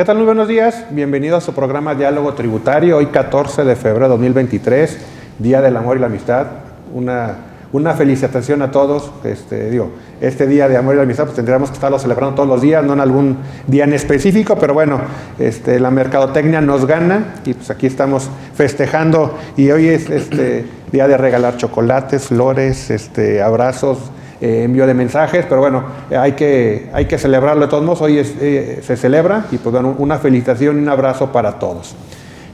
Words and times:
¿Qué 0.00 0.06
tal? 0.06 0.16
Muy 0.16 0.24
buenos 0.24 0.48
días. 0.48 0.86
Bienvenido 0.92 1.36
a 1.36 1.42
su 1.42 1.52
programa 1.52 1.94
Diálogo 1.94 2.32
Tributario. 2.32 2.96
Hoy 2.96 3.08
14 3.08 3.64
de 3.64 3.76
febrero 3.76 4.06
de 4.06 4.08
2023, 4.12 4.96
Día 5.38 5.60
del 5.60 5.76
Amor 5.76 5.98
y 5.98 6.00
la 6.00 6.06
Amistad. 6.06 6.46
Una, 6.94 7.36
una 7.70 7.92
felicitación 7.92 8.62
a 8.62 8.70
todos. 8.70 9.12
Este, 9.24 9.68
digo, 9.68 9.90
este 10.22 10.46
Día 10.46 10.70
de 10.70 10.78
Amor 10.78 10.94
y 10.94 10.96
la 10.96 11.02
Amistad 11.02 11.24
pues 11.24 11.36
tendríamos 11.36 11.68
que 11.68 11.74
estarlo 11.74 11.98
celebrando 11.98 12.34
todos 12.34 12.48
los 12.48 12.62
días, 12.62 12.82
no 12.82 12.94
en 12.94 13.00
algún 13.00 13.36
día 13.66 13.84
en 13.84 13.92
específico, 13.92 14.56
pero 14.58 14.72
bueno, 14.72 15.02
este, 15.38 15.78
la 15.78 15.90
mercadotecnia 15.90 16.62
nos 16.62 16.86
gana 16.86 17.34
y 17.44 17.52
pues 17.52 17.68
aquí 17.68 17.86
estamos 17.86 18.30
festejando 18.54 19.36
y 19.58 19.70
hoy 19.70 19.88
es 19.88 20.08
este 20.08 20.64
día 20.92 21.08
de 21.08 21.18
regalar 21.18 21.58
chocolates, 21.58 22.28
flores, 22.28 22.88
este, 22.88 23.42
abrazos, 23.42 23.98
eh, 24.40 24.62
envío 24.64 24.86
de 24.86 24.94
mensajes, 24.94 25.44
pero 25.46 25.60
bueno, 25.60 25.84
hay 26.10 26.32
que, 26.32 26.88
hay 26.92 27.04
que 27.04 27.18
celebrarlo 27.18 27.62
de 27.62 27.68
todos 27.68 27.84
modos, 27.84 28.00
hoy 28.00 28.18
eh, 28.18 28.80
se 28.82 28.96
celebra 28.96 29.44
y 29.50 29.58
pues 29.58 29.72
bueno, 29.72 29.94
una 29.98 30.18
felicitación 30.18 30.78
y 30.78 30.82
un 30.82 30.88
abrazo 30.88 31.30
para 31.30 31.58
todos. 31.58 31.94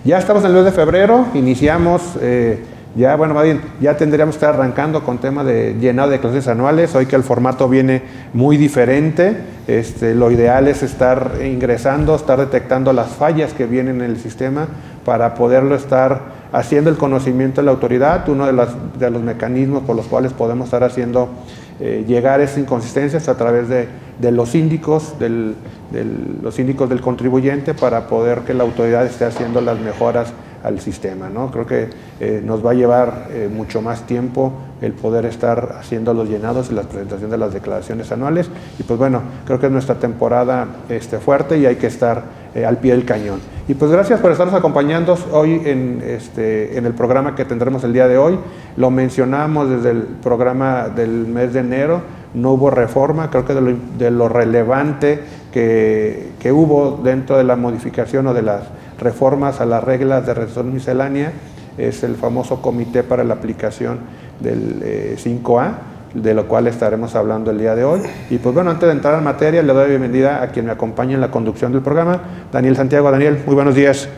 Ya 0.04 0.18
estamos 0.18 0.42
en 0.44 0.50
el 0.50 0.56
mes 0.56 0.64
de 0.64 0.72
febrero, 0.72 1.26
iniciamos, 1.34 2.02
eh, 2.20 2.60
ya 2.96 3.14
bueno, 3.14 3.34
ya 3.80 3.96
tendríamos 3.96 4.34
que 4.34 4.38
estar 4.38 4.54
arrancando 4.54 5.04
con 5.04 5.18
tema 5.18 5.44
de 5.44 5.76
llenado 5.78 6.10
de 6.10 6.18
clases 6.18 6.48
anuales, 6.48 6.94
hoy 6.94 7.06
que 7.06 7.14
el 7.14 7.22
formato 7.22 7.68
viene 7.68 8.02
muy 8.32 8.56
diferente, 8.56 9.36
este, 9.66 10.14
lo 10.14 10.30
ideal 10.30 10.66
es 10.68 10.82
estar 10.82 11.34
ingresando, 11.44 12.14
estar 12.16 12.38
detectando 12.38 12.92
las 12.92 13.10
fallas 13.10 13.52
que 13.52 13.66
vienen 13.66 14.00
en 14.00 14.10
el 14.10 14.16
sistema 14.16 14.66
para 15.04 15.34
poderlo 15.34 15.74
estar 15.74 16.20
haciendo 16.52 16.88
el 16.90 16.96
conocimiento 16.96 17.60
de 17.60 17.66
la 17.66 17.72
autoridad, 17.72 18.28
uno 18.28 18.46
de, 18.46 18.52
las, 18.52 18.70
de 18.98 19.10
los 19.10 19.22
mecanismos 19.22 19.82
por 19.82 19.94
los 19.94 20.06
cuales 20.06 20.32
podemos 20.32 20.66
estar 20.66 20.84
haciendo 20.84 21.28
eh, 21.78 22.04
llegar 22.06 22.40
a 22.40 22.44
esas 22.44 22.58
inconsistencias 22.58 23.28
a 23.28 23.36
través 23.36 23.68
de, 23.68 23.88
los 24.32 24.50
síndicos, 24.50 25.18
del, 25.18 25.54
los 26.42 26.54
síndicos 26.54 26.88
del 26.88 27.00
contribuyente 27.00 27.74
para 27.74 28.06
poder 28.08 28.40
que 28.40 28.54
la 28.54 28.64
autoridad 28.64 29.04
esté 29.04 29.26
haciendo 29.26 29.60
las 29.60 29.78
mejoras 29.78 30.32
al 30.66 30.80
sistema. 30.80 31.28
¿no? 31.28 31.50
Creo 31.50 31.66
que 31.66 31.88
eh, 32.20 32.42
nos 32.44 32.64
va 32.64 32.72
a 32.72 32.74
llevar 32.74 33.28
eh, 33.30 33.48
mucho 33.52 33.80
más 33.80 34.06
tiempo 34.06 34.52
el 34.82 34.92
poder 34.92 35.24
estar 35.24 35.76
haciendo 35.78 36.12
los 36.12 36.28
llenados 36.28 36.70
y 36.70 36.74
la 36.74 36.82
presentación 36.82 37.30
de 37.30 37.38
las 37.38 37.54
declaraciones 37.54 38.10
anuales. 38.12 38.50
Y 38.78 38.82
pues 38.82 38.98
bueno, 38.98 39.22
creo 39.46 39.60
que 39.60 39.66
es 39.66 39.72
nuestra 39.72 39.94
temporada 39.94 40.66
este, 40.88 41.18
fuerte 41.18 41.58
y 41.58 41.66
hay 41.66 41.76
que 41.76 41.86
estar 41.86 42.46
al 42.66 42.78
pie 42.78 42.92
del 42.92 43.04
cañón. 43.04 43.40
Y 43.68 43.74
pues 43.74 43.90
gracias 43.90 44.20
por 44.20 44.30
estarnos 44.30 44.54
acompañando 44.54 45.18
hoy 45.32 45.60
en, 45.64 46.02
este, 46.06 46.78
en 46.78 46.86
el 46.86 46.94
programa 46.94 47.34
que 47.34 47.44
tendremos 47.44 47.84
el 47.84 47.92
día 47.92 48.08
de 48.08 48.16
hoy. 48.16 48.38
Lo 48.76 48.90
mencionamos 48.90 49.68
desde 49.68 49.90
el 49.90 50.02
programa 50.02 50.88
del 50.88 51.26
mes 51.26 51.52
de 51.52 51.60
enero, 51.60 52.00
no 52.34 52.52
hubo 52.52 52.70
reforma, 52.70 53.30
creo 53.30 53.44
que 53.44 53.54
de 53.54 54.10
lo, 54.10 54.28
relevante 54.28 55.20
que, 55.52 56.30
que, 56.38 56.52
hubo 56.52 57.00
dentro 57.02 57.38
de 57.38 57.44
la 57.44 57.56
modificación 57.56 58.26
o 58.28 58.34
de 58.34 58.42
las 58.42 58.62
reformas 58.98 59.60
a 59.60 59.66
las 59.66 59.82
reglas 59.82 60.26
de 60.26 60.34
resolución 60.34 60.74
miscelánea 60.74 61.32
es 61.78 62.02
el 62.02 62.16
famoso 62.16 62.62
comité 62.62 63.02
para 63.02 63.24
la 63.24 63.34
aplicación 63.34 63.98
del 64.40 65.16
5A 65.16 65.68
eh, 65.68 65.72
de 66.14 66.32
lo 66.32 66.48
cual 66.48 66.66
estaremos 66.66 67.14
hablando 67.14 67.50
el 67.50 67.58
día 67.58 67.74
de 67.74 67.84
hoy. 67.84 68.00
Y 68.30 68.38
pues 68.38 68.54
bueno, 68.54 68.70
antes 68.70 68.86
de 68.86 68.92
entrar 68.94 69.18
en 69.18 69.24
materia, 69.24 69.62
le 69.62 69.72
doy 69.72 69.82
la 69.82 69.88
bienvenida 69.88 70.42
a 70.42 70.48
quien 70.48 70.66
me 70.66 70.72
acompaña 70.72 71.14
en 71.14 71.20
la 71.20 71.30
conducción 71.30 71.72
del 71.72 71.82
programa, 71.82 72.20
Daniel 72.50 72.76
Santiago. 72.76 73.10
Daniel, 73.10 73.42
muy 73.44 73.54
buenos 73.54 73.74
días. 73.74 74.08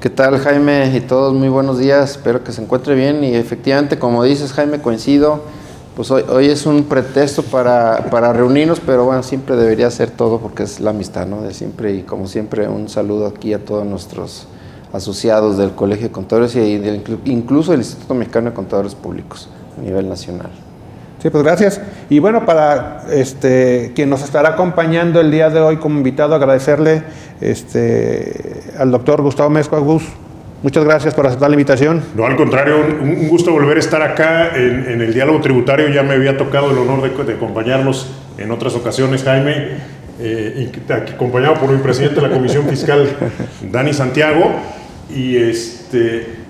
¿Qué 0.00 0.10
tal 0.10 0.38
Jaime 0.38 0.94
y 0.94 1.00
todos? 1.00 1.34
Muy 1.34 1.48
buenos 1.48 1.78
días, 1.78 2.12
espero 2.12 2.44
que 2.44 2.52
se 2.52 2.62
encuentre 2.62 2.94
bien 2.94 3.24
y 3.24 3.34
efectivamente, 3.34 3.98
como 3.98 4.22
dices 4.22 4.52
Jaime, 4.52 4.80
coincido, 4.80 5.44
pues 5.96 6.10
hoy, 6.10 6.24
hoy 6.28 6.46
es 6.46 6.66
un 6.66 6.84
pretexto 6.84 7.42
para, 7.42 8.10
para, 8.10 8.32
reunirnos, 8.32 8.80
pero 8.80 9.04
bueno, 9.04 9.22
siempre 9.22 9.56
debería 9.56 9.90
ser 9.90 10.10
todo 10.10 10.40
porque 10.40 10.64
es 10.64 10.80
la 10.80 10.90
amistad, 10.90 11.26
¿no? 11.26 11.42
De 11.42 11.54
siempre 11.54 11.92
y 11.94 12.02
como 12.02 12.26
siempre 12.26 12.68
un 12.68 12.88
saludo 12.88 13.26
aquí 13.26 13.54
a 13.54 13.64
todos 13.64 13.86
nuestros 13.86 14.48
asociados 14.92 15.56
del 15.56 15.72
Colegio 15.72 16.06
de 16.06 16.12
Contadores 16.12 16.54
y 16.56 16.78
del, 16.78 17.02
incluso 17.24 17.72
del 17.72 17.80
Instituto 17.80 18.14
Mexicano 18.14 18.50
de 18.50 18.54
Contadores 18.54 18.94
Públicos 18.94 19.48
a 19.78 19.82
nivel 19.82 20.08
nacional. 20.08 20.50
Sí, 21.20 21.30
pues 21.30 21.42
gracias. 21.42 21.80
Y 22.10 22.18
bueno, 22.18 22.44
para 22.44 23.06
este, 23.10 23.92
quien 23.94 24.10
nos 24.10 24.22
estará 24.22 24.50
acompañando 24.50 25.20
el 25.20 25.30
día 25.30 25.48
de 25.48 25.58
hoy 25.60 25.78
como 25.78 25.96
invitado, 25.96 26.34
agradecerle 26.34 27.02
este, 27.40 28.62
al 28.78 28.90
doctor 28.90 29.22
Gustavo 29.22 29.48
Mezco 29.48 29.80
Gus. 29.80 30.04
Muchas 30.64 30.82
gracias 30.82 31.12
por 31.12 31.26
aceptar 31.26 31.50
la 31.50 31.56
invitación. 31.56 32.02
No, 32.16 32.24
al 32.24 32.36
contrario, 32.36 32.78
un, 32.78 33.28
gusto 33.28 33.52
volver 33.52 33.76
a 33.76 33.80
estar 33.80 34.00
acá 34.00 34.56
en, 34.56 34.98
el 35.02 35.12
diálogo 35.12 35.42
tributario. 35.42 35.90
Ya 35.90 36.02
me 36.02 36.14
había 36.14 36.38
tocado 36.38 36.70
el 36.70 36.78
honor 36.78 37.02
de, 37.02 37.34
acompañarlos 37.34 38.10
en 38.38 38.50
otras 38.50 38.74
ocasiones, 38.74 39.24
Jaime, 39.24 39.72
eh, 40.18 40.72
acompañado 41.12 41.56
por 41.56 41.70
mi 41.70 41.82
presidente 41.82 42.16
de 42.16 42.28
la 42.28 42.32
Comisión 42.32 42.66
Fiscal, 42.66 43.06
Dani 43.70 43.92
Santiago. 43.92 44.52
Y 45.14 45.36
este, 45.36 46.44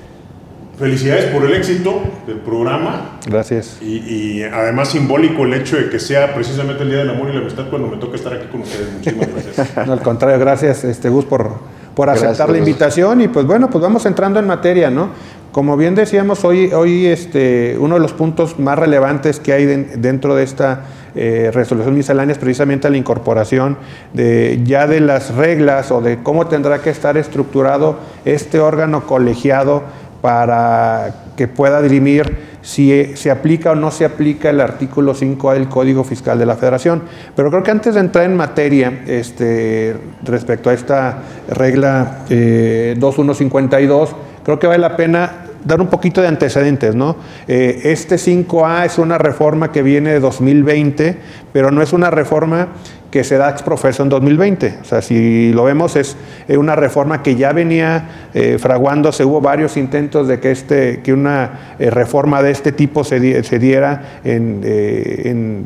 Felicidades 0.79 1.27
por 1.33 1.45
el 1.45 1.55
éxito 1.55 2.01
del 2.29 2.39
programa. 2.39 3.19
Gracias. 3.27 3.83
Y, 3.83 4.45
además 4.45 4.91
simbólico 4.91 5.45
el 5.45 5.55
hecho 5.55 5.77
de 5.77 5.89
que 5.89 5.99
sea 5.99 6.33
precisamente 6.35 6.85
el 6.85 6.91
Día 6.91 6.99
del 6.99 7.11
Amor 7.11 7.31
y 7.31 7.33
la 7.33 7.41
Amistad 7.41 7.69
cuando 7.69 7.89
me 7.89 7.97
toca 7.97 8.15
estar 8.15 8.33
aquí 8.33 8.47
con 8.47 8.61
ustedes. 8.61 8.93
Muchísimas 8.93 9.29
gracias. 9.57 9.87
no, 9.89 9.93
al 9.93 10.03
contrario, 10.03 10.39
gracias, 10.39 10.85
este, 10.85 11.09
Gus, 11.09 11.25
por, 11.25 11.59
por 11.95 12.11
aceptar 12.11 12.51
la 12.51 12.59
invitación. 12.59 13.21
Y 13.21 13.29
pues 13.29 13.47
bueno, 13.47 13.71
pues 13.71 13.83
vamos 13.83 14.07
entrando 14.07 14.39
en 14.39 14.47
materia, 14.47 14.91
¿no? 14.91 15.11
Como 15.53 15.77
bien 15.77 15.95
decíamos, 15.95 16.45
hoy, 16.45 16.73
hoy 16.73 17.07
este, 17.07 17.77
uno 17.79 17.95
de 17.95 18.01
los 18.01 18.13
puntos 18.13 18.59
más 18.59 18.77
relevantes 18.77 19.39
que 19.39 19.53
hay 19.53 19.67
dentro 19.67 20.35
de 20.35 20.43
esta 20.43 20.87
eh, 21.15 21.53
resolución 21.55 21.95
miscelánea 21.95 22.33
es 22.33 22.39
precisamente 22.39 22.91
la 22.91 22.97
incorporación 22.97 23.79
de, 24.13 24.61
ya 24.65 24.89
de 24.89 24.99
las 24.99 25.33
reglas 25.33 25.93
o 25.93 26.01
de 26.01 26.21
cómo 26.25 26.49
tendrá 26.49 26.83
que 26.83 26.91
estar 26.91 27.17
estructurado 27.17 27.99
este 28.25 28.59
órgano 28.59 29.07
colegiado 29.07 29.85
para 30.25 31.13
que 31.37 31.49
pueda 31.49 31.83
dirimir 31.83 32.55
si 32.63 33.15
se 33.15 33.31
aplica 33.31 33.73
o 33.73 33.75
no 33.75 33.91
se 33.91 34.07
aplica 34.07 34.49
el 34.49 34.63
artículo 34.63 35.15
5A 35.15 35.53
del 35.53 35.69
Código 35.69 36.03
Fiscal 36.03 36.39
de 36.39 36.47
la 36.47 36.57
Federación. 36.57 37.03
Pero 37.37 37.51
creo 37.51 37.63
que 37.63 37.71
antes 37.71 37.93
de 37.93 38.01
entrar 38.01 38.25
en 38.25 38.35
materia 38.35 39.03
este, 39.07 39.95
respecto 40.23 40.71
a 40.71 40.73
esta 40.73 41.19
regla 41.47 42.21
2152, 42.31 44.09
eh, 44.09 44.15
creo 44.43 44.59
que 44.59 44.67
vale 44.67 44.79
la 44.79 44.97
pena 44.97 45.45
dar 45.63 45.83
un 45.83 45.89
poquito 45.89 46.23
de 46.23 46.29
antecedentes, 46.29 46.95
¿no? 46.95 47.17
Eh, 47.47 47.83
este 47.85 48.17
5A 48.17 48.87
es 48.87 48.97
una 48.97 49.19
reforma 49.19 49.73
que 49.73 49.83
viene 49.83 50.15
de 50.15 50.21
2020, 50.21 51.19
pero 51.53 51.71
no 51.71 51.83
es 51.83 51.93
una 51.93 52.11
reforma 52.11 52.69
que 53.15 53.23
se 53.23 53.39
da 53.39 53.49
exprofeso 53.49 54.03
en 54.03 54.09
2020. 54.09 54.79
O 54.83 54.85
sea, 54.85 55.01
si 55.01 55.53
lo 55.53 55.63
vemos, 55.63 55.95
es 55.95 56.17
eh, 56.49 56.57
una 56.57 56.75
reforma 56.75 57.23
que 57.23 57.37
ya 57.37 57.53
venía 57.53 58.09
eh, 58.35 58.59
fraguándose, 58.59 59.25
hubo 59.25 59.41
varios 59.41 59.77
intentos 59.77 60.27
de 60.27 60.41
que, 60.41 60.51
este, 60.51 61.01
que 61.01 61.13
una 61.13 61.77
eh, 61.79 61.91
reforma 61.91 62.43
de 62.43 62.51
este 62.51 62.73
tipo 62.73 63.05
se, 63.05 63.21
diera 63.21 64.19
en, 64.25 65.65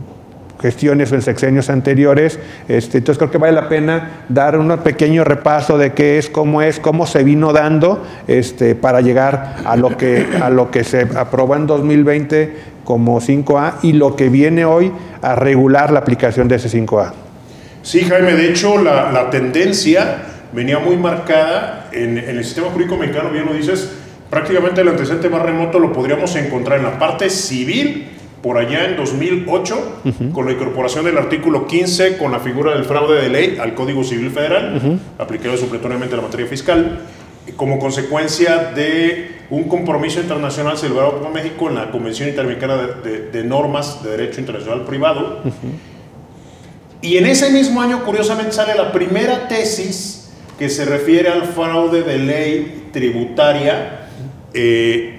gestiones 0.60 1.10
o 1.10 1.14
en 1.14 1.22
sexenios 1.22 1.70
anteriores. 1.70 2.38
Este, 2.68 2.98
entonces 2.98 3.16
creo 3.16 3.30
que 3.30 3.38
vale 3.38 3.54
la 3.54 3.70
pena 3.70 4.24
dar 4.28 4.58
un 4.58 4.68
pequeño 4.80 5.24
repaso 5.24 5.78
de 5.78 5.94
qué 5.94 6.18
es, 6.18 6.28
cómo 6.28 6.60
es, 6.60 6.78
cómo 6.78 7.06
se 7.06 7.24
vino 7.24 7.54
dando 7.54 8.04
este, 8.26 8.74
para 8.74 9.00
llegar 9.00 9.56
a 9.64 9.74
lo, 9.74 9.96
que, 9.96 10.26
a 10.42 10.50
lo 10.50 10.70
que 10.70 10.84
se 10.84 11.08
aprobó 11.16 11.56
en 11.56 11.66
2020 11.66 12.56
como 12.84 13.22
5A 13.22 13.76
y 13.80 13.94
lo 13.94 14.16
que 14.16 14.28
viene 14.28 14.66
hoy 14.66 14.92
a 15.22 15.34
regular 15.34 15.90
la 15.90 16.00
aplicación 16.00 16.46
de 16.46 16.56
ese 16.56 16.68
5A. 16.68 17.27
Sí, 17.88 18.02
Jaime, 18.02 18.34
de 18.34 18.50
hecho 18.50 18.76
la, 18.76 19.30
tendencia 19.30 20.18
venía 20.52 20.78
muy 20.78 20.98
marcada 20.98 21.88
en, 21.90 22.18
el 22.18 22.44
sistema 22.44 22.68
jurídico 22.68 22.98
mexicano, 22.98 23.30
bien 23.30 23.46
lo 23.46 23.54
dices, 23.54 23.90
prácticamente 24.28 24.82
el 24.82 24.88
antecedente 24.88 25.30
más 25.30 25.40
remoto 25.40 25.78
lo 25.78 25.90
podríamos 25.90 26.36
encontrar 26.36 26.80
en 26.80 26.84
la 26.84 26.98
parte 26.98 27.30
civil, 27.30 28.08
por 28.42 28.58
allá 28.58 28.84
en 28.84 28.96
2008, 28.96 30.02
con 30.34 30.44
la 30.44 30.52
incorporación 30.52 31.06
del 31.06 31.16
artículo 31.16 31.66
15 31.66 32.18
con 32.18 32.30
la 32.30 32.40
figura 32.40 32.74
del 32.74 32.84
fraude 32.84 33.22
de 33.22 33.30
ley 33.30 33.58
al 33.58 33.72
Código 33.72 34.04
Civil 34.04 34.30
Federal, 34.32 35.00
aplicado 35.16 35.56
supletoriamente 35.56 36.12
a 36.12 36.18
la 36.18 36.24
materia 36.24 36.46
fiscal, 36.46 37.00
como 37.56 37.78
consecuencia 37.78 38.70
de 38.76 39.30
un 39.48 39.64
compromiso 39.64 40.20
internacional 40.20 40.76
celebrado 40.76 41.22
por 41.22 41.32
México 41.32 41.70
en 41.70 41.76
la 41.76 41.90
Convención 41.90 42.28
Interamericana 42.28 42.76
de, 42.76 43.44
Normas 43.44 44.04
de 44.04 44.10
Derecho 44.10 44.40
Internacional 44.40 44.84
Privado. 44.84 45.40
Y 47.00 47.16
en 47.16 47.26
ese 47.26 47.50
mismo 47.50 47.80
año, 47.80 48.04
curiosamente, 48.04 48.52
sale 48.52 48.74
la 48.74 48.92
primera 48.92 49.46
tesis 49.48 50.28
que 50.58 50.68
se 50.68 50.84
refiere 50.84 51.28
al 51.28 51.44
fraude 51.44 52.02
de 52.02 52.18
ley 52.18 52.88
tributaria, 52.92 54.08
eh, 54.52 55.16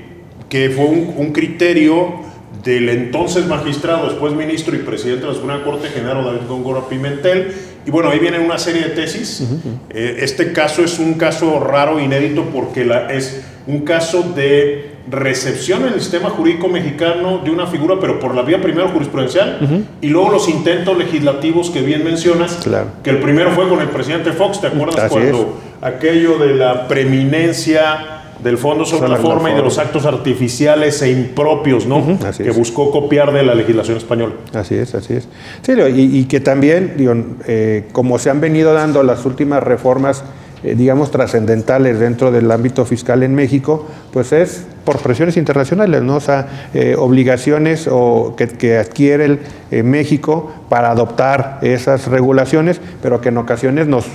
que 0.50 0.70
fue 0.72 0.86
un, 0.86 1.32
criterio 1.32 2.28
del 2.64 2.90
entonces 2.90 3.46
magistrado, 3.46 4.10
después 4.10 4.34
ministro 4.34 4.76
y 4.76 4.80
presidente 4.80 5.22
de 5.22 5.28
la 5.28 5.34
Suprema 5.34 5.64
Corte 5.64 5.88
General 5.88 6.24
David 6.24 6.48
Góngora 6.50 6.90
Pimentel. 6.90 7.54
Y 7.86 7.92
bueno, 7.92 8.10
ahí 8.10 8.20
viene 8.20 8.40
una 8.40 8.58
serie 8.58 8.82
de 8.82 8.90
tesis. 8.90 9.44
Eh, 9.92 10.18
este 10.20 10.52
caso 10.52 10.84
es 10.84 11.00
un 11.00 11.14
caso 11.14 11.62
raro, 11.62 12.00
inédito, 12.00 12.46
porque 12.54 12.84
la, 12.84 13.14
es 13.14 13.42
un 13.68 13.82
caso 13.86 14.24
de 14.36 14.89
recepción 15.10 15.86
en 15.86 15.94
el 15.94 16.02
sistema 16.02 16.30
jurídico 16.30 16.68
mexicano 16.68 17.40
de 17.44 17.52
una 17.52 17.68
figura, 17.68 17.96
pero 18.00 18.20
por 18.20 18.36
la 18.36 18.44
vía 18.44 18.62
primero 18.62 18.90
jurisprudencial, 18.90 19.86
y 20.02 20.08
luego 20.08 20.30
los 20.30 20.50
intentos 20.50 20.98
legislativos 20.98 21.70
que 21.70 21.82
bien 21.82 22.04
mencionas, 22.04 22.68
que 23.04 23.10
el 23.10 23.20
primero 23.20 23.52
fue 23.52 23.68
con 23.68 23.80
el 23.82 23.90
presidente 23.90 24.32
Fox, 24.32 24.62
¿te 24.62 24.68
acuerdas 24.68 25.10
cuando 25.10 25.60
aquello 25.82 26.38
de 26.38 26.56
la 26.56 26.88
preeminencia 26.88 28.20
del 28.44 28.58
Fondo 28.58 28.86
sobre 28.86 29.10
la, 29.10 29.18
Forma 29.18 29.52
y 29.52 29.56
de 29.56 29.62
los 29.62 29.78
actos 29.78 30.06
artificiales 30.06 31.02
e 31.02 31.12
impropios, 31.12 31.86
¿no? 31.86 32.18
que 32.38 32.52
buscó 32.52 32.92
copiar 32.92 33.34
de 33.34 33.44
la 33.44 33.54
legislación 33.54 33.98
española. 33.98 34.34
Así 34.54 34.76
es, 34.76 34.96
así 34.96 35.16
es. 35.16 35.28
Sí, 35.62 35.74
y, 35.74 36.26
que 36.26 36.40
también, 36.40 36.94
digo, 36.98 37.14
eh, 37.48 37.88
como 37.92 38.18
se 38.18 38.30
han 38.30 38.40
venido 38.40 38.74
dando 38.74 39.04
las 39.04 39.26
últimas 39.26 39.62
reformas, 39.62 40.24
eh, 40.64 40.76
digamos, 40.76 41.12
trascendentales 41.12 42.00
dentro 42.00 42.32
del 42.32 42.52
ámbito 42.52 42.86
fiscal 42.86 43.24
en 43.24 43.36
México, 43.36 43.86
pues 44.12 44.32
es 44.32 44.66
por 44.84 45.00
presiones 45.00 45.38
internacionales, 45.38 46.02
¿no? 46.02 46.16
O 46.16 46.20
sea, 46.20 46.70
eh, 46.74 46.96
obligaciones 46.98 47.88
o 47.90 48.36
que, 48.36 48.48
que 48.48 48.78
adquiere 48.78 49.40
el, 49.72 49.84
México 49.84 50.52
para 50.68 50.90
adoptar 50.90 51.60
esas 51.62 52.08
regulaciones, 52.08 52.82
pero 53.02 53.22
que 53.22 53.30
en 53.30 53.38
ocasiones 53.38 53.88
nos 53.88 54.06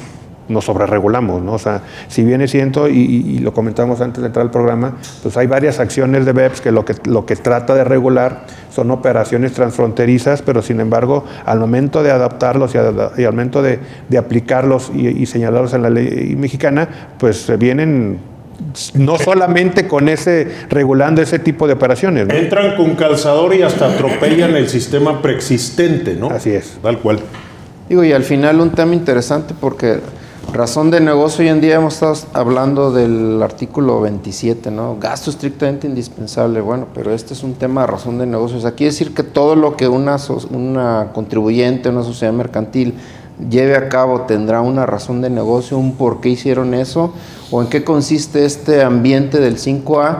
nos 0.49 0.65
sobreregulamos, 0.65 1.43
¿no? 1.43 1.55
O 1.55 1.59
sea, 1.59 1.83
si 2.09 2.25
bien 2.25 2.41
es 2.41 2.51
cierto, 2.51 2.89
y, 2.89 3.39
lo 3.39 3.53
comentamos 3.53 4.01
antes 4.01 4.21
de 4.23 4.29
entrar 4.29 4.45
al 4.45 4.51
programa, 4.51 4.97
pues 5.23 5.37
hay 5.37 5.47
varias 5.47 5.81
acciones 5.81 6.25
de 6.25 6.33
BEPS 6.33 6.61
que 6.61 6.73
lo 6.73 6.85
que, 6.85 6.95
lo 7.05 7.27
que 7.27 7.37
trata 7.37 7.75
de 7.75 7.85
regular 7.85 8.47
son 8.71 8.91
operaciones 8.91 9.53
transfronterizas, 9.53 10.43
pero 10.43 10.63
sin 10.63 10.81
embargo, 10.81 11.25
al 11.45 11.61
momento 11.61 12.03
de 12.03 12.11
adaptarlos 12.11 12.75
y, 12.75 12.79
al 12.79 13.33
momento 13.33 13.63
de, 13.63 13.79
aplicarlos 14.19 14.91
y, 14.95 15.27
señalarlos 15.27 15.75
en 15.75 15.83
la 15.83 15.91
ley 15.91 16.35
mexicana, 16.37 16.89
pues 17.19 17.51
vienen 17.59 18.19
no 18.95 19.19
solamente 19.19 19.87
con 19.89 20.09
ese, 20.09 20.49
regulando 20.71 21.23
ese 21.23 21.39
tipo 21.39 21.67
de 21.67 21.75
operaciones. 21.75 22.29
Entran 22.31 22.77
con 22.77 22.95
calzador 22.95 23.55
y 23.55 23.63
hasta 23.63 23.93
atropellan 23.93 24.57
el 24.57 24.69
sistema 24.69 25.21
preexistente, 25.21 26.15
¿no? 26.15 26.31
Así 26.31 26.51
es. 26.51 26.79
Tal 26.83 26.99
cual. 26.99 27.19
Digo, 27.89 28.03
y 28.05 28.13
al 28.13 28.25
final 28.25 28.61
un 28.61 28.71
tema 28.71 28.95
interesante 28.95 29.55
porque 29.59 30.01
Razón 30.53 30.91
de 30.93 31.01
negocio, 31.01 31.43
hoy 31.43 31.49
en 31.49 31.61
día 31.61 31.77
hemos 31.77 31.95
estado 31.95 32.15
hablando 32.33 32.93
del 32.93 33.43
artículo 33.43 34.01
27, 34.01 34.71
¿no? 34.71 34.97
Gasto 35.01 35.31
estrictamente 35.31 35.89
indispensable. 35.89 36.61
Bueno, 36.61 36.87
pero 36.95 37.13
este 37.13 37.35
es 37.35 37.43
un 37.43 37.55
tema 37.55 37.81
de 37.81 37.89
razón 37.89 38.19
de 38.19 38.27
negocio. 38.27 38.59
O 38.59 38.61
sea, 38.61 38.73
quiere 38.73 38.93
decir 38.93 39.15
que 39.15 39.25
todo 39.25 39.57
lo 39.57 39.77
que 39.77 39.89
una 39.89 41.11
contribuyente, 41.13 41.89
una 41.89 42.05
sociedad 42.05 42.33
mercantil 42.33 42.95
lleve 43.51 43.77
a 43.77 43.89
cabo 43.89 44.23
tendrá 44.23 44.61
una 44.61 44.87
razón 44.87 45.21
de 45.21 45.29
negocio, 45.29 45.77
un 45.77 45.97
por 45.97 46.21
qué 46.21 46.29
hicieron 46.29 46.73
eso, 46.73 47.13
o 47.51 47.61
en 47.61 47.69
qué 47.69 47.83
consiste 47.83 48.45
este 48.45 48.83
ambiente 48.83 49.41
del 49.41 49.57
5A 49.57 50.19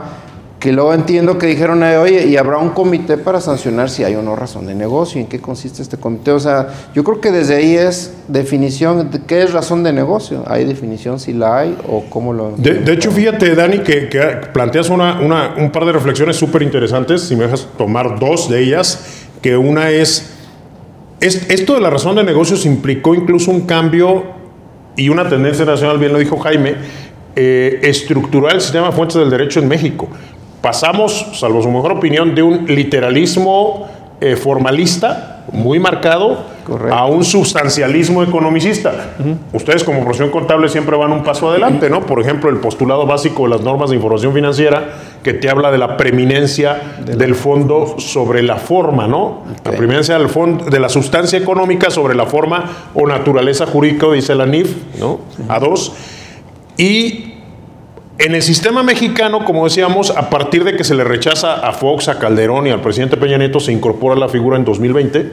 que 0.65 0.71
luego 0.71 0.95
entiendo 0.95 1.37
que 1.37 1.45
dijeron, 1.45 1.83
oye, 1.83 2.25
y 2.25 2.37
habrá 2.37 2.57
un 2.57 2.69
comité 2.69 3.19
para 3.19 3.39
sancionar 3.39 3.87
si 3.87 4.03
hay 4.03 4.15
o 4.15 4.23
no 4.23 4.35
razón 4.35 4.65
de 4.65 4.73
negocio, 4.73 5.21
¿en 5.21 5.27
qué 5.27 5.39
consiste 5.39 5.83
este 5.83 5.97
comité? 5.97 6.31
O 6.31 6.39
sea, 6.39 6.69
yo 6.95 7.03
creo 7.03 7.21
que 7.21 7.31
desde 7.31 7.57
ahí 7.57 7.75
es 7.75 8.15
definición, 8.27 9.11
de 9.11 9.21
¿qué 9.27 9.43
es 9.43 9.53
razón 9.53 9.83
de 9.83 9.93
negocio? 9.93 10.43
¿Hay 10.47 10.65
definición 10.65 11.19
si 11.19 11.33
la 11.33 11.59
hay 11.59 11.77
o 11.87 12.05
cómo 12.09 12.33
lo... 12.33 12.55
De, 12.57 12.91
hecho, 12.91 13.11
fíjate, 13.11 13.53
Dani, 13.53 13.81
que, 13.81 14.09
planteas 14.53 14.89
una, 14.89 15.21
una, 15.21 15.53
un 15.55 15.69
par 15.69 15.85
de 15.85 15.91
reflexiones 15.91 16.35
súper 16.35 16.63
interesantes, 16.63 17.21
si 17.21 17.35
me 17.35 17.43
dejas 17.43 17.67
tomar 17.77 18.19
dos 18.19 18.49
de 18.49 18.63
ellas, 18.63 19.27
que 19.43 19.57
una 19.57 19.91
es, 19.91 20.31
es, 21.19 21.47
esto 21.51 21.75
de 21.75 21.81
la 21.81 21.91
razón 21.91 22.15
de 22.15 22.23
negocios 22.23 22.65
implicó 22.65 23.13
incluso 23.13 23.51
un 23.51 23.67
cambio 23.67 24.23
y 24.97 25.09
una 25.09 25.29
tendencia 25.29 25.63
nacional, 25.63 25.99
bien 25.99 26.11
lo 26.11 26.17
dijo 26.17 26.39
Jaime, 26.39 26.73
eh, 27.35 27.81
estructural 27.83 28.55
el 28.55 28.61
sistema 28.61 28.87
de 28.87 28.93
fuentes 28.93 29.17
del 29.17 29.29
derecho 29.29 29.59
en 29.59 29.67
México 29.67 30.09
pasamos, 30.65 31.27
salvo 31.33 31.61
su 31.61 31.69
mejor 31.69 31.91
opinión, 31.91 32.33
de 32.33 32.41
un 32.41 32.65
literalismo 32.65 33.85
eh, 34.19 34.35
formalista 34.35 35.43
muy 35.51 35.77
marcado 35.77 36.39
a 36.91 37.05
un 37.05 37.23
sustancialismo 37.23 38.23
economicista. 38.23 39.13
Ustedes 39.53 39.83
como 39.83 40.01
profesión 40.01 40.31
contable 40.31 40.67
siempre 40.67 40.97
van 40.97 41.11
un 41.11 41.23
paso 41.23 41.51
adelante, 41.51 41.87
¿no? 41.87 42.01
Por 42.01 42.19
ejemplo, 42.19 42.49
el 42.49 42.57
postulado 42.57 43.05
básico 43.05 43.43
de 43.43 43.49
las 43.49 43.61
normas 43.61 43.91
de 43.91 43.97
información 43.97 44.33
financiera 44.33 44.95
que 45.21 45.35
te 45.35 45.51
habla 45.51 45.69
de 45.69 45.77
la 45.77 45.97
preeminencia 45.97 46.95
del 47.05 47.35
fondo 47.35 47.99
sobre 47.99 48.41
la 48.41 48.55
forma, 48.55 49.05
¿no? 49.05 49.43
La 49.63 49.69
preeminencia 49.69 50.17
del 50.17 50.29
fondo, 50.29 50.65
de 50.65 50.79
la 50.79 50.89
sustancia 50.89 51.37
económica 51.37 51.91
sobre 51.91 52.15
la 52.15 52.25
forma 52.25 52.63
o 52.95 53.05
naturaleza 53.05 53.67
jurídica, 53.67 54.07
dice 54.11 54.33
la 54.33 54.47
NIF, 54.47 54.75
¿no? 54.99 55.19
A 55.47 55.59
dos. 55.59 55.93
Y 56.75 57.34
en 58.17 58.33
el 58.33 58.41
sistema 58.41 58.81
mexicano, 58.81 59.43
como 59.43 59.65
decíamos, 59.65 60.11
a 60.11 60.29
partir 60.29 60.63
de 60.63 60.77
que 60.77 60.85
se 60.85 60.95
le 60.95 61.03
rechaza 61.03 61.55
a 61.55 61.73
Fox, 61.73 62.07
a 62.07 62.17
Calderón 62.17 62.65
y 62.65 62.69
al 62.69 62.81
presidente 62.81 63.17
Peña 63.17 63.37
Nieto, 63.37 63.59
se 63.59 63.73
incorpora 63.73 64.15
la 64.15 64.29
figura 64.29 64.55
en 64.57 64.63
2020. 64.63 65.31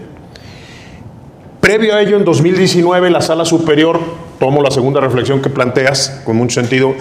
Previo 1.60 1.94
a 1.94 2.02
ello, 2.02 2.16
en 2.16 2.24
2019, 2.24 3.10
la 3.10 3.20
sala 3.20 3.44
superior, 3.44 4.00
tomo 4.40 4.62
la 4.62 4.72
segunda 4.72 5.00
reflexión 5.00 5.40
que 5.40 5.48
planteas 5.48 6.22
con 6.24 6.36
mucho 6.36 6.60
sentido, 6.60 6.94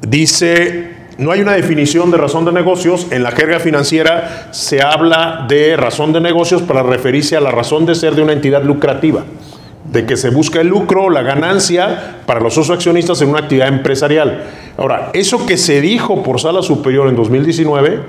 dice, 0.00 0.90
no 1.16 1.30
hay 1.30 1.42
una 1.42 1.52
definición 1.52 2.10
de 2.10 2.16
razón 2.16 2.44
de 2.44 2.50
negocios, 2.50 3.06
en 3.12 3.22
la 3.22 3.30
jerga 3.30 3.60
financiera 3.60 4.48
se 4.50 4.82
habla 4.82 5.46
de 5.48 5.76
razón 5.76 6.12
de 6.12 6.20
negocios 6.20 6.62
para 6.62 6.82
referirse 6.82 7.36
a 7.36 7.40
la 7.40 7.52
razón 7.52 7.86
de 7.86 7.94
ser 7.94 8.16
de 8.16 8.22
una 8.22 8.32
entidad 8.32 8.64
lucrativa 8.64 9.24
de 9.94 10.04
que 10.04 10.16
se 10.16 10.30
busca 10.30 10.60
el 10.60 10.66
lucro, 10.66 11.08
la 11.08 11.22
ganancia 11.22 12.16
para 12.26 12.40
los 12.40 12.54
socios 12.54 12.76
accionistas 12.76 13.22
en 13.22 13.28
una 13.28 13.38
actividad 13.38 13.68
empresarial. 13.68 14.44
Ahora, 14.76 15.10
eso 15.14 15.46
que 15.46 15.56
se 15.56 15.80
dijo 15.80 16.22
por 16.24 16.40
sala 16.40 16.62
superior 16.62 17.08
en 17.08 17.14
2019, 17.14 18.00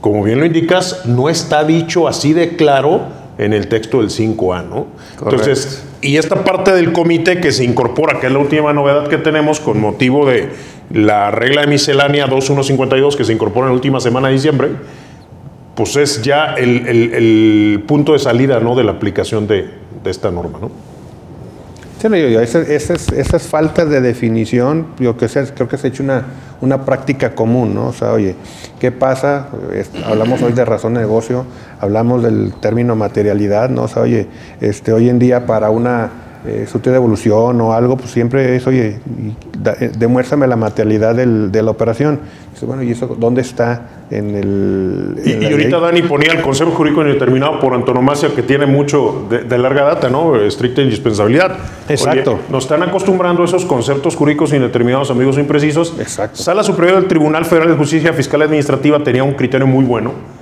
como 0.00 0.22
bien 0.22 0.38
lo 0.38 0.46
indicas, 0.46 1.04
no 1.06 1.28
está 1.28 1.64
dicho 1.64 2.06
así 2.06 2.32
de 2.32 2.56
claro 2.56 3.02
en 3.38 3.52
el 3.52 3.66
texto 3.66 3.98
del 3.98 4.10
5A, 4.10 4.68
¿no? 4.68 4.86
Entonces, 5.20 5.84
y 6.00 6.16
esta 6.16 6.44
parte 6.44 6.72
del 6.72 6.92
comité 6.92 7.40
que 7.40 7.50
se 7.50 7.64
incorpora, 7.64 8.20
que 8.20 8.28
es 8.28 8.32
la 8.32 8.38
última 8.38 8.72
novedad 8.72 9.08
que 9.08 9.18
tenemos 9.18 9.58
con 9.58 9.80
motivo 9.80 10.26
de 10.26 10.50
la 10.92 11.30
regla 11.32 11.62
de 11.62 11.66
miscelánea 11.66 12.26
2152 12.26 13.16
que 13.16 13.24
se 13.24 13.32
incorpora 13.32 13.66
en 13.66 13.72
la 13.72 13.74
última 13.74 13.98
semana 13.98 14.28
de 14.28 14.34
diciembre, 14.34 14.68
pues 15.74 15.96
es 15.96 16.22
ya 16.22 16.54
el, 16.54 17.82
punto 17.86 18.12
de 18.12 18.20
salida 18.20 18.60
¿no? 18.60 18.76
de 18.76 18.84
la 18.84 18.92
aplicación 18.92 19.48
de, 19.48 19.70
de 20.04 20.10
esta 20.10 20.30
norma, 20.30 20.58
¿no? 20.60 20.89
Sí, 22.00 22.06
esas, 22.08 23.42
faltas 23.42 23.90
de 23.90 24.00
definición, 24.00 24.86
yo 24.98 25.18
que 25.18 25.28
sé, 25.28 25.44
creo 25.54 25.68
que 25.68 25.76
se 25.76 25.86
ha 25.86 25.90
hecho 25.90 26.02
una, 26.02 26.24
una 26.62 26.82
práctica 26.86 27.34
común, 27.34 27.74
¿no? 27.74 27.88
O 27.88 27.92
sea, 27.92 28.12
oye, 28.12 28.36
¿qué 28.78 28.90
pasa? 28.90 29.48
hablamos 30.06 30.40
hoy 30.40 30.52
de 30.52 30.64
razón 30.64 30.94
de 30.94 31.00
negocio, 31.00 31.44
hablamos 31.78 32.22
del 32.22 32.54
término 32.54 32.96
materialidad, 32.96 33.68
¿no? 33.68 33.82
O 33.82 33.88
sea, 33.88 34.00
oye, 34.00 34.28
este, 34.62 34.94
hoy 34.94 35.10
en 35.10 35.18
día 35.18 35.44
para 35.44 35.68
una 35.68 36.10
eh, 36.46 36.66
de 36.82 36.94
evolución 36.94 37.60
o 37.60 37.72
algo, 37.72 37.96
pues 37.96 38.10
siempre 38.10 38.56
es, 38.56 38.66
oye, 38.66 38.98
eh, 39.80 39.90
demuéstrame 39.96 40.46
la 40.46 40.56
materialidad 40.56 41.14
de 41.14 41.62
la 41.62 41.70
operación. 41.70 42.20
Dice, 42.52 42.66
bueno, 42.66 42.82
¿y 42.82 42.92
eso 42.92 43.14
dónde 43.18 43.42
está 43.42 44.06
en 44.10 44.34
el... 44.34 45.20
y, 45.24 45.44
ahorita 45.44 45.78
Dani 45.78 46.02
ponía 46.02 46.32
el 46.32 46.40
concepto 46.40 46.72
jurídico 46.72 47.02
indeterminado 47.02 47.60
por 47.60 47.74
antonomasia 47.74 48.34
que 48.34 48.42
tiene 48.42 48.66
mucho 48.66 49.26
de, 49.28 49.58
larga 49.58 49.84
data, 49.84 50.08
¿no? 50.08 50.36
Estricta 50.36 50.80
indispensabilidad. 50.80 51.56
Exacto. 51.88 52.38
nos 52.50 52.64
están 52.64 52.82
acostumbrando 52.82 53.42
a 53.42 53.44
esos 53.44 53.64
conceptos 53.64 54.16
jurídicos 54.16 54.52
indeterminados, 54.52 55.10
amigos 55.10 55.38
imprecisos. 55.38 55.94
Exacto. 56.00 56.42
Sala 56.42 56.62
Superior 56.62 56.96
del 56.96 57.08
Tribunal 57.08 57.44
Federal 57.44 57.68
de 57.68 57.76
Justicia 57.76 58.12
Fiscal 58.12 58.42
Administrativa 58.42 58.98
tenía 59.02 59.24
un 59.24 59.34
criterio 59.34 59.66
muy 59.66 59.84
bueno 59.84 60.39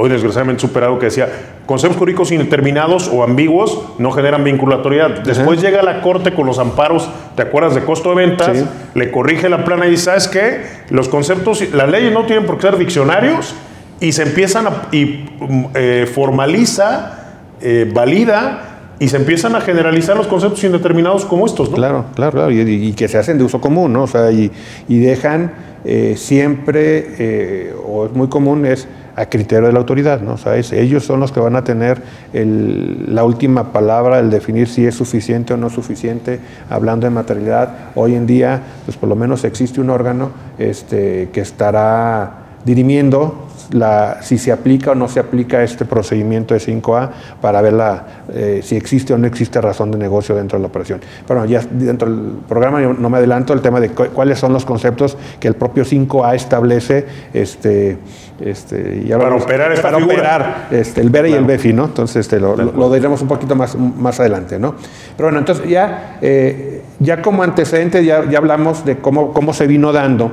hoy 0.00 0.08
desgraciadamente 0.08 0.62
superado, 0.62 0.98
que 0.98 1.06
decía, 1.06 1.28
conceptos 1.66 1.98
jurídicos 1.98 2.32
indeterminados 2.32 3.10
o 3.12 3.22
ambiguos 3.22 3.82
no 3.98 4.10
generan 4.12 4.42
vinculatoriedad. 4.42 5.20
Después 5.20 5.60
llega 5.60 5.82
la 5.82 6.00
Corte 6.00 6.32
con 6.32 6.46
los 6.46 6.58
amparos, 6.58 7.06
¿te 7.36 7.42
acuerdas 7.42 7.74
de 7.74 7.82
costo 7.82 8.08
de 8.10 8.16
ventas? 8.16 8.64
Le 8.94 9.10
corrige 9.10 9.50
la 9.50 9.62
plana 9.64 9.86
y 9.86 9.90
dice, 9.90 10.04
¿sabes 10.04 10.28
qué? 10.28 10.62
Los 10.88 11.08
conceptos, 11.08 11.62
las 11.74 11.90
leyes 11.90 12.14
no 12.14 12.24
tienen 12.24 12.46
por 12.46 12.56
qué 12.56 12.62
ser 12.62 12.78
diccionarios 12.78 13.54
y 14.00 14.12
se 14.12 14.22
empiezan 14.22 14.66
a, 14.66 14.88
y 14.90 15.26
mm, 15.38 15.64
eh, 15.74 16.10
formaliza, 16.12 17.18
eh, 17.60 17.90
valida 17.92 18.94
y 18.98 19.08
se 19.08 19.18
empiezan 19.18 19.54
a 19.54 19.60
generalizar 19.60 20.16
los 20.16 20.26
conceptos 20.26 20.64
indeterminados 20.64 21.26
como 21.26 21.44
estos, 21.44 21.68
¿no? 21.68 21.76
Claro, 21.76 22.06
claro, 22.14 22.32
claro, 22.32 22.50
y, 22.50 22.92
que 22.94 23.06
se 23.06 23.18
hacen 23.18 23.36
de 23.36 23.44
uso 23.44 23.60
común, 23.60 23.92
¿no? 23.92 24.04
O 24.04 24.06
sea, 24.06 24.30
y, 24.32 24.50
dejan 24.88 25.52
eh, 25.84 26.14
siempre, 26.16 27.74
o 27.86 28.06
es 28.06 28.12
muy 28.12 28.28
común, 28.28 28.64
es 28.64 28.88
a 29.20 29.26
criterio 29.28 29.66
de 29.66 29.72
la 29.74 29.80
autoridad, 29.80 30.22
¿no? 30.22 30.34
O 30.34 30.50
ellos 30.50 31.04
son 31.04 31.20
los 31.20 31.30
que 31.30 31.40
van 31.40 31.54
a 31.54 31.62
tener 31.62 32.00
la 32.32 33.22
última 33.22 33.70
palabra, 33.70 34.18
el 34.18 34.30
definir 34.30 34.66
si 34.66 34.86
es 34.86 34.94
suficiente 34.94 35.52
o 35.52 35.58
no 35.58 35.68
suficiente, 35.68 36.40
hablando 36.70 37.06
de 37.06 37.10
materialidad. 37.10 37.90
Hoy 37.94 38.14
en 38.14 38.26
día, 38.26 38.62
pues 38.86 38.96
por 38.96 39.10
lo 39.10 39.16
menos 39.16 39.44
existe 39.44 39.80
un 39.80 39.90
órgano 39.90 40.30
este, 40.58 41.28
que 41.34 41.42
estará 41.42 42.32
dirimiendo 42.64 43.49
la, 43.72 44.22
si 44.22 44.38
se 44.38 44.52
aplica 44.52 44.92
o 44.92 44.94
no 44.94 45.08
se 45.08 45.20
aplica 45.20 45.62
este 45.62 45.84
procedimiento 45.84 46.54
de 46.54 46.60
5A 46.60 47.10
para 47.40 47.60
ver 47.60 47.72
la, 47.72 48.04
eh, 48.32 48.60
si 48.62 48.76
existe 48.76 49.12
o 49.14 49.18
no 49.18 49.26
existe 49.26 49.60
razón 49.60 49.90
de 49.90 49.98
negocio 49.98 50.34
dentro 50.34 50.58
de 50.58 50.62
la 50.62 50.68
operación. 50.68 51.00
Pero 51.26 51.44
ya 51.44 51.62
dentro 51.70 52.10
del 52.10 52.32
programa 52.48 52.82
yo 52.82 52.92
no 52.94 53.10
me 53.10 53.18
adelanto 53.18 53.52
el 53.52 53.60
tema 53.60 53.80
de 53.80 53.90
cuáles 53.90 54.38
son 54.38 54.52
los 54.52 54.64
conceptos 54.64 55.16
que 55.38 55.48
el 55.48 55.54
propio 55.54 55.84
5A 55.84 56.34
establece 56.34 57.06
este, 57.32 57.98
este, 58.40 59.06
para 59.10 59.34
operar 59.34 59.72
esta 59.72 59.82
para 59.90 60.04
operar 60.04 60.68
este, 60.70 61.00
el 61.00 61.10
BERE 61.10 61.30
y 61.30 61.32
el 61.34 61.44
BEFI, 61.44 61.72
¿no? 61.72 61.84
Entonces 61.84 62.16
este, 62.26 62.40
lo, 62.40 62.56
lo, 62.56 62.92
diremos 62.92 63.22
un 63.22 63.28
poquito 63.28 63.54
más, 63.54 63.76
más 63.76 64.18
adelante, 64.20 64.58
¿no? 64.58 64.74
Pero 65.16 65.28
bueno, 65.28 65.38
entonces 65.38 65.68
ya, 65.68 66.18
eh, 66.22 66.82
ya 66.98 67.22
como 67.22 67.42
antecedente 67.42 68.04
ya, 68.04 68.28
ya 68.28 68.38
hablamos 68.38 68.84
de 68.84 68.98
cómo, 68.98 69.32
cómo 69.32 69.52
se 69.52 69.66
vino 69.66 69.92
dando 69.92 70.32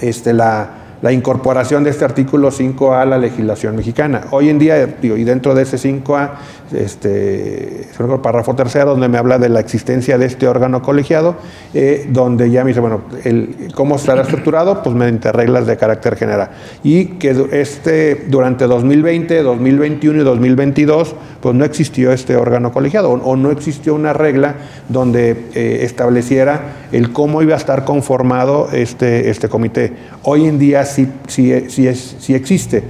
este, 0.00 0.32
la 0.32 0.85
la 1.02 1.12
incorporación 1.12 1.84
de 1.84 1.90
este 1.90 2.04
artículo 2.04 2.50
5A 2.50 3.02
a 3.02 3.04
la 3.04 3.18
legislación 3.18 3.76
mexicana. 3.76 4.22
Hoy 4.30 4.48
en 4.48 4.58
día, 4.58 4.96
y 5.02 5.24
dentro 5.24 5.54
de 5.54 5.62
ese 5.62 5.76
5A, 5.76 6.30
este, 6.72 7.82
el 7.98 8.20
párrafo 8.22 8.54
tercero, 8.54 8.90
donde 8.90 9.08
me 9.08 9.18
habla 9.18 9.38
de 9.38 9.48
la 9.48 9.60
existencia 9.60 10.18
de 10.18 10.26
este 10.26 10.48
órgano 10.48 10.82
colegiado, 10.82 11.36
eh, 11.74 12.06
donde 12.08 12.50
ya 12.50 12.64
me 12.64 12.68
dice, 12.68 12.80
bueno, 12.80 13.02
el, 13.24 13.70
¿cómo 13.74 13.96
estará 13.96 14.22
estructurado? 14.22 14.82
Pues 14.82 14.94
mediante 14.96 15.32
reglas 15.32 15.66
de 15.66 15.76
carácter 15.76 16.16
general. 16.16 16.50
Y 16.82 17.06
que 17.18 17.48
este, 17.52 18.24
durante 18.28 18.66
2020, 18.66 19.42
2021 19.42 20.20
y 20.20 20.24
2022, 20.24 21.14
pues 21.40 21.54
no 21.54 21.64
existió 21.64 22.12
este 22.12 22.36
órgano 22.36 22.72
colegiado, 22.72 23.10
o, 23.10 23.36
no 23.36 23.50
existió 23.50 23.94
una 23.94 24.12
regla 24.12 24.54
donde 24.88 25.30
eh, 25.54 25.80
estableciera 25.82 26.85
el 26.96 27.12
cómo 27.12 27.42
iba 27.42 27.52
a 27.52 27.58
estar 27.58 27.84
conformado 27.84 28.68
este, 28.72 29.28
este 29.28 29.50
comité. 29.50 29.92
Hoy 30.22 30.46
en 30.46 30.58
día 30.58 30.84
sí, 30.86 31.12
sí, 31.26 31.68
sí, 31.68 31.94
sí 31.94 32.34
existe. 32.34 32.84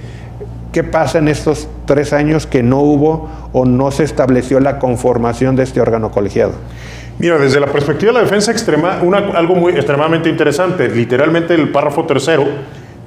¿Qué 0.73 0.85
pasa 0.85 1.19
en 1.19 1.27
estos 1.27 1.69
tres 1.87 2.13
años 2.13 2.47
que 2.47 2.63
no 2.63 2.81
hubo 2.81 3.29
o 3.53 3.65
no 3.65 3.91
se 3.91 4.05
estableció 4.05 4.61
la 4.61 4.79
conformación 4.79 5.57
de 5.57 5.65
este 5.65 5.81
órgano 5.81 6.13
colegiado? 6.13 6.53
Mira, 7.19 7.37
desde 7.39 7.59
la 7.59 7.67
perspectiva 7.67 8.13
de 8.13 8.19
la 8.19 8.25
defensa 8.25 8.53
extrema, 8.53 9.01
algo 9.35 9.57
muy 9.57 9.73
extremadamente 9.73 10.29
interesante. 10.29 10.89
Literalmente 10.89 11.55
el 11.55 11.71
párrafo 11.71 12.05
tercero 12.05 12.45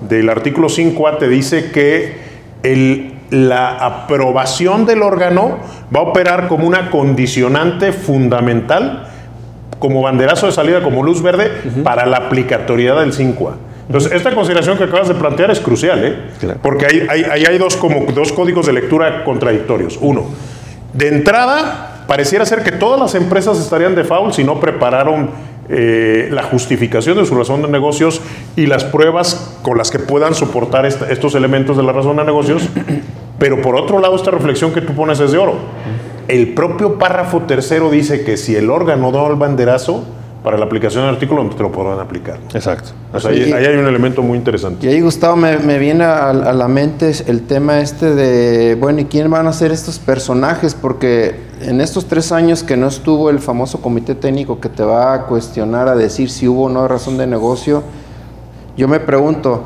del 0.01 0.29
artículo 0.29 0.67
5A 0.67 1.17
te 1.17 1.29
dice 1.29 1.71
que 1.71 2.17
el, 2.63 3.13
la 3.29 3.77
aprobación 3.77 4.85
del 4.85 5.01
órgano 5.01 5.59
va 5.95 5.99
a 5.99 6.03
operar 6.03 6.49
como 6.49 6.67
una 6.67 6.89
condicionante 6.89 7.93
fundamental, 7.93 9.08
como 9.79 10.01
banderazo 10.01 10.45
de 10.45 10.51
salida, 10.51 10.83
como 10.83 11.03
luz 11.03 11.21
verde, 11.21 11.49
para 11.83 12.05
la 12.05 12.17
aplicatoriedad 12.17 12.99
del 12.99 13.13
5A. 13.13 13.53
Entonces, 13.87 14.11
esta 14.11 14.35
consideración 14.35 14.77
que 14.77 14.83
acabas 14.83 15.07
de 15.07 15.15
plantear 15.15 15.49
es 15.49 15.59
crucial, 15.59 16.03
¿eh? 16.03 16.15
porque 16.61 16.85
ahí 16.85 17.07
hay, 17.09 17.43
hay, 17.43 17.57
dos, 17.57 17.75
como, 17.75 18.05
dos 18.11 18.31
códigos 18.31 18.67
de 18.67 18.73
lectura 18.73 19.23
contradictorios. 19.23 19.97
Uno, 19.99 20.25
de 20.93 21.07
entrada, 21.07 22.03
pareciera 22.05 22.45
ser 22.45 22.61
que 22.61 22.71
todas 22.71 22.99
las 22.99 23.15
empresas 23.15 23.59
estarían 23.59 23.95
de 23.95 24.03
foul 24.03 24.31
si 24.31 24.43
no 24.43 24.59
prepararon 24.59 25.31
eh, 25.69 26.29
la 26.31 26.43
justificación 26.43 27.17
de 27.17 27.25
su 27.25 27.35
razón 27.35 27.61
de 27.61 27.67
negocios 27.67 28.21
y 28.55 28.65
las 28.65 28.83
pruebas 28.83 29.57
con 29.61 29.77
las 29.77 29.91
que 29.91 29.99
puedan 29.99 30.33
soportar 30.33 30.85
estos 30.85 31.35
elementos 31.35 31.77
de 31.77 31.83
la 31.83 31.91
razón 31.91 32.17
de 32.17 32.23
negocios. 32.23 32.67
Pero 33.39 33.61
por 33.61 33.75
otro 33.75 33.99
lado, 33.99 34.15
esta 34.15 34.31
reflexión 34.31 34.73
que 34.73 34.81
tú 34.81 34.93
pones 34.93 35.19
es 35.19 35.31
de 35.31 35.37
oro. 35.37 35.55
El 36.29 36.53
propio 36.53 36.99
párrafo 36.99 37.41
tercero 37.41 37.89
dice 37.89 38.23
que 38.23 38.37
si 38.37 38.55
el 38.55 38.69
órgano 38.69 39.11
da 39.11 39.27
el 39.27 39.35
banderazo, 39.35 40.03
para 40.43 40.57
la 40.57 40.65
aplicación 40.65 41.03
del 41.03 41.15
artículo 41.15 41.49
te 41.49 41.63
lo 41.63 41.71
podrán 41.71 41.99
aplicar. 41.99 42.37
Exacto. 42.53 42.91
ahí, 43.27 43.51
hay 43.51 43.75
un 43.75 43.87
elemento 43.87 44.21
muy 44.21 44.37
interesante. 44.37 44.85
Y 44.85 44.89
ahí, 44.89 45.01
Gustavo, 45.01 45.35
me, 45.35 45.79
viene 45.79 46.05
a, 46.05 46.31
la 46.31 46.67
mente 46.67 47.11
el 47.27 47.41
tema 47.41 47.81
este 47.81 48.13
de, 48.15 48.75
bueno, 48.75 49.01
¿y 49.01 49.05
quién 49.05 49.29
van 49.29 49.47
a 49.47 49.53
ser 49.53 49.71
estos 49.71 49.99
personajes? 49.99 50.75
Porque 50.75 51.35
en 51.61 51.81
estos 51.81 52.05
tres 52.05 52.31
años 52.31 52.63
que 52.63 52.77
no 52.77 52.87
estuvo 52.87 53.29
el 53.29 53.39
famoso 53.39 53.81
comité 53.81 54.15
técnico 54.15 54.59
que 54.61 54.69
te 54.69 54.83
va 54.83 55.13
a 55.13 55.25
cuestionar, 55.25 55.89
a 55.89 55.95
decir 55.95 56.29
si 56.29 56.47
hubo 56.47 56.65
o 56.65 56.69
no 56.69 56.87
razón 56.87 57.17
de 57.17 57.27
negocio, 57.27 57.83
yo 58.77 58.87
me 58.87 58.99
pregunto, 59.01 59.63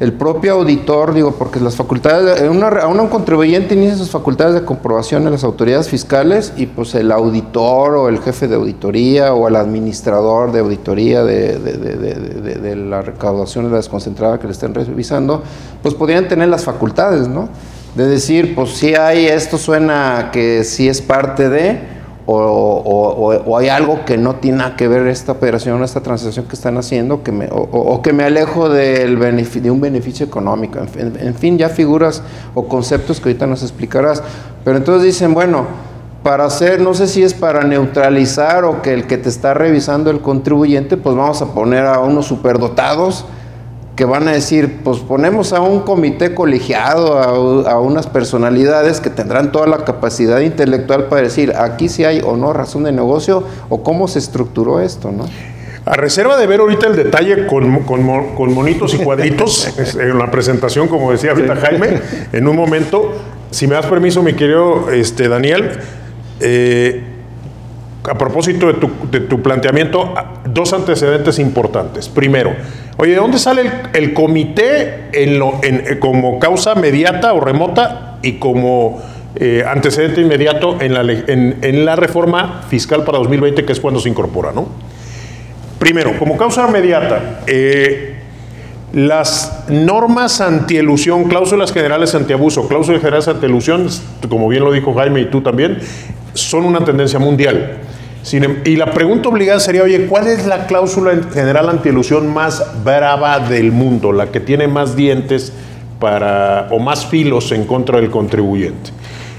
el 0.00 0.12
propio 0.12 0.54
auditor, 0.54 1.14
digo, 1.14 1.32
porque 1.32 1.60
las 1.60 1.76
facultades, 1.76 2.42
a 2.42 2.86
un 2.88 3.08
contribuyente 3.08 3.74
inicia 3.74 3.96
sus 3.96 4.10
facultades 4.10 4.54
de 4.54 4.64
comprobación 4.64 5.24
en 5.24 5.32
las 5.32 5.44
autoridades 5.44 5.88
fiscales 5.88 6.52
y 6.56 6.66
pues 6.66 6.96
el 6.96 7.12
auditor 7.12 7.94
o 7.94 8.08
el 8.08 8.18
jefe 8.18 8.48
de 8.48 8.56
auditoría 8.56 9.34
o 9.34 9.46
el 9.46 9.54
administrador 9.54 10.50
de 10.50 10.60
auditoría 10.60 11.22
de, 11.22 11.58
de 11.58 12.76
la 12.76 13.02
recaudación 13.02 13.66
de 13.66 13.70
la 13.70 13.76
desconcentrada 13.76 14.40
que 14.40 14.46
le 14.46 14.52
estén 14.52 14.74
revisando, 14.74 15.42
pues 15.80 15.94
podrían 15.94 16.26
tener 16.26 16.48
las 16.48 16.64
facultades, 16.64 17.28
¿no? 17.28 17.48
De 17.94 18.06
decir, 18.06 18.56
pues 18.56 18.70
si 18.70 18.96
hay, 18.96 19.26
esto 19.26 19.58
suena 19.58 20.30
que 20.32 20.64
sí 20.64 20.88
es 20.88 21.00
parte 21.00 21.48
de, 21.48 21.93
o, 22.26 23.56
hay 23.58 23.68
algo 23.68 24.04
que 24.04 24.16
no 24.16 24.36
tiene 24.36 24.64
que 24.76 24.88
ver 24.88 25.06
esta 25.06 25.32
operación, 25.32 25.82
esta 25.82 26.00
transacción 26.00 26.46
que 26.46 26.54
están 26.54 26.78
haciendo, 26.78 27.22
que 27.22 27.32
me, 27.32 27.48
o, 27.50 28.00
que 28.02 28.12
me 28.12 28.24
alejo 28.24 28.68
del 28.68 29.18
de 29.18 29.70
un 29.70 29.80
beneficio 29.80 30.24
económico. 30.24 30.78
En, 30.96 31.34
fin, 31.34 31.58
ya 31.58 31.68
figuras 31.68 32.22
o 32.54 32.66
conceptos 32.66 33.20
que 33.20 33.28
ahorita 33.28 33.46
nos 33.46 33.62
explicarás. 33.62 34.22
Pero 34.64 34.78
entonces 34.78 35.04
dicen, 35.04 35.34
bueno, 35.34 35.66
para 36.22 36.46
hacer, 36.46 36.80
no 36.80 36.94
sé 36.94 37.06
si 37.06 37.22
es 37.22 37.34
para 37.34 37.64
neutralizar 37.64 38.64
o 38.64 38.80
que 38.80 38.94
el 38.94 39.06
que 39.06 39.18
te 39.18 39.28
está 39.28 39.52
revisando 39.52 40.10
el 40.10 40.20
contribuyente, 40.20 40.96
pues 40.96 41.14
vamos 41.14 41.42
a 41.42 41.46
poner 41.52 41.84
a 41.84 42.00
unos 42.00 42.26
superdotados 42.26 43.26
que 43.96 44.04
van 44.04 44.26
a 44.26 44.32
decir, 44.32 44.80
pues 44.82 44.98
ponemos 44.98 45.52
a 45.52 45.60
un 45.60 45.80
comité 45.80 46.34
colegiado, 46.34 47.18
a, 47.18 47.80
unas 47.80 48.06
personalidades 48.08 49.00
que 49.00 49.10
tendrán 49.10 49.52
toda 49.52 49.66
la 49.66 49.84
capacidad 49.84 50.40
intelectual 50.40 51.04
para 51.04 51.22
decir, 51.22 51.52
aquí 51.56 51.88
sí 51.88 52.04
hay 52.04 52.20
o 52.24 52.36
no 52.36 52.52
razón 52.52 52.84
de 52.84 52.92
negocio 52.92 53.44
o 53.68 53.82
cómo 53.82 54.08
se 54.08 54.18
estructuró 54.18 54.80
esto, 54.80 55.12
¿no? 55.12 55.26
A 55.86 55.96
reserva 55.96 56.38
de 56.38 56.46
ver 56.46 56.60
ahorita 56.60 56.86
el 56.86 56.96
detalle 56.96 57.46
con, 57.46 57.80
con, 57.80 58.54
monitos 58.54 58.94
y 58.94 58.98
cuadritos 58.98 59.70
en 60.00 60.18
la 60.18 60.30
presentación, 60.30 60.88
como 60.88 61.12
decía 61.12 61.32
ahorita 61.32 61.56
Jaime, 61.56 62.00
en 62.32 62.48
un 62.48 62.56
momento, 62.56 63.12
si 63.50 63.66
me 63.66 63.74
das 63.74 63.86
permiso, 63.86 64.22
mi 64.22 64.32
querido 64.32 64.90
este, 64.90 65.28
Daniel, 65.28 65.78
eh, 66.40 67.13
a 68.08 68.18
propósito 68.18 68.66
de 68.66 68.74
tu, 68.74 68.90
de 69.10 69.20
tu, 69.20 69.40
planteamiento, 69.42 70.14
dos 70.44 70.72
antecedentes 70.72 71.38
importantes. 71.38 72.08
Primero, 72.08 72.54
oye, 72.98 73.12
¿de 73.12 73.18
dónde 73.18 73.38
sale 73.38 73.70
el, 73.94 74.12
comité 74.12 75.08
eh, 75.12 75.98
como 75.98 76.38
causa 76.38 76.74
mediata 76.74 77.32
o 77.32 77.40
remota 77.40 78.18
y 78.22 78.34
como 78.34 79.02
eh, 79.36 79.64
antecedente 79.66 80.20
inmediato 80.20 80.80
en 80.80 80.94
la, 80.94 81.00
en, 81.00 81.58
en 81.62 81.84
la, 81.84 81.96
reforma 81.96 82.62
fiscal 82.68 83.04
para 83.04 83.18
2020, 83.18 83.64
que 83.64 83.72
es 83.72 83.80
cuando 83.80 84.00
se 84.00 84.08
incorpora? 84.10 84.52
¿no? 84.52 84.68
Primero, 85.78 86.18
como 86.18 86.36
causa 86.36 86.66
mediata, 86.66 87.40
eh, 87.46 88.20
las 88.92 89.64
normas 89.68 90.40
antielusión, 90.40 91.24
cláusulas 91.24 91.72
generales 91.72 92.14
antiabuso, 92.14 92.68
cláusulas 92.68 93.00
generales 93.00 93.28
antielusión, 93.28 93.88
como 94.28 94.48
bien 94.48 94.62
lo 94.62 94.72
dijo 94.72 94.94
Jaime 94.94 95.22
y 95.22 95.24
tú 95.26 95.40
también, 95.40 95.78
son 96.34 96.64
una 96.64 96.84
tendencia 96.84 97.18
mundial. 97.18 97.78
Em, 98.32 98.62
y 98.64 98.76
la 98.76 98.92
pregunta 98.92 99.28
obligada 99.28 99.60
sería, 99.60 99.82
oye, 99.82 100.06
¿cuál 100.06 100.28
es 100.28 100.46
la 100.46 100.66
cláusula 100.66 101.12
general 101.32 101.68
antielusión 101.68 102.32
más 102.32 102.64
brava 102.82 103.38
del 103.38 103.70
mundo, 103.70 104.12
la 104.12 104.28
que 104.28 104.40
tiene 104.40 104.66
más 104.66 104.96
dientes 104.96 105.52
para, 106.00 106.68
o 106.70 106.78
más 106.78 107.06
filos 107.06 107.52
en 107.52 107.64
contra 107.64 108.00
del 108.00 108.10
contribuyente? 108.10 108.90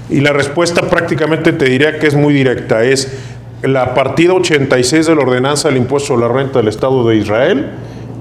Y 0.08 0.20
la 0.20 0.32
respuesta 0.32 0.82
prácticamente 0.82 1.52
te 1.52 1.64
diría 1.64 1.98
que 1.98 2.06
es 2.06 2.14
muy 2.14 2.32
directa, 2.32 2.84
es 2.84 3.12
la 3.62 3.94
partida 3.94 4.34
86 4.34 5.06
de 5.06 5.14
la 5.16 5.22
ordenanza 5.22 5.68
del 5.68 5.78
impuesto 5.78 6.14
a 6.14 6.18
la 6.18 6.28
renta 6.28 6.60
del 6.60 6.68
Estado 6.68 7.08
de 7.08 7.16
Israel, 7.16 7.70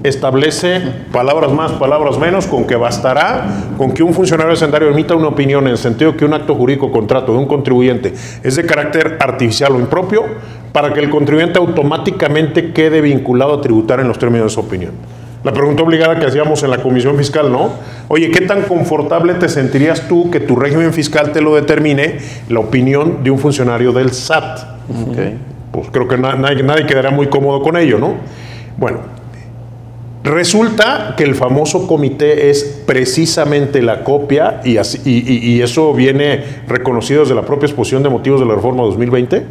establece 0.04 0.82
palabras 1.12 1.52
más, 1.52 1.72
palabras 1.74 2.18
menos, 2.18 2.46
con 2.46 2.66
que 2.66 2.76
bastará 2.76 3.48
con 3.78 3.92
que 3.92 4.04
un 4.04 4.14
funcionario 4.14 4.54
hacendario 4.54 4.90
emita 4.90 5.16
una 5.16 5.28
opinión 5.28 5.66
en 5.66 5.72
el 5.72 5.78
sentido 5.78 6.16
que 6.16 6.26
un 6.26 6.34
acto 6.34 6.56
jurídico 6.56 6.92
contrato 6.92 7.32
de 7.34 7.40
un 7.40 7.46
contribuyente 7.48 8.14
es 8.44 8.56
de 8.56 8.66
carácter 8.66 9.18
artificial 9.20 9.74
o 9.74 9.80
impropio 9.80 10.24
para 10.72 10.94
que 10.94 11.00
el 11.00 11.10
contribuyente 11.10 11.58
automáticamente 11.58 12.74
quede 12.74 13.02
vinculado 13.02 13.54
a 13.54 13.62
tributar 13.62 14.00
en 14.00 14.08
los 14.08 14.20
términos 14.20 14.48
de 14.48 14.50
su 14.50 14.60
opinión. 14.60 14.92
La 15.46 15.54
pregunta 15.54 15.84
obligada 15.84 16.20
que 16.20 16.26
hacíamos 16.26 16.64
en 16.64 16.72
la 16.72 16.80
comisión 16.80 17.16
fiscal, 17.18 17.52
¿no? 17.52 17.70
Oye, 18.08 18.32
¿qué 18.32 18.42
tan 18.42 18.64
confortable 18.64 19.36
te 19.36 19.48
sentirías 19.48 20.08
tú 20.08 20.32
que 20.32 20.40
tu 20.40 20.56
régimen 20.56 20.92
fiscal 20.92 21.32
te 21.32 21.40
lo 21.40 21.54
determine 21.56 22.18
la 22.50 22.62
opinión 22.62 23.24
de 23.24 23.30
un 23.30 23.38
funcionario 23.38 23.94
del 23.94 24.12
SAT? 24.12 24.60
Pues 25.72 25.88
creo 25.92 26.08
que 26.08 26.18
nadie, 26.18 26.64
nadie 26.64 26.86
quedará 26.88 27.12
muy 27.12 27.28
cómodo 27.28 27.62
con 27.62 27.78
ello, 27.78 28.00
¿no? 28.00 28.16
Bueno, 28.76 29.02
Resulta 30.26 31.14
que 31.16 31.24
el 31.24 31.36
famoso 31.36 31.86
comité 31.86 32.50
es 32.50 32.82
precisamente 32.86 33.84
la 33.84 34.04
copia, 34.04 34.60
y, 34.66 34.78
y, 35.06 35.62
eso 35.62 35.94
viene 35.94 36.44
reconocido 36.68 37.22
desde 37.22 37.36
la 37.36 37.44
propia 37.44 37.68
exposición 37.68 38.02
de 38.02 38.10
motivos 38.10 38.40
de 38.40 38.48
la 38.48 38.56
reforma 38.56 38.82
2020, 38.84 39.46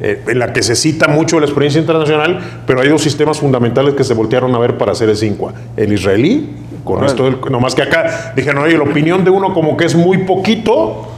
eh, 0.00 0.22
en 0.26 0.38
la 0.38 0.52
que 0.52 0.62
se 0.62 0.76
cita 0.76 1.08
mucho 1.08 1.40
la 1.40 1.46
experiencia 1.46 1.80
internacional, 1.80 2.62
pero 2.66 2.82
hay 2.82 2.88
dos 2.88 3.00
sistemas 3.00 3.40
fundamentales 3.40 3.94
que 3.94 4.04
se 4.04 4.12
voltearon 4.12 4.54
a 4.54 4.58
ver 4.58 4.76
para 4.76 4.92
hacer 4.92 5.08
el 5.08 5.16
5 5.16 5.52
el 5.78 5.92
israelí 5.92 6.56
con 6.84 7.04
esto, 7.04 7.24
del, 7.24 7.38
nomás 7.50 7.74
que 7.74 7.82
acá 7.82 8.32
dijeron, 8.36 8.64
oye, 8.64 8.76
la 8.76 8.84
opinión 8.84 9.24
de 9.24 9.30
uno 9.30 9.54
como 9.54 9.76
que 9.76 9.86
es 9.86 9.94
muy 9.94 10.18
poquito. 10.18 11.08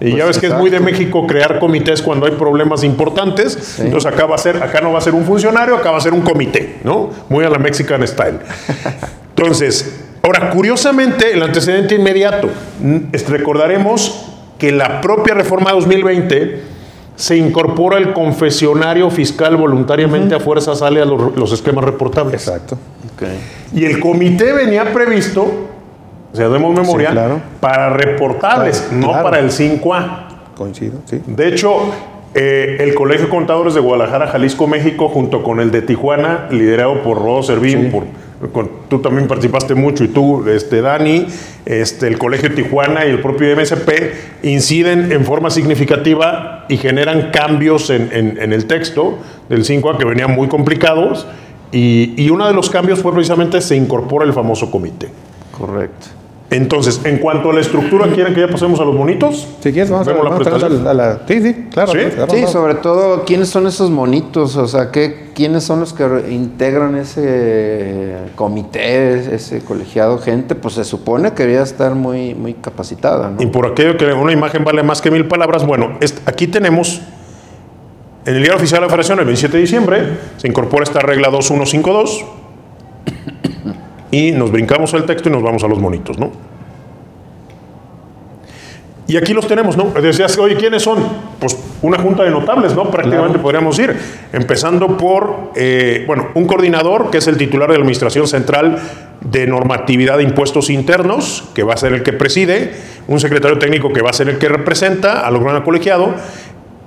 Y 0.00 0.16
ya 0.16 0.24
Pues 0.24 0.26
ves 0.26 0.38
que 0.38 0.46
es 0.46 0.54
muy 0.54 0.70
de. 0.70 0.80
México 0.80 1.26
crear 1.26 1.58
comités 1.58 2.00
cuando 2.00 2.26
hay 2.26 2.32
problemas 2.32 2.84
importantes. 2.84 3.78
Entonces 3.78 4.10
acá 4.10 4.26
va 4.26 4.34
a 4.34 4.38
ser, 4.38 4.62
acá 4.62 4.80
no 4.80 4.92
va 4.92 4.98
a 4.98 5.02
ser 5.02 5.14
un 5.14 5.24
funcionario, 5.24 5.76
acá 5.76 5.90
va 5.90 5.98
a 5.98 6.00
ser 6.00 6.14
un 6.14 6.22
comité, 6.22 6.78
¿no? 6.84 7.10
Muy 7.28 7.44
a 7.44 7.50
la 7.50 7.58
Mexican 7.58 8.06
style. 8.06 8.38
Entonces, 9.36 10.00
ahora, 10.22 10.50
curiosamente, 10.50 11.32
el 11.32 11.42
antecedente 11.42 11.94
inmediato, 11.94 12.48
recordaremos 13.28 14.26
que 14.58 14.72
la 14.72 15.00
propia 15.00 15.34
reforma 15.34 15.72
2020 15.72 16.62
se 17.16 17.36
incorpora 17.36 17.98
el 17.98 18.14
confesionario 18.14 19.10
fiscal 19.10 19.56
voluntariamente 19.56 20.34
a 20.34 20.40
fuerza 20.40 20.74
sale 20.74 21.02
a 21.02 21.04
los, 21.04 21.36
los 21.36 21.52
esquemas 21.52 21.84
reportables. 21.84 22.46
Exacto. 22.46 22.78
Y 23.74 23.84
el 23.84 24.00
comité 24.00 24.52
venía 24.52 24.92
previsto, 24.92 25.46
o 26.32 26.36
sea, 26.36 26.48
Sí, 26.48 26.94
claro. 27.12 27.40
para 27.60 27.90
reportables, 27.90 28.80
Claro, 28.80 28.96
no 29.00 29.08
claro. 29.08 29.24
para 29.24 29.38
el 29.40 29.50
5A. 29.50 30.28
Coincido, 30.56 30.98
sí. 31.06 31.20
De 31.26 31.48
hecho, 31.48 31.72
eh, 32.34 32.76
el 32.80 32.94
Colegio 32.94 33.24
de 33.24 33.30
Contadores 33.30 33.74
de 33.74 33.80
Guadalajara, 33.80 34.28
Jalisco, 34.28 34.66
México, 34.66 35.08
junto 35.08 35.42
con 35.42 35.58
el 35.60 35.70
de 35.70 35.82
Tijuana, 35.82 36.46
liderado 36.50 37.02
por 37.02 37.18
Rodo 37.18 37.42
Servín, 37.42 37.90
por, 37.90 38.04
con- 38.52 38.70
tú 38.88 39.00
también 39.00 39.26
participaste 39.26 39.74
mucho, 39.74 40.04
y 40.04 40.08
tú, 40.08 40.48
este, 40.48 40.80
Dani, 40.82 41.26
este, 41.66 42.06
el 42.06 42.18
Colegio 42.18 42.50
de 42.50 42.54
Tijuana 42.62 43.04
y 43.06 43.10
el 43.10 43.20
propio 43.20 43.48
MSP, 43.56 44.12
inciden 44.44 45.10
en 45.12 45.24
forma 45.24 45.50
significativa 45.50 46.66
y 46.68 46.76
generan 46.76 47.30
cambios 47.32 47.90
en, 47.90 48.10
en- 48.12 48.38
en 48.40 48.52
el 48.52 48.66
texto 48.66 49.18
del 49.48 49.64
5A 49.64 49.96
que 49.98 50.04
venían 50.04 50.30
muy 50.30 50.46
complicados. 50.48 51.26
Y, 51.72 52.14
y 52.16 52.30
uno 52.30 52.46
de 52.46 52.52
los 52.52 52.68
cambios 52.70 53.00
fue 53.00 53.12
precisamente 53.12 53.60
se 53.60 53.76
incorpora 53.76 54.24
el 54.24 54.32
famoso 54.32 54.70
comité. 54.70 55.08
Correcto. 55.56 56.06
Entonces, 56.52 57.00
en 57.04 57.18
cuanto 57.18 57.50
a 57.50 57.52
la 57.52 57.60
estructura, 57.60 58.08
¿quieren 58.12 58.34
que 58.34 58.40
ya 58.40 58.48
pasemos 58.48 58.80
a 58.80 58.84
los 58.84 58.92
monitos? 58.96 59.46
Si 59.60 59.70
quieres, 59.72 59.88
vamos, 59.88 60.08
a, 60.08 60.12
la 60.12 60.20
vamos 60.20 60.44
a 60.48 60.68
la, 60.68 60.90
a 60.90 60.94
la- 60.94 61.20
Sí, 61.28 61.40
sí, 61.40 61.66
claro. 61.70 61.92
¿Sí? 61.92 61.98
claro, 62.12 62.30
Sí, 62.32 62.36
vamos. 62.38 62.50
sobre 62.50 62.74
todo, 62.74 63.24
¿quiénes 63.24 63.48
son 63.48 63.68
esos 63.68 63.88
monitos? 63.88 64.56
O 64.56 64.66
sea, 64.66 64.90
¿qué, 64.90 65.30
¿quiénes 65.32 65.62
son 65.62 65.78
los 65.78 65.92
que 65.92 66.04
integran 66.28 66.96
ese 66.96 68.16
comité, 68.34 69.32
ese 69.34 69.60
colegiado? 69.60 70.18
Gente, 70.18 70.56
pues 70.56 70.74
se 70.74 70.82
supone 70.84 71.30
que 71.34 71.44
debería 71.44 71.62
estar 71.62 71.94
muy, 71.94 72.34
muy 72.34 72.54
capacitada, 72.54 73.30
¿no? 73.30 73.40
Y 73.40 73.46
por 73.46 73.66
aquello 73.66 73.96
que 73.96 74.06
una 74.12 74.32
imagen 74.32 74.64
vale 74.64 74.82
más 74.82 75.00
que 75.00 75.12
mil 75.12 75.26
palabras, 75.28 75.64
bueno, 75.64 75.98
aquí 76.26 76.48
tenemos 76.48 77.00
en 78.26 78.34
el 78.34 78.40
diario 78.42 78.56
oficial 78.56 78.80
de 78.80 78.86
la 78.86 78.90
Federación 78.90 79.20
el 79.20 79.24
27 79.26 79.56
de 79.56 79.60
diciembre, 79.60 80.18
se 80.36 80.48
incorpora 80.48 80.82
esta 80.82 80.98
regla 80.98 81.28
2152 81.30 82.24
y 84.10 84.32
nos 84.32 84.50
brincamos 84.50 84.92
el 84.94 85.04
texto 85.04 85.28
y 85.28 85.32
nos 85.32 85.42
vamos 85.42 85.62
a 85.64 85.68
los 85.68 85.78
monitos, 85.78 86.18
¿no? 86.18 86.30
Y 89.10 89.16
aquí 89.16 89.34
los 89.34 89.48
tenemos, 89.48 89.76
¿no? 89.76 89.86
Decías, 90.00 90.38
oye, 90.38 90.54
¿quiénes 90.54 90.84
son? 90.84 90.98
Pues 91.40 91.58
una 91.82 91.98
junta 91.98 92.22
de 92.22 92.30
notables, 92.30 92.76
¿no? 92.76 92.92
Prácticamente 92.92 93.40
podríamos 93.40 93.76
ir. 93.80 93.96
Empezando 94.32 94.96
por, 94.96 95.50
eh, 95.56 96.04
bueno, 96.06 96.28
un 96.34 96.46
coordinador 96.46 97.10
que 97.10 97.18
es 97.18 97.26
el 97.26 97.36
titular 97.36 97.68
de 97.68 97.74
la 97.74 97.80
Administración 97.80 98.28
Central 98.28 98.78
de 99.20 99.48
Normatividad 99.48 100.18
de 100.18 100.22
Impuestos 100.22 100.70
Internos, 100.70 101.42
que 101.56 101.64
va 101.64 101.74
a 101.74 101.76
ser 101.76 101.92
el 101.92 102.04
que 102.04 102.12
preside, 102.12 102.72
un 103.08 103.18
secretario 103.18 103.58
técnico 103.58 103.92
que 103.92 104.00
va 104.00 104.10
a 104.10 104.12
ser 104.12 104.28
el 104.28 104.38
que 104.38 104.48
representa 104.48 105.26
al 105.26 105.34
órgano 105.34 105.64
colegiado, 105.64 106.14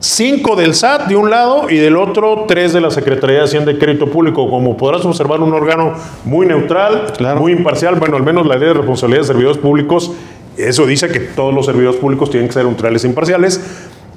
cinco 0.03 0.57
del 0.57 0.75
SAT 0.75 1.07
de 1.07 1.15
un 1.15 1.29
lado 1.29 1.69
y 1.69 1.77
del 1.77 1.95
otro 1.95 2.43
tres 2.45 2.73
de 2.73 2.81
la 2.81 2.91
Secretaría 2.91 3.37
de 3.37 3.43
Hacienda 3.45 3.71
y 3.71 3.77
Crédito 3.77 4.07
Público. 4.07 4.49
Como 4.49 4.75
podrás 4.75 5.05
observar, 5.05 5.39
un 5.39 5.53
órgano 5.53 5.93
muy 6.25 6.45
neutral, 6.45 7.13
Claro. 7.17 7.39
muy 7.39 7.53
imparcial. 7.53 7.95
Bueno, 7.95 8.17
al 8.17 8.23
menos 8.23 8.45
la 8.45 8.55
ley 8.55 8.67
de 8.67 8.73
responsabilidad 8.73 9.21
de 9.21 9.27
servidores 9.27 9.57
públicos, 9.57 10.11
eso 10.57 10.85
dice 10.85 11.07
que 11.07 11.21
todos 11.21 11.53
los 11.53 11.65
servidores 11.65 11.99
públicos 11.99 12.29
tienen 12.29 12.49
que 12.49 12.53
ser 12.53 12.65
neutrales 12.65 13.03
e 13.05 13.07
imparciales. 13.07 13.61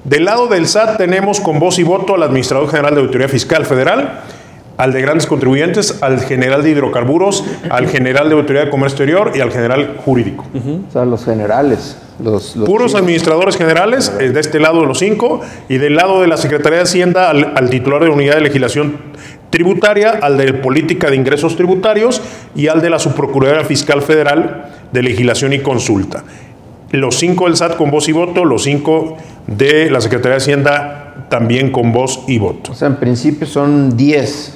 Del 0.02 0.24
lado 0.24 0.48
del 0.48 0.66
SAT 0.66 0.98
tenemos 0.98 1.40
con 1.40 1.60
voz 1.60 1.78
y 1.78 1.84
voto 1.84 2.14
al 2.16 2.22
Administrador 2.24 2.68
General 2.68 2.94
de 2.94 3.00
Auditoría 3.02 3.28
Fiscal 3.28 3.64
Federal, 3.64 4.22
al 4.76 4.92
de 4.92 5.00
grandes 5.00 5.26
contribuyentes, 5.26 6.02
al 6.02 6.20
general 6.20 6.62
de 6.62 6.70
hidrocarburos, 6.70 7.44
al 7.70 7.88
general 7.88 8.28
de 8.28 8.34
Auditoría 8.34 8.64
de 8.64 8.70
Comercio 8.70 8.96
Exterior 8.96 9.32
y 9.34 9.40
al 9.40 9.50
general 9.50 9.96
jurídico. 10.04 10.44
O 10.88 10.92
sea, 10.92 11.04
los 11.04 11.24
generales. 11.24 11.98
Los, 12.22 12.56
los 12.56 12.66
Puros 12.66 12.94
administradores 12.94 13.56
generales, 13.56 14.10
eh, 14.18 14.30
de 14.30 14.40
este 14.40 14.58
lado 14.58 14.80
de 14.80 14.86
los 14.86 14.98
cinco, 14.98 15.42
y 15.68 15.76
del 15.76 15.96
lado 15.96 16.22
de 16.22 16.26
la 16.26 16.38
Secretaría 16.38 16.78
de 16.78 16.84
Hacienda 16.84 17.28
al, 17.28 17.52
al 17.54 17.68
titular 17.68 18.00
de 18.00 18.08
la 18.08 18.14
Unidad 18.14 18.36
de 18.36 18.40
Legislación 18.40 18.96
Tributaria, 19.50 20.18
al 20.22 20.38
de 20.38 20.52
Política 20.54 21.10
de 21.10 21.16
Ingresos 21.16 21.56
Tributarios 21.56 22.22
y 22.54 22.68
al 22.68 22.80
de 22.80 22.90
la 22.90 22.98
Subprocuraduría 22.98 23.64
Fiscal 23.64 24.02
Federal 24.02 24.70
de 24.92 25.02
Legislación 25.02 25.52
y 25.52 25.60
Consulta. 25.60 26.24
Los 26.90 27.16
cinco 27.16 27.46
del 27.46 27.56
SAT 27.56 27.76
con 27.76 27.90
voz 27.90 28.08
y 28.08 28.12
voto, 28.12 28.44
los 28.44 28.62
cinco 28.62 29.16
de 29.46 29.90
la 29.90 30.00
Secretaría 30.00 30.36
de 30.36 30.42
Hacienda 30.42 31.26
también 31.28 31.70
con 31.70 31.92
voz 31.92 32.24
y 32.26 32.38
voto. 32.38 32.72
O 32.72 32.74
sea, 32.74 32.88
en 32.88 32.96
principio 32.96 33.46
son 33.46 33.96
10. 33.96 34.54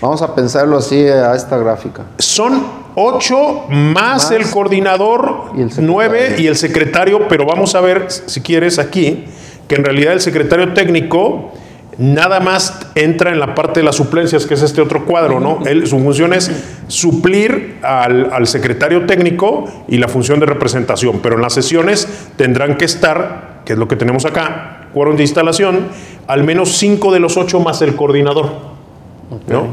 Vamos 0.00 0.22
a 0.22 0.34
pensarlo 0.34 0.78
así 0.78 1.06
a 1.06 1.34
esta 1.34 1.58
gráfica. 1.58 2.04
Son 2.18 2.62
ocho 2.94 3.64
más, 3.68 3.94
Más 3.94 4.30
el 4.30 4.48
coordinador, 4.50 5.52
y 5.56 5.62
el 5.62 5.70
secretario. 5.70 5.92
nueve 5.92 6.36
y 6.38 6.46
el 6.46 6.56
secretario, 6.56 7.28
pero 7.28 7.46
vamos 7.46 7.74
a 7.74 7.80
ver, 7.80 8.06
si 8.08 8.40
quieres, 8.40 8.78
aquí, 8.78 9.24
que 9.66 9.74
en 9.74 9.84
realidad 9.84 10.12
el 10.12 10.20
secretario 10.20 10.72
técnico 10.72 11.52
nada 11.98 12.38
más 12.38 12.78
entra 12.94 13.32
en 13.32 13.40
la 13.40 13.56
parte 13.56 13.80
de 13.80 13.84
las 13.84 13.96
suplencias, 13.96 14.46
que 14.46 14.54
es 14.54 14.62
este 14.62 14.80
otro 14.80 15.04
cuadro, 15.04 15.40
¿no? 15.40 15.58
Él, 15.66 15.86
su 15.88 15.98
función 15.98 16.32
es 16.32 16.48
suplir 16.86 17.78
al, 17.82 18.32
al 18.32 18.46
secretario 18.46 19.04
técnico 19.04 19.64
y 19.88 19.98
la 19.98 20.06
función 20.06 20.38
de 20.38 20.46
representación, 20.46 21.18
pero 21.20 21.34
en 21.34 21.42
las 21.42 21.54
sesiones 21.54 22.06
tendrán 22.36 22.76
que 22.76 22.84
estar, 22.84 23.62
que 23.64 23.72
es 23.72 23.78
lo 23.78 23.88
que 23.88 23.96
tenemos 23.96 24.24
acá, 24.26 24.88
quórum 24.94 25.16
de 25.16 25.22
instalación, 25.22 25.88
al 26.28 26.44
menos 26.44 26.76
cinco 26.78 27.12
de 27.12 27.18
los 27.18 27.36
ocho 27.36 27.58
más 27.58 27.82
el 27.82 27.96
coordinador. 27.96 28.77
¿No? 29.48 29.68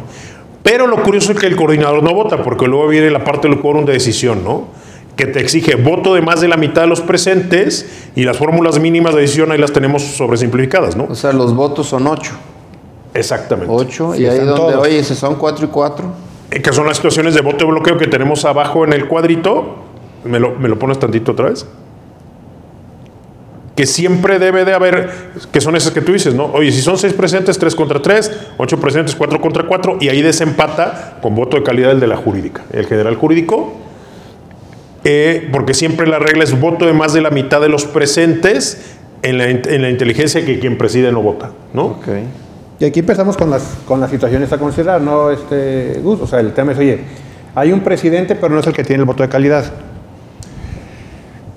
Pero 0.64 0.88
lo 0.88 1.02
curioso 1.04 1.32
es 1.32 1.40
que 1.40 1.46
el 1.46 1.56
coordinador 1.56 2.02
no 2.02 2.14
vota, 2.14 2.42
porque 2.44 2.66
luego 2.68 2.88
viene 2.88 3.10
la 3.12 3.24
parte 3.24 3.48
del 3.48 3.60
quórum 3.60 3.86
de 3.86 3.94
decisión, 3.94 4.44
¿no? 4.44 4.68
Que 5.16 5.28
te 5.28 5.40
exige 5.40 5.76
voto 5.76 6.14
de 6.16 6.22
más 6.22 6.42
de 6.42 6.48
la 6.48 6.58
mitad 6.58 6.82
de 6.82 6.88
los 6.88 7.02
presentes 7.02 8.10
y 8.16 8.24
las 8.24 8.38
fórmulas 8.38 8.80
mínimas 8.80 9.14
de 9.14 9.22
decisión 9.22 9.52
ahí 9.52 9.58
las 9.60 9.72
tenemos 9.72 10.02
sobresimplificadas, 10.02 10.96
¿no? 10.96 11.06
O 11.10 11.16
sea, 11.16 11.32
los 11.34 11.54
votos 11.56 11.88
son 11.88 12.08
8. 12.08 12.32
Exactamente. 13.14 13.72
8. 13.74 14.14
Sí, 14.16 14.24
y 14.24 14.26
ahí 14.26 14.40
donde, 14.40 14.54
todos. 14.56 14.76
oye, 14.76 15.04
si 15.04 15.16
son 15.16 15.36
4 15.36 15.66
y 15.66 15.70
4. 15.70 16.06
Eh, 16.52 16.62
Que 16.62 16.74
son 16.74 16.86
las 16.88 16.98
situaciones 16.98 17.34
de 17.34 17.42
voto 17.42 17.60
de 17.66 17.72
bloqueo 17.72 17.98
que 17.98 18.08
tenemos 18.08 18.44
abajo 18.44 18.84
en 18.84 18.94
el 18.94 19.08
cuadrito. 19.08 19.76
¿Me 20.26 20.40
lo, 20.40 20.56
me 20.56 20.68
lo 20.68 20.78
pones 20.80 21.00
tantito 21.00 21.32
otra 21.34 21.50
vez? 21.50 21.66
Que 23.76 23.86
siempre 23.86 24.40
debe 24.40 24.64
de 24.64 24.74
haber, 24.74 25.10
que 25.52 25.60
son 25.60 25.76
esas 25.76 25.92
que 25.92 26.02
tú 26.02 26.14
dices, 26.14 26.34
¿no? 26.34 26.46
Oye, 26.46 26.72
si 26.72 26.82
son 26.82 26.98
seis 26.98 27.14
presentes, 27.14 27.60
tres 27.60 27.76
contra 27.76 28.02
tres, 28.02 28.32
ocho 28.58 28.80
presentes, 28.80 29.16
cuatro 29.16 29.42
contra 29.42 29.64
cuatro, 29.68 29.98
y 30.00 30.10
ahí 30.10 30.22
desempata 30.22 31.18
con 31.22 31.36
voto 31.36 31.58
de 31.58 31.64
calidad 31.64 31.92
el 31.92 32.00
de 32.00 32.08
la 32.08 32.16
jurídica, 32.16 32.64
el 32.72 32.86
general 32.86 33.16
jurídico, 33.16 33.74
eh, 35.04 35.50
porque 35.52 35.74
siempre 35.74 36.08
la 36.08 36.20
regla 36.20 36.44
es 36.46 36.60
voto 36.60 36.86
de 36.86 36.94
más 36.94 37.14
de 37.14 37.22
la 37.22 37.32
mitad 37.32 37.60
de 37.60 37.70
los 37.70 37.86
presentes 37.86 38.96
en 39.22 39.38
la, 39.38 39.50
en 39.50 39.82
la 39.82 39.90
inteligencia 39.90 40.46
que 40.46 40.60
quien 40.60 40.78
preside 40.78 41.12
no 41.12 41.22
vota, 41.22 41.52
¿no? 41.74 41.86
Ok. 41.86 42.08
Y 42.80 42.86
aquí 42.86 43.00
empezamos 43.00 43.38
con 43.38 43.50
las, 43.50 43.64
con 43.88 44.02
las 44.02 44.10
situaciones 44.10 44.52
a 44.52 44.58
considerar, 44.58 45.02
¿no, 45.02 45.32
este, 45.32 46.00
Gus? 46.04 46.20
O 46.22 46.28
sea, 46.28 46.40
el 46.42 46.54
tema 46.54 46.74
es, 46.74 46.78
oye, 46.78 47.00
hay 47.56 47.72
un 47.72 47.82
presidente, 47.82 48.36
pero 48.36 48.54
no 48.54 48.60
es 48.60 48.68
el 48.68 48.74
que 48.74 48.84
tiene 48.84 49.02
el 49.02 49.06
voto 49.06 49.24
de 49.24 49.30
calidad. 49.30 49.64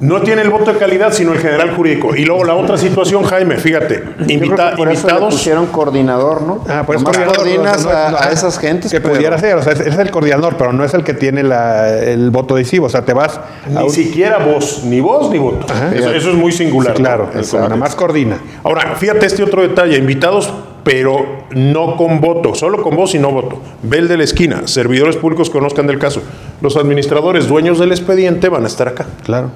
No 0.00 0.22
tiene 0.22 0.42
el 0.42 0.50
voto 0.50 0.72
de 0.72 0.78
calidad, 0.78 1.12
sino 1.12 1.32
el 1.32 1.40
general 1.40 1.74
jurídico. 1.74 2.14
Y 2.14 2.24
luego 2.24 2.44
la 2.44 2.54
otra 2.54 2.78
situación, 2.78 3.24
Jaime, 3.24 3.56
fíjate, 3.56 3.94
Yo 4.20 4.24
creo 4.26 4.30
invita- 4.44 4.70
que 4.70 4.76
por 4.76 4.88
eso 4.92 5.06
le 5.08 5.12
invitados. 5.12 5.34
pusieron 5.34 5.66
coordinador, 5.66 6.42
¿no? 6.42 6.64
Ah, 6.68 6.84
pues 6.86 7.00
Nomás 7.00 7.16
coordinador, 7.16 7.36
coordinas 7.36 7.84
no, 7.84 7.90
no, 8.10 8.16
a, 8.16 8.30
esas 8.30 8.58
gentes. 8.60 8.92
Que 8.92 9.00
pero- 9.00 9.14
pudiera 9.14 9.36
ser, 9.38 9.56
o 9.56 9.62
sea, 9.62 9.72
es, 9.72 9.80
es 9.80 9.98
el 9.98 10.10
coordinador, 10.12 10.56
pero 10.56 10.72
no 10.72 10.84
es 10.84 10.94
el 10.94 11.02
que 11.02 11.14
tiene 11.14 11.42
la- 11.42 11.98
el 11.98 12.30
voto 12.30 12.54
decisivo. 12.54 12.86
O 12.86 12.88
sea, 12.88 13.04
te 13.04 13.12
vas 13.12 13.40
Ni 13.68 13.82
un- 13.82 13.90
siquiera 13.90 14.38
voz, 14.38 14.84
ni 14.84 15.00
voz 15.00 15.30
ni 15.32 15.38
voto. 15.38 15.66
Eso, 15.92 16.10
eso 16.12 16.30
es 16.30 16.36
muy 16.36 16.52
singular. 16.52 16.96
Sí, 16.96 17.02
claro, 17.02 17.28
¿no? 17.34 17.40
el- 17.40 17.60
nada 17.60 17.74
más 17.76 17.96
coordina. 17.96 18.38
Ahora, 18.62 18.94
fíjate 18.94 19.26
este 19.26 19.42
otro 19.42 19.62
detalle, 19.62 19.96
invitados, 19.98 20.52
pero 20.84 21.44
no 21.50 21.96
con 21.96 22.20
voto, 22.20 22.54
solo 22.54 22.82
con 22.82 22.94
voz 22.94 23.16
y 23.16 23.18
no 23.18 23.32
voto. 23.32 23.60
Ve 23.82 23.98
el 23.98 24.06
de 24.06 24.16
la 24.16 24.22
esquina, 24.24 24.62
servidores 24.66 25.16
públicos 25.16 25.48
que 25.50 25.54
conozcan 25.58 25.88
del 25.88 25.98
caso. 25.98 26.22
Los 26.60 26.76
administradores, 26.76 27.48
dueños 27.48 27.80
del 27.80 27.90
expediente, 27.90 28.48
van 28.48 28.62
a 28.62 28.68
estar 28.68 28.86
acá. 28.86 29.04
Claro. 29.24 29.50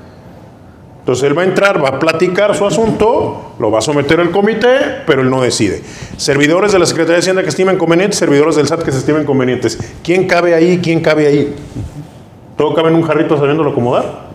Entonces 1.03 1.25
él 1.25 1.37
va 1.37 1.43
a 1.43 1.47
entrar, 1.47 1.83
va 1.85 1.89
a 1.89 1.99
platicar 1.99 2.55
su 2.55 2.65
asunto, 2.65 3.55
lo 3.59 3.73
va 3.73 3.81
a 3.81 3.83
someter 3.83 4.21
al 4.21 4.31
comité, 4.31 5.03
pero 5.05 5.23
él 5.23 5.31
no 5.31 5.41
decide. 5.43 5.83
Servidores 6.17 6.71
de 6.71 6.79
la 6.79 6.87
Secretaría 6.87 7.15
de 7.17 7.19
Hacienda 7.19 7.43
que 7.43 7.49
estimen 7.49 7.77
convenientes, 7.77 8.21
servidores 8.21 8.55
del 8.55 8.69
SAT 8.69 8.85
que 8.85 8.93
se 8.93 8.99
estimen 8.99 9.25
convenientes. 9.25 9.77
¿Quién 10.05 10.29
cabe 10.29 10.55
ahí? 10.55 10.79
¿Quién 10.81 11.01
cabe 11.01 11.27
ahí? 11.27 11.57
¿Todo 12.57 12.73
cabe 12.75 12.91
en 12.91 12.95
un 12.95 13.03
jarrito 13.03 13.37
sabiéndolo 13.37 13.71
acomodar? 13.71 14.31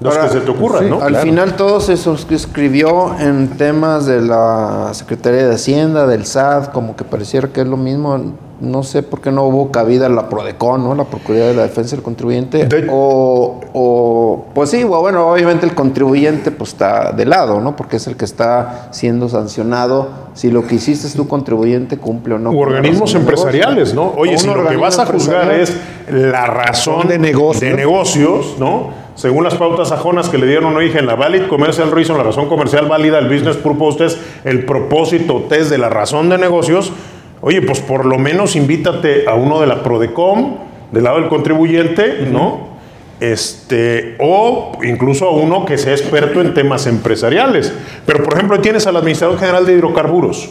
Los 0.00 0.16
Ahora, 0.16 0.26
que 0.28 0.34
se 0.34 0.40
te 0.40 0.50
ocurran, 0.50 0.82
sí, 0.84 0.90
¿no? 0.90 1.00
Al 1.00 1.10
Claro. 1.10 1.24
final 1.24 1.54
todo 1.54 1.80
se 1.80 1.96
suscribió 1.96 3.14
en 3.20 3.50
temas 3.56 4.06
de 4.06 4.22
la 4.22 4.90
Secretaría 4.92 5.46
de 5.46 5.54
Hacienda, 5.54 6.08
del 6.08 6.26
SAT, 6.26 6.72
como 6.72 6.96
que 6.96 7.04
pareciera 7.04 7.46
que 7.48 7.60
es 7.60 7.66
lo 7.68 7.76
mismo. 7.76 8.34
No 8.64 8.82
sé 8.82 9.02
por 9.02 9.20
qué 9.20 9.30
no 9.30 9.44
hubo 9.44 9.70
cabida 9.70 10.08
la 10.08 10.28
PRODECON, 10.28 10.82
¿no? 10.82 10.94
La 10.94 11.04
Procuraduría 11.04 11.48
de 11.48 11.54
la 11.54 11.62
Defensa 11.62 11.94
del 11.96 12.02
Contribuyente. 12.02 12.66
De- 12.66 12.86
o, 12.90 13.60
o, 13.72 14.44
pues 14.54 14.70
sí, 14.70 14.84
bueno, 14.84 15.28
obviamente 15.30 15.66
el 15.66 15.74
contribuyente 15.74 16.50
pues 16.50 16.70
está 16.70 17.12
de 17.12 17.26
lado, 17.26 17.60
¿no? 17.60 17.76
Porque 17.76 17.96
es 17.96 18.06
el 18.06 18.16
que 18.16 18.24
está 18.24 18.88
siendo 18.92 19.28
sancionado 19.28 20.08
si 20.34 20.50
lo 20.50 20.66
que 20.66 20.76
hiciste 20.76 21.06
es 21.06 21.14
tu 21.14 21.28
contribuyente 21.28 21.96
cumple 21.98 22.34
o 22.34 22.38
no. 22.38 22.50
U 22.50 22.60
organismos 22.60 23.12
negocio. 23.14 23.20
empresariales, 23.20 23.94
¿no? 23.94 24.12
Oye, 24.16 24.36
si 24.38 24.46
lo 24.46 24.66
que 24.68 24.76
vas 24.76 24.98
a 24.98 25.06
juzgar 25.06 25.50
es 25.52 25.76
la 26.10 26.46
razón 26.46 27.08
De 27.08 27.18
negocio. 27.18 27.68
de 27.68 27.74
negocios, 27.74 28.56
¿no? 28.58 29.04
Según 29.14 29.44
las 29.44 29.54
pautas 29.54 29.90
sajonas 29.90 30.28
que 30.28 30.38
le 30.38 30.46
dieron 30.48 30.74
origen, 30.74 31.06
la 31.06 31.14
Valid 31.14 31.46
Commercial 31.46 31.92
Reason, 31.92 32.16
la 32.18 32.24
razón 32.24 32.48
comercial 32.48 32.88
válida, 32.88 33.20
el 33.20 33.28
Business 33.32 33.56
Purpose 33.56 33.96
Test, 33.98 34.18
el 34.44 34.64
propósito 34.64 35.44
test 35.48 35.70
de 35.70 35.78
la 35.78 35.88
razón 35.88 36.28
de 36.30 36.36
negocios, 36.36 36.92
oye, 37.40 37.62
pues 37.62 37.80
por 37.80 38.06
lo 38.06 38.18
menos 38.18 38.56
invítate 38.56 39.28
a 39.28 39.34
uno 39.34 39.60
de 39.60 39.66
la 39.66 39.82
Prodecom, 39.82 40.56
del 40.92 41.04
lado 41.04 41.20
del 41.20 41.28
contribuyente, 41.28 42.26
¿no? 42.30 42.74
Este, 43.20 44.16
o 44.18 44.72
incluso 44.82 45.26
a 45.26 45.30
uno 45.30 45.64
que 45.64 45.78
sea 45.78 45.92
experto 45.92 46.40
en 46.40 46.52
temas 46.52 46.86
empresariales. 46.86 47.72
Pero, 48.06 48.24
por 48.24 48.34
ejemplo, 48.34 48.60
tienes 48.60 48.86
al 48.86 48.96
administrador 48.96 49.38
general 49.38 49.66
de 49.66 49.74
hidrocarburos. 49.74 50.50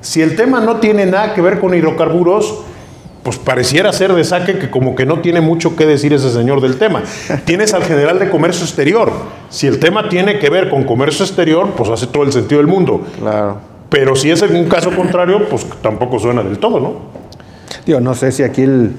Si 0.00 0.22
el 0.22 0.36
tema 0.36 0.60
no 0.60 0.76
tiene 0.76 1.06
nada 1.06 1.34
que 1.34 1.40
ver 1.40 1.58
con 1.58 1.74
hidrocarburos, 1.74 2.62
pues 3.22 3.36
pareciera 3.36 3.92
ser 3.92 4.14
de 4.14 4.24
saque 4.24 4.58
que 4.58 4.70
como 4.70 4.94
que 4.94 5.04
no 5.04 5.20
tiene 5.20 5.40
mucho 5.40 5.76
que 5.76 5.86
decir 5.86 6.12
ese 6.12 6.30
señor 6.30 6.60
del 6.60 6.78
tema. 6.78 7.02
Tienes 7.44 7.74
al 7.74 7.84
general 7.84 8.18
de 8.18 8.30
comercio 8.30 8.64
exterior. 8.64 9.12
Si 9.50 9.66
el 9.66 9.78
tema 9.78 10.08
tiene 10.08 10.38
que 10.38 10.48
ver 10.50 10.70
con 10.70 10.84
comercio 10.84 11.24
exterior, 11.24 11.72
pues 11.76 11.90
hace 11.90 12.06
todo 12.06 12.22
el 12.22 12.32
sentido 12.32 12.60
del 12.60 12.68
mundo. 12.68 13.02
Claro. 13.18 13.58
Pero 13.88 14.14
si 14.16 14.30
es 14.30 14.42
en 14.42 14.54
un 14.54 14.68
caso 14.68 14.94
contrario, 14.94 15.48
pues 15.48 15.66
tampoco 15.82 16.18
suena 16.18 16.42
del 16.42 16.58
todo, 16.58 16.80
¿no? 16.80 16.94
Digo, 17.86 18.00
no 18.00 18.14
sé 18.14 18.32
si 18.32 18.42
aquí 18.42 18.62
el, 18.62 18.92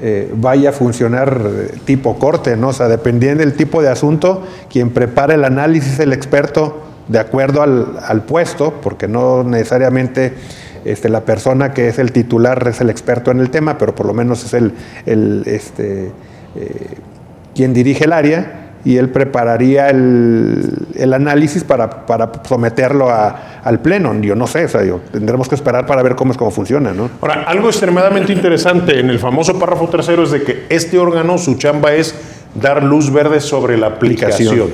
eh, 0.00 0.32
vaya 0.34 0.70
a 0.70 0.72
funcionar 0.72 1.40
eh, 1.44 1.74
tipo 1.84 2.18
corte, 2.18 2.56
¿no? 2.56 2.68
O 2.68 2.72
sea, 2.72 2.88
dependiendo 2.88 3.44
del 3.44 3.54
tipo 3.54 3.82
de 3.82 3.88
asunto, 3.88 4.42
quien 4.68 4.90
prepara 4.90 5.34
el 5.34 5.44
análisis 5.44 5.98
el 6.00 6.12
experto 6.12 6.80
de 7.08 7.18
acuerdo 7.18 7.62
al, 7.62 7.98
al 8.04 8.22
puesto, 8.22 8.74
porque 8.82 9.06
no 9.06 9.44
necesariamente 9.44 10.34
este, 10.84 11.08
la 11.08 11.20
persona 11.20 11.72
que 11.72 11.88
es 11.88 11.98
el 11.98 12.10
titular 12.10 12.66
es 12.68 12.80
el 12.80 12.90
experto 12.90 13.30
en 13.30 13.40
el 13.40 13.50
tema, 13.50 13.78
pero 13.78 13.94
por 13.94 14.06
lo 14.06 14.14
menos 14.14 14.44
es 14.44 14.54
el, 14.54 14.72
el, 15.06 15.44
este, 15.46 16.10
eh, 16.56 16.96
quien 17.54 17.72
dirige 17.72 18.04
el 18.04 18.12
área 18.12 18.61
y 18.84 18.96
él 18.96 19.10
prepararía 19.10 19.90
el, 19.90 20.86
el 20.96 21.12
análisis 21.14 21.62
para, 21.64 22.04
para 22.06 22.30
someterlo 22.48 23.08
a- 23.10 23.60
al 23.62 23.80
pleno. 23.80 24.12
Yo 24.20 24.34
no 24.34 24.46
sé, 24.46 24.64
o 24.64 24.68
sea, 24.68 24.84
yo- 24.84 25.00
tendremos 25.12 25.48
que 25.48 25.54
esperar 25.54 25.86
para 25.86 26.02
ver 26.02 26.14
cómo 26.16 26.32
es 26.32 26.38
cómo 26.38 26.50
funciona, 26.50 26.92
¿no? 26.92 27.08
Ahora, 27.20 27.44
algo 27.46 27.68
extremadamente 27.68 28.32
interesante 28.32 28.98
en 28.98 29.10
el 29.10 29.18
famoso 29.18 29.58
párrafo 29.58 29.88
tercero 29.88 30.24
es 30.24 30.30
de 30.32 30.42
que 30.42 30.66
este 30.68 30.98
órgano, 30.98 31.38
su 31.38 31.54
chamba 31.56 31.92
es 31.92 32.14
dar 32.60 32.82
luz 32.82 33.12
verde 33.12 33.40
sobre 33.40 33.78
la 33.78 33.86
aplicación. 33.86 34.70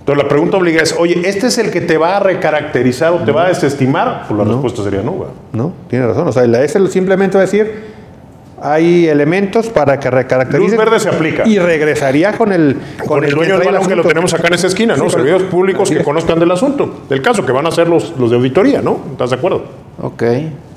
Entonces 0.00 0.22
la 0.24 0.28
pregunta 0.28 0.56
obligada 0.56 0.82
es, 0.84 0.94
oye, 0.98 1.20
¿este 1.28 1.48
es 1.48 1.58
el 1.58 1.70
que 1.70 1.80
te 1.80 1.96
va 1.98 2.16
a 2.16 2.20
recaracterizar 2.20 3.12
o 3.12 3.18
te 3.18 3.32
va 3.32 3.44
a 3.46 3.48
desestimar? 3.48 4.24
Pues 4.28 4.38
la 4.38 4.44
respuesta 4.44 4.82
sería 4.82 5.02
no, 5.02 5.12
güey. 5.12 5.28
¿No? 5.52 5.72
Tiene 5.88 6.06
razón. 6.06 6.26
O 6.28 6.32
sea, 6.32 6.46
la 6.46 6.62
S 6.62 6.78
simplemente 6.88 7.36
va 7.36 7.42
a 7.42 7.46
decir, 7.46 7.89
hay 8.62 9.08
elementos 9.08 9.68
para 9.68 9.98
que 9.98 10.10
recaracterice. 10.10 10.70
Luz 10.70 10.76
verde 10.76 11.00
se 11.00 11.08
aplica. 11.08 11.46
Y 11.46 11.58
regresaría 11.58 12.32
con 12.32 12.52
el, 12.52 12.76
Con, 13.06 13.24
el 13.24 13.30
que 13.30 13.36
dueño 13.36 13.58
del 13.58 13.68
el 13.68 13.74
balón 13.74 13.88
que 13.88 13.96
lo 13.96 14.04
tenemos 14.04 14.34
acá 14.34 14.48
en 14.48 14.54
esa 14.54 14.66
esquina, 14.66 14.96
¿no? 14.96 15.04
Sí, 15.04 15.16
Servidores 15.16 15.48
públicos 15.48 15.90
que 15.90 16.02
conozcan 16.02 16.38
del 16.38 16.50
asunto, 16.50 17.02
del 17.08 17.22
caso, 17.22 17.44
que 17.44 17.52
van 17.52 17.66
a 17.66 17.70
ser 17.70 17.88
los, 17.88 18.16
los 18.18 18.30
de 18.30 18.36
auditoría, 18.36 18.82
¿no? 18.82 19.00
¿Estás 19.12 19.30
de 19.30 19.36
acuerdo? 19.36 19.64
Ok. 20.00 20.22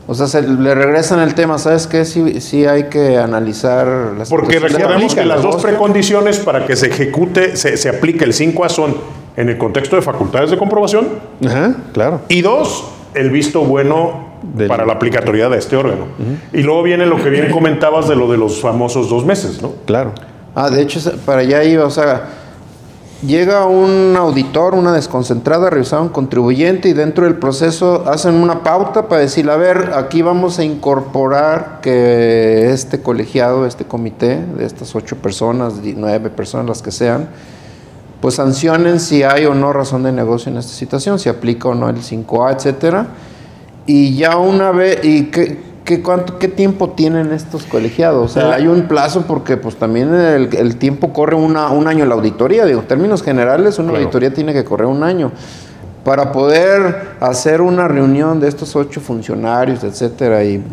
O 0.06 0.14
sea, 0.14 0.28
se 0.28 0.42
le 0.42 0.76
regresan 0.76 1.20
el 1.22 1.34
tema, 1.34 1.58
¿sabes 1.58 1.88
qué? 1.88 2.04
Sí, 2.04 2.42
sí 2.42 2.66
hay 2.66 2.90
que 2.90 3.18
analizar 3.18 3.88
las 4.18 4.30
Porque 4.30 4.60
recordemos 4.60 5.16
que 5.16 5.24
las 5.24 5.42
dos 5.42 5.62
precondiciones 5.62 6.40
para 6.40 6.66
que 6.66 6.76
se 6.76 6.88
ejecute, 6.88 7.56
se, 7.56 7.78
se 7.78 7.90
aplique 7.90 8.26
el 8.26 8.34
5A 8.34 8.70
son 8.70 8.96
en 9.38 9.50
el 9.50 9.58
contexto 9.58 9.96
de 9.96 10.02
facultades 10.02 10.52
de 10.52 10.58
comprobación 10.58 11.08
Ajá, 11.46 11.76
claro. 11.94 12.22
y 12.28 12.42
dos, 12.42 12.86
el 13.14 13.30
visto 13.30 13.62
bueno 13.62 14.33
Del- 14.54 14.68
para 14.68 14.86
la 14.86 14.94
aplicatoriedad 14.94 15.50
de 15.50 15.58
este 15.58 15.76
órgano. 15.76 16.06
Y 16.52 16.62
luego 16.64 16.84
viene 16.84 17.06
lo 17.06 17.16
que 17.22 17.30
bien 17.30 17.50
comentabas 17.52 18.08
de 18.08 18.16
lo 18.16 18.30
de 18.30 18.38
los 18.38 18.60
famosos 18.62 19.10
dos 19.10 19.26
meses, 19.26 19.62
¿no? 19.62 19.72
Claro. 19.86 20.12
Ah, 20.56 20.70
de 20.70 20.82
hecho, 20.82 21.00
para 21.26 21.42
allá 21.42 21.64
iba, 21.64 21.86
o 21.86 21.90
sea, 21.90 22.26
llega 23.26 23.66
un 23.66 24.16
auditor, 24.18 24.76
una 24.76 24.92
desconcentrada, 24.92 25.68
a 25.68 25.70
revisar 25.70 26.00
a 26.00 26.02
un 26.02 26.10
contribuyente 26.10 26.90
y 26.90 26.94
dentro 26.94 27.24
del 27.24 27.36
proceso 27.36 28.04
hacen 28.06 28.36
una 28.36 28.64
pauta 28.64 29.08
para 29.08 29.22
decir, 29.22 29.50
a 29.50 29.56
ver, 29.56 29.92
aquí 29.96 30.22
vamos 30.22 30.60
a 30.60 30.64
incorporar 30.66 31.80
que 31.82 32.70
este 32.72 33.02
colegiado, 33.02 33.66
este 33.66 33.86
comité 33.86 34.40
de 34.58 34.66
estas 34.66 34.94
ocho 34.96 35.16
personas, 35.16 35.76
nueve 35.96 36.30
personas, 36.30 36.68
las 36.68 36.82
que 36.82 36.92
sean, 36.92 37.30
pues 38.22 38.36
sancionen 38.36 39.00
si 39.00 39.24
hay 39.24 39.46
o 39.46 39.54
no 39.54 39.74
razón 39.74 40.04
de 40.04 40.12
negocio 40.12 40.52
en 40.52 40.58
esta 40.58 40.74
situación, 40.74 41.18
si 41.18 41.30
aplica 41.30 41.70
o 41.70 41.76
no 41.76 41.90
el 41.90 41.98
5A, 42.02 42.56
etcétera. 42.56 43.08
Y 43.86 44.16
ya 44.16 44.38
una 44.38 44.72
vez, 44.72 45.00
¿y 45.04 45.26
qué, 45.26 45.60
qué, 45.84 46.02
cuánto, 46.02 46.40
qué 46.40 46.48
tiempo 46.48 46.92
tienen 46.92 47.32
estos 47.34 47.64
colegiados? 47.64 48.32
O 48.32 48.34
sea, 48.34 48.54
hay 48.54 48.68
un 48.68 48.84
plazo 48.88 49.24
porque 49.28 49.58
pues 49.58 49.76
también 49.76 50.14
el, 50.14 50.56
el 50.56 50.78
tiempo 50.78 51.12
corre 51.12 51.36
una, 51.36 51.70
un 51.70 51.88
año 51.88 52.06
la 52.06 52.16
auditoría, 52.16 52.66
digo, 52.66 52.80
en 52.82 52.88
términos 52.88 53.22
generales 53.24 53.80
una 53.80 53.90
Claro. 53.90 54.04
auditoría 54.06 54.34
tiene 54.34 54.54
que 54.54 54.64
correr 54.64 54.88
un 54.88 55.04
año. 55.04 55.32
Para 56.04 56.34
poder 56.34 57.14
hacer 57.22 57.62
una 57.62 57.88
reunión 57.88 58.40
de 58.42 58.50
estos 58.50 58.76
ocho 58.76 59.00
funcionarios, 59.00 59.84
etcétera, 59.86 60.44
y, 60.44 60.56
y 60.56 60.64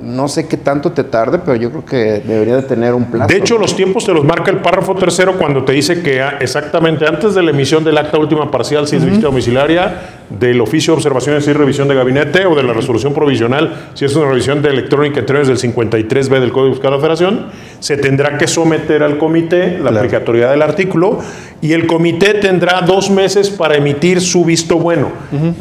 no 0.00 0.28
sé 0.28 0.46
qué 0.46 0.56
tanto 0.56 0.92
te 0.92 1.02
tarde, 1.02 1.40
pero 1.44 1.56
yo 1.56 1.70
creo 1.70 1.84
que 1.84 1.96
debería 2.24 2.56
de 2.56 2.62
tener 2.62 2.94
un 2.94 3.06
plazo. 3.06 3.26
De 3.26 3.36
hecho, 3.38 3.58
los 3.58 3.74
tiempos 3.74 4.04
te 4.06 4.12
los 4.14 4.24
marca 4.24 4.52
el 4.52 4.58
párrafo 4.58 4.94
tercero 4.94 5.36
cuando 5.38 5.64
te 5.64 5.72
dice 5.72 6.02
que 6.02 6.22
ah, 6.22 6.36
exactamente 6.40 7.04
antes 7.06 7.34
de 7.34 7.42
la 7.42 7.50
emisión 7.50 7.82
del 7.82 7.98
acta 7.98 8.16
última 8.18 8.48
parcial, 8.50 8.86
si 8.86 8.94
es 8.96 9.04
visita 9.04 9.26
domiciliaria, 9.26 10.20
del 10.30 10.60
oficio 10.60 10.92
de 10.92 10.98
observaciones 10.98 11.46
es 11.48 11.56
revisión 11.56 11.88
de 11.88 11.94
gabinete 11.96 12.46
o 12.46 12.54
de 12.54 12.62
la 12.62 12.72
resolución 12.72 13.12
provisional, 13.12 13.90
si 13.94 14.04
es 14.04 14.14
una 14.14 14.28
revisión 14.28 14.62
de 14.62 14.68
electrónica 14.70 15.20
en 15.20 15.26
términos 15.26 15.48
del 15.48 15.58
53B 15.74 16.40
del 16.40 16.52
Código 16.52 16.74
Fiscal 16.74 16.92
de 16.92 16.96
la 16.96 17.00
Federación, 17.00 17.46
se 17.80 17.96
tendrá 17.96 18.38
que 18.38 18.46
someter 18.46 19.02
al 19.02 19.18
comité 19.18 19.78
la 19.78 19.90
Claro. 19.90 19.98
aplicatoriedad 19.98 20.50
del 20.52 20.62
artículo 20.62 21.18
y 21.64 21.72
el 21.72 21.86
comité 21.86 22.34
tendrá 22.34 22.82
dos 22.82 23.08
meses 23.10 23.48
para 23.48 23.76
emitir 23.76 24.20
su 24.20 24.44
visto 24.44 24.78
bueno. 24.78 25.08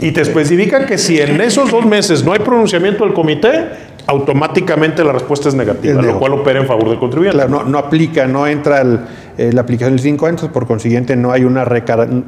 Y 0.02 0.12
te 0.12 0.20
especifica 0.22 0.86
que 0.86 0.98
si 0.98 1.18
en 1.20 1.40
esos 1.40 1.72
dos 1.72 1.86
meses 1.86 2.26
no 2.26 2.34
hay 2.34 2.40
pronunciamiento 2.40 3.06
del 3.06 3.14
comité, 3.14 3.70
automáticamente 4.06 5.02
la 5.04 5.14
respuesta 5.14 5.48
es 5.48 5.56
negativa, 5.56 6.02
lo 6.02 6.20
cual 6.20 6.34
opera 6.34 6.60
en 6.60 6.68
favor 6.68 6.90
del 6.90 7.00
contribuyente. 7.00 7.38
Claro, 7.38 7.50
no, 7.50 7.64
no 7.64 7.78
aplica, 7.78 8.28
no 8.28 8.46
entra 8.48 8.82
el- 8.82 9.00
eh, 9.38 9.52
la 9.52 9.62
aplicación 9.62 9.96
del 9.96 10.00
5 10.04 10.28
entonces 10.28 10.52
por 10.54 10.68
consiguiente 10.68 11.16
no 11.16 11.32
hay 11.32 11.44
una 11.44 11.66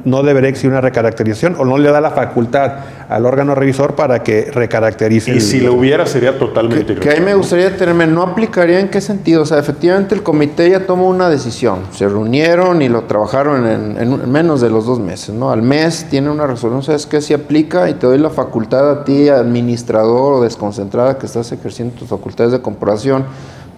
no 0.04 0.22
debería 0.22 0.48
existir 0.48 0.70
una 0.70 0.80
recaracterización 0.80 1.54
o 1.58 1.64
no 1.64 1.78
le 1.78 1.90
da 1.90 2.00
la 2.00 2.10
facultad 2.10 2.72
al 3.08 3.24
órgano 3.26 3.54
revisor 3.54 3.94
para 3.94 4.22
que 4.24 4.50
recaracterice. 4.52 5.30
Y 5.30 5.34
el- 5.34 5.40
si 5.40 5.60
lo 5.60 5.74
hubiera 5.74 6.04
sería 6.06 6.36
totalmente 6.38 6.94
Que, 6.94 7.00
que 7.00 7.10
ahí 7.10 7.20
me 7.20 7.34
gustaría 7.34 7.76
tenerme, 7.76 8.06
¿no 8.08 8.22
aplicaría 8.22 8.80
en 8.80 8.88
qué 8.88 9.00
sentido? 9.00 9.42
O 9.42 9.46
sea, 9.46 9.58
efectivamente 9.58 10.14
el 10.14 10.22
comité 10.24 10.68
ya 10.70 10.86
tomó 10.86 11.08
una 11.08 11.28
decisión, 11.30 11.78
se 11.92 12.08
reunieron 12.08 12.82
y 12.82 12.88
lo 12.88 13.02
trabajaron 13.02 13.66
en, 13.66 13.96
en 13.98 14.30
menos 14.32 14.60
de 14.60 14.70
los 14.70 14.86
dos 14.86 14.98
meses, 14.98 15.34
¿no? 15.34 15.50
Al 15.52 15.62
mes 15.62 16.06
tiene 16.10 16.30
una 16.30 16.46
resolución, 16.46 16.82
¿sabes 16.82 17.06
qué? 17.06 17.20
Si 17.20 17.32
aplica 17.34 17.88
y 17.88 17.94
te 17.94 18.06
doy 18.06 18.18
la 18.18 18.30
facultad 18.30 18.90
a 18.90 19.04
ti, 19.04 19.28
administrador 19.28 20.34
o 20.34 20.42
desconcentrada 20.42 21.18
que 21.18 21.26
estás 21.26 21.52
ejerciendo 21.52 21.94
tus 21.94 22.08
facultades 22.08 22.52
de 22.52 22.60
comprobación, 22.60 23.24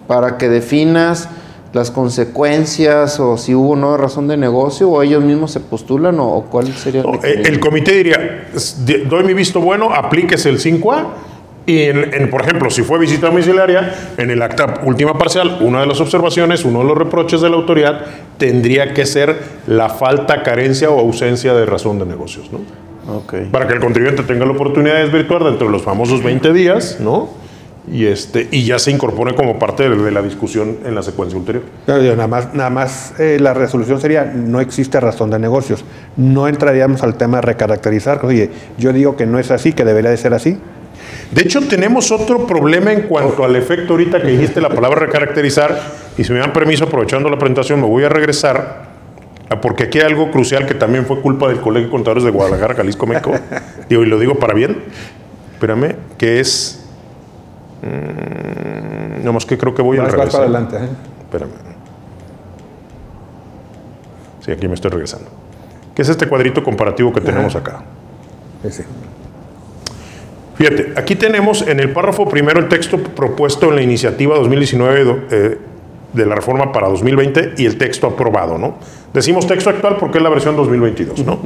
para 0.07 0.37
que 0.37 0.49
definas 0.49 1.29
las 1.73 1.91
consecuencias 1.91 3.19
o 3.19 3.37
si 3.37 3.53
hubo 3.53 3.75
no 3.75 3.95
razón 3.97 4.27
de 4.27 4.37
negocio 4.37 4.89
o 4.89 5.01
ellos 5.03 5.23
mismos 5.23 5.51
se 5.51 5.59
postulan 5.59 6.19
o, 6.19 6.45
cuál 6.49 6.67
sería 6.73 7.03
No, 7.03 7.09
eh, 7.09 7.13
requerimiento? 7.13 7.49
el 7.49 7.59
comité 7.59 7.91
diría, 7.95 8.47
"S- 8.55 8.83
de- 8.85 9.05
doy 9.05 9.23
mi 9.23 9.33
visto 9.33 9.59
bueno, 9.59 9.93
aplíquese 9.93 10.49
el 10.49 10.59
5A 10.59 11.05
y, 11.65 11.81
en, 11.83 12.11
en, 12.13 12.29
por 12.31 12.41
ejemplo, 12.41 12.69
si 12.71 12.81
fue 12.81 12.97
visita 12.97 13.27
domiciliaria, 13.27 13.93
en 14.17 14.31
el 14.31 14.41
acta 14.41 14.81
última 14.85 15.17
parcial, 15.17 15.59
una 15.61 15.81
de 15.81 15.85
las 15.85 16.01
observaciones, 16.01 16.65
uno 16.65 16.79
de 16.79 16.85
los 16.85 16.97
reproches 16.97 17.41
de 17.41 17.49
la 17.49 17.57
autoridad 17.57 18.01
tendría 18.39 18.93
que 18.95 19.05
ser 19.05 19.37
la 19.67 19.89
falta, 19.89 20.41
carencia 20.41 20.89
o 20.89 20.99
ausencia 20.99 21.53
de 21.53 21.65
razón 21.67 21.99
de 21.99 22.05
negocios, 22.07 22.49
¿no? 22.51 22.59
Ok. 23.15 23.33
Para 23.51 23.67
que 23.67 23.73
el 23.73 23.79
contribuyente 23.79 24.23
tenga 24.23 24.45
la 24.45 24.51
oportunidad 24.53 24.95
de 24.95 25.03
desvirtuar 25.03 25.43
dentro 25.43 25.67
de 25.67 25.73
los 25.73 25.81
famosos 25.83 26.23
20 26.23 26.51
días, 26.53 26.97
¿no? 26.99 27.29
Y, 27.91 28.05
este, 28.05 28.47
y 28.51 28.65
ya 28.65 28.77
se 28.77 28.91
incorpore 28.91 29.33
como 29.33 29.57
parte 29.57 29.89
de, 29.89 29.95
de 29.95 30.11
la 30.11 30.21
discusión 30.21 30.77
en 30.85 30.93
la 30.93 31.01
secuencia 31.01 31.37
ulterior. 31.37 31.63
Claro, 31.85 32.03
nada 32.03 32.27
más, 32.27 32.53
nada 32.53 32.69
más 32.69 33.13
eh, 33.19 33.37
la 33.39 33.55
resolución 33.55 33.99
sería 33.99 34.25
no 34.25 34.61
existe 34.61 34.99
razón 34.99 35.31
de 35.31 35.39
negocios. 35.39 35.83
No 36.15 36.47
entraríamos 36.47 37.01
al 37.01 37.17
tema 37.17 37.37
de 37.37 37.41
recaracterizar. 37.41 38.23
Oye, 38.23 38.51
yo 38.77 38.93
digo 38.93 39.15
que 39.15 39.25
no 39.25 39.39
es 39.39 39.49
así, 39.49 39.73
que 39.73 39.85
debería 39.85 40.11
de 40.11 40.17
ser 40.17 40.33
así. 40.33 40.57
De 41.31 41.41
hecho, 41.41 41.61
tenemos 41.61 42.11
otro 42.11 42.47
problema 42.47 42.91
en 42.91 43.03
cuanto 43.03 43.43
al 43.43 43.55
efecto 43.55 43.93
ahorita 43.93 44.21
que 44.21 44.29
dijiste 44.29 44.61
la 44.61 44.69
palabra 44.69 44.99
recaracterizar, 44.99 45.79
y 46.17 46.23
si 46.23 46.33
me 46.33 46.39
dan 46.39 46.53
permiso, 46.53 46.85
aprovechando 46.85 47.29
la 47.29 47.37
presentación, 47.37 47.79
me 47.79 47.87
voy 47.87 48.03
a 48.03 48.09
regresar, 48.09 48.89
porque 49.61 49.83
aquí 49.83 49.99
hay 49.99 50.05
algo 50.05 50.31
crucial 50.31 50.65
que 50.65 50.73
también 50.73 51.05
fue 51.05 51.21
culpa 51.21 51.47
del 51.47 51.59
Colegio 51.59 51.87
de 51.87 51.91
Contadores 51.91 52.23
de 52.23 52.31
Guadalajara, 52.31 52.73
Jalisco, 52.75 53.05
México, 53.05 53.33
digo, 53.89 54.03
y 54.03 54.07
lo 54.07 54.19
digo 54.19 54.35
para 54.35 54.53
bien, 54.53 54.83
espérame, 55.53 55.95
que 56.17 56.39
es 56.39 56.78
Mm, 57.81 59.23
no 59.23 59.33
más 59.33 59.45
que 59.45 59.57
creo 59.57 59.73
que 59.73 59.81
voy 59.81 59.97
al 59.97 60.03
Vas, 60.05 60.11
vas 60.15 60.19
revés. 60.19 60.33
para 60.33 60.43
¿eh? 60.43 60.47
adelante. 60.47 60.75
¿eh? 60.77 60.89
Espérame. 61.21 61.51
Sí, 64.41 64.51
aquí 64.51 64.67
me 64.67 64.73
estoy 64.73 64.91
regresando. 64.91 65.27
¿Qué 65.95 66.01
es 66.01 66.09
este 66.09 66.27
cuadrito 66.27 66.63
comparativo 66.63 67.11
que 67.13 67.21
tenemos 67.21 67.55
acá? 67.55 67.81
Ese. 68.63 68.85
Fíjate, 70.55 70.93
aquí 70.97 71.15
tenemos 71.15 71.61
en 71.67 71.79
el 71.79 71.91
párrafo 71.91 72.27
primero 72.27 72.59
el 72.59 72.67
texto 72.67 72.97
propuesto 72.97 73.69
en 73.69 73.75
la 73.77 73.81
iniciativa 73.81 74.35
2019 74.37 75.03
do- 75.03 75.19
eh, 75.31 75.57
de 76.11 76.25
la 76.25 76.35
reforma 76.35 76.71
para 76.71 76.87
2020 76.89 77.53
y 77.57 77.65
el 77.65 77.77
texto 77.77 78.07
aprobado, 78.07 78.57
¿no? 78.57 78.75
Decimos 79.13 79.45
texto 79.47 79.69
actual 79.69 79.95
porque 79.97 80.17
es 80.17 80.23
la 80.23 80.29
versión 80.29 80.55
2022, 80.55 81.23
¿no? 81.25 81.39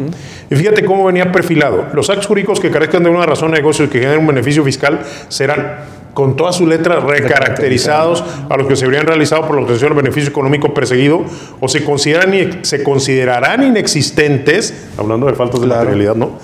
Y 0.50 0.56
fíjate 0.56 0.84
cómo 0.86 1.06
venía 1.06 1.32
perfilado. 1.32 1.86
Los 1.94 2.10
actos 2.10 2.28
jurídicos 2.28 2.60
que 2.60 2.72
carezcan 2.72 3.04
de 3.04 3.10
una 3.10 3.26
razón 3.26 3.52
de 3.52 3.58
negocio 3.58 3.86
y 3.86 3.88
que 3.90 4.00
generen 4.00 4.22
un 4.22 4.28
beneficio 4.28 4.64
fiscal 4.64 5.02
serán 5.28 5.78
con 6.14 6.36
todas 6.36 6.56
sus 6.56 6.68
letras 6.68 7.04
recaracterizados 7.04 8.24
a 8.50 8.58
los 8.58 8.68
que 8.68 8.76
se 8.76 8.86
habrían 8.86 9.06
realizado 9.06 9.46
por 9.48 9.56
la 9.56 9.62
obtención 9.64 9.94
del 9.94 10.04
beneficio 10.04 10.30
económico 10.30 10.74
perseguido 10.74 11.24
o 11.60 11.68
se, 11.68 11.84
consideran, 11.84 12.64
se 12.64 12.84
considerarán 12.84 13.64
inexistentes, 13.64 14.74
hablando 14.98 15.28
de 15.28 15.34
faltas 15.34 15.62
de 15.62 15.68
Claro. 15.68 15.86
materialidad, 15.86 16.16
¿no? 16.16 16.40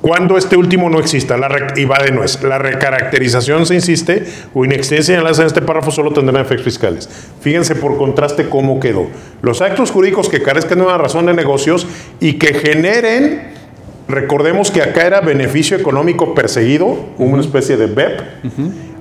Cuando 0.00 0.38
este 0.38 0.56
último 0.56 0.88
no 0.88 0.98
exista, 1.00 1.36
la 1.36 1.50
y 1.76 1.84
va 1.84 1.98
de 1.98 2.12
nuez, 2.12 2.42
la 2.42 2.58
recaracterización 2.58 3.66
se 3.66 3.74
insiste 3.74 4.26
o 4.54 4.64
inexistencia 4.64 5.18
en 5.18 5.26
en 5.30 5.46
este 5.46 5.62
párrafo 5.62 5.90
solo 5.90 6.12
tendrán 6.12 6.42
efectos 6.42 6.64
fiscales. 6.64 7.08
Fíjense 7.40 7.74
por 7.76 7.96
contraste 7.96 8.48
cómo 8.48 8.80
quedó. 8.80 9.06
Los 9.42 9.60
actos 9.60 9.90
jurídicos 9.90 10.28
que 10.28 10.42
carezcan 10.42 10.78
de 10.78 10.84
una 10.84 10.98
razón 10.98 11.26
de 11.26 11.34
negocios 11.34 11.86
y 12.20 12.34
que 12.34 12.54
generen 12.54 13.50
Recordemos 14.10 14.72
que 14.72 14.82
acá 14.82 15.06
era 15.06 15.20
beneficio 15.20 15.76
económico 15.76 16.34
perseguido, 16.34 16.96
una 17.16 17.40
especie 17.40 17.76
de 17.76 17.86
BEP. 17.86 18.20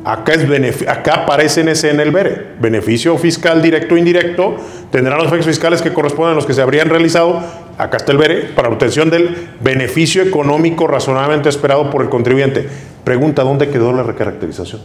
Acá, 0.05 0.33
es 0.33 0.87
acá 0.87 1.13
aparece 1.23 1.61
en 1.61 1.69
ese 1.69 1.89
en 1.89 1.99
el 1.99 2.11
BERE. 2.11 2.47
Beneficio 2.59 3.17
fiscal 3.17 3.61
directo 3.61 3.95
o 3.95 3.97
indirecto 3.97 4.55
tendrán 4.91 5.17
los 5.17 5.27
efectos 5.27 5.47
fiscales 5.47 5.81
que 5.81 5.91
corresponden 5.93 6.33
a 6.33 6.35
los 6.35 6.45
que 6.45 6.53
se 6.53 6.61
habrían 6.61 6.89
realizado. 6.89 7.39
Acá 7.77 7.97
está 7.97 8.11
el 8.11 8.17
BERE 8.17 8.41
para 8.55 8.69
obtención 8.69 9.09
del 9.09 9.49
beneficio 9.61 10.21
económico 10.21 10.87
razonablemente 10.87 11.49
esperado 11.49 11.89
por 11.89 12.01
el 12.01 12.09
contribuyente. 12.09 12.67
Pregunta, 13.03 13.43
¿dónde 13.43 13.69
quedó 13.69 13.93
la 13.93 14.03
recaracterización? 14.03 14.81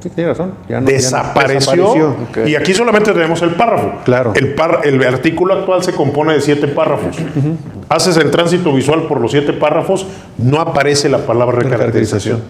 Sí, 0.00 0.10
tiene 0.10 0.30
razón. 0.30 0.54
Ya 0.68 0.80
no- 0.80 0.80
ya 0.80 0.80
no- 0.80 0.86
desapareció. 0.86 2.16
Y 2.44 2.54
aquí 2.56 2.74
solamente 2.74 3.12
tenemos 3.12 3.40
el 3.42 3.50
párrafo. 3.50 3.92
Claro. 4.04 4.32
El, 4.34 4.54
par- 4.54 4.80
el 4.84 5.02
artículo 5.04 5.54
actual 5.54 5.82
se 5.84 5.92
compone 5.92 6.34
de 6.34 6.40
siete 6.40 6.66
párrafos. 6.68 7.16
Haces 7.88 8.16
el 8.16 8.30
tránsito 8.30 8.72
visual 8.72 9.02
por 9.08 9.20
los 9.20 9.30
siete 9.30 9.52
párrafos, 9.52 10.06
no 10.38 10.60
aparece 10.60 11.08
la 11.08 11.18
palabra 11.18 11.58
recaracterización. 11.60 12.42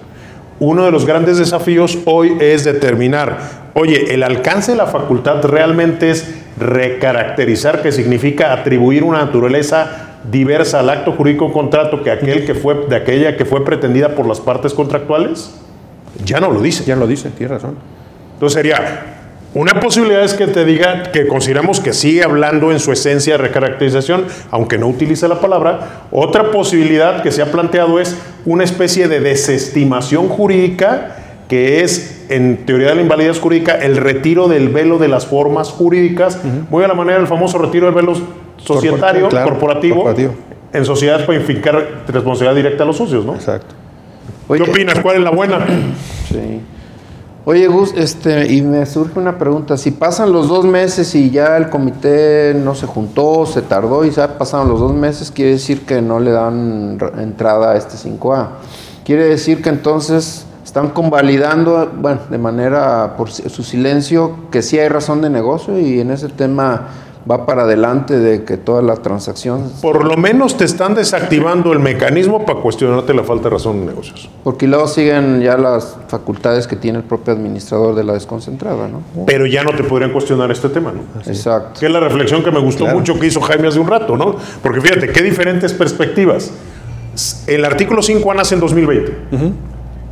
Uno 0.63 0.85
de 0.85 0.93
los 0.93 1.07
grandes 1.07 1.39
desafíos 1.39 1.99
hoy 2.05 2.37
es 2.39 2.63
determinar, 2.63 3.71
oye, 3.75 4.15
el 4.15 4.23
alcance 4.23 4.71
de 4.71 4.79
la 4.79 4.87
facultad 4.87 5.43
realmente 5.43 6.09
es 6.09 6.37
recaracterizar, 6.57 7.83
que 7.83 7.91
significa 7.91 8.53
atribuir 8.53 9.03
una 9.03 9.19
naturaleza 9.19 10.21
diversa 10.31 10.79
al 10.79 10.89
acto 10.89 11.11
jurídico 11.15 11.53
contrato 11.53 12.05
que 12.05 12.13
aquel 12.13 12.47
que 12.47 12.55
fue 12.55 12.87
de 12.89 12.95
aquella 12.95 13.37
que 13.37 13.45
fue 13.45 13.65
pretendida 13.65 14.15
por 14.15 14.25
las 14.25 14.39
partes 14.39 14.73
contractuales. 14.73 15.53
Ya 16.25 16.39
no 16.39 16.49
lo 16.53 16.61
dice. 16.61 16.85
Ya 16.85 16.95
lo 16.95 17.09
dice, 17.09 17.31
tiene 17.31 17.55
razón. 17.55 17.75
Entonces 18.35 18.55
sería, 18.55 19.12
una 19.55 19.81
posibilidad 19.81 20.25
es 20.25 20.33
que 20.33 20.47
te 20.47 20.65
diga 20.65 21.13
que 21.13 21.27
consideramos 21.27 21.81
que 21.81 21.93
sigue 21.93 22.23
hablando 22.23 22.73
en 22.73 22.81
su 22.81 22.91
esencia 22.91 23.35
de 23.35 23.39
recaracterización, 23.39 24.25
aunque 24.51 24.79
no 24.79 24.89
utilice 24.89 25.29
la 25.29 25.41
palabra. 25.41 26.07
Otra 26.11 26.51
posibilidad 26.51 27.23
que 27.23 27.31
se 27.31 27.43
ha 27.43 27.53
planteado 27.53 28.01
es 28.01 28.17
una 28.47 28.65
especie 28.65 29.09
de 29.09 29.21
desestimación 29.21 30.29
jurídica, 30.29 31.17
que 31.49 31.83
es, 31.83 32.25
en 32.31 32.65
teoría 32.65 32.89
de 32.89 32.95
la 32.95 33.03
invalidez 33.03 33.41
jurídica, 33.41 33.75
el 33.75 33.99
retiro 33.99 34.49
del 34.49 34.71
velo 34.71 34.97
de 34.99 35.09
las 35.09 35.27
formas 35.27 35.69
jurídicas, 35.69 36.41
muy 36.71 36.83
a 36.83 36.89
la 36.89 36.95
manera 36.95 37.19
del 37.19 37.27
famoso 37.27 37.59
retiro 37.59 37.85
del 37.87 37.95
velo 37.95 38.15
societario, 38.57 39.29
claro, 39.29 39.51
corporativo, 39.51 39.97
corporativo. 39.97 40.35
en 40.73 40.85
sociedades 40.87 41.27
para 41.27 41.39
infincar 41.39 42.05
responsabilidad 42.09 42.55
directa 42.55 42.85
a 42.85 42.87
los 42.87 42.97
socios, 42.97 43.27
¿no? 43.27 43.35
Exacto. 43.35 43.75
Oye, 44.49 44.65
¿Qué 44.65 44.71
opinas? 44.71 44.99
¿Cuál 45.01 45.17
es 45.17 45.23
la 45.23 45.31
buena? 45.31 45.59
Sí. 46.29 46.61
Oye, 47.45 47.67
Gus, 47.67 47.93
este, 47.97 48.53
y 48.53 48.63
me 48.63 48.87
surge 48.87 49.19
una 49.19 49.37
pregunta. 49.37 49.77
Si 49.77 49.91
pasan 49.91 50.33
los 50.33 50.47
dos 50.47 50.65
meses 50.65 51.13
y 51.17 51.31
ya 51.31 51.57
el 51.57 51.71
comité 51.71 52.55
no 52.55 52.77
se 52.77 52.87
juntó, 52.87 53.47
se 53.47 53.63
tardó 53.63 54.05
y 54.05 54.11
ya 54.11 54.39
pasaron 54.39 54.69
los 54.69 54.79
dos 54.79 54.95
meses, 54.95 55.33
quiere 55.33 55.51
decir 55.51 55.85
que 55.85 56.01
no 56.01 56.21
le 56.21 56.31
dan 56.31 56.99
entrada 57.19 57.73
a 57.73 57.77
este 57.77 57.97
5A. 57.97 58.47
Quiere 59.05 59.25
decir 59.25 59.61
que 59.61 59.71
entonces 59.71 60.47
están 60.65 60.91
convalidando, 60.91 61.91
bueno, 61.97 62.21
de 62.31 62.39
manera 62.39 63.17
por 63.17 63.33
su 63.33 63.63
silencio, 63.65 64.37
que 64.53 64.63
sí 64.63 64.79
hay 64.79 64.89
razón 64.89 65.21
de 65.21 65.29
negocio 65.29 65.77
y 65.81 65.99
en 65.99 66.13
ese 66.13 66.29
tema 66.29 66.91
va 67.31 67.47
para 67.47 67.63
adelante 67.63 68.19
de 68.19 68.43
que 68.45 68.57
todas 68.57 68.83
las 68.85 69.01
transacciones, 69.03 69.71
Por 69.81 70.05
lo 70.05 70.17
menos 70.17 70.57
te 70.57 70.65
están 70.65 70.95
desactivando 70.95 71.73
el 71.73 71.79
mecanismo 71.79 72.45
para 72.45 72.61
cuestionarte 72.61 73.15
la 73.15 73.23
falta 73.23 73.45
de 73.45 73.51
razón 73.51 73.77
en 73.79 73.87
negocios. 73.87 74.29
porque 74.43 74.67
luego 74.67 74.89
siguen 74.89 75.41
ya 75.41 75.57
las 75.57 75.97
facultades 76.09 76.67
que 76.67 76.75
tiene 76.77 76.99
el 76.99 77.05
propio 77.05 77.33
administrador 77.33 77.95
de 77.95 78.03
la 78.05 78.15
desconcentrada, 78.15 78.89
¿no? 78.89 79.03
Pero 79.25 79.47
ya 79.47 79.63
no 79.63 79.71
te 79.71 79.85
podrían 79.85 80.11
cuestionar 80.13 80.51
este 80.51 80.69
tema, 80.69 80.93
¿no? 80.93 81.21
Exacto. 81.31 81.79
Que 81.81 81.87
es 81.87 81.93
la 81.93 82.01
reflexión 82.01 82.43
que 82.43 82.51
me 82.51 82.59
gustó 82.61 82.85
Claro. 82.85 82.99
mucho 82.99 83.19
que 83.19 83.27
hizo 83.29 83.41
Jaime 83.41 83.69
hace 83.69 83.79
un 83.79 83.87
rato, 83.87 84.17
¿no? 84.17 84.35
Porque 84.63 84.81
fíjate, 84.81 85.09
qué 85.11 85.23
diferentes 85.23 85.73
perspectivas. 85.73 86.51
El 87.47 87.65
artículo 87.65 88.03
5 88.03 88.35
nace 88.35 88.55
en 88.55 88.61
2020. 88.61 89.13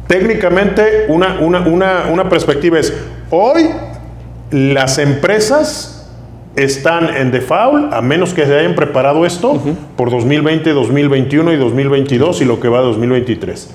Técnicamente, 0.07 1.07
una, 1.09 1.39
una, 1.41 1.61
una, 1.67 2.07
una 2.11 2.29
perspectiva 2.29 2.79
es, 2.79 2.93
hoy 3.31 3.69
las 4.51 4.99
empresas 4.99 6.00
están 6.65 7.15
en 7.17 7.31
default, 7.31 7.93
a 7.93 8.01
menos 8.01 8.35
que 8.35 8.45
se 8.47 8.59
hayan 8.59 8.75
preparado 8.75 9.25
esto 9.27 9.61
por 9.97 10.11
2020, 10.11 10.71
2021 10.73 11.53
y 11.53 11.57
2022 11.57 12.41
y 12.43 12.45
lo 12.45 12.61
que 12.61 12.69
va 12.69 12.79
de 12.81 12.85
2023. 12.87 13.71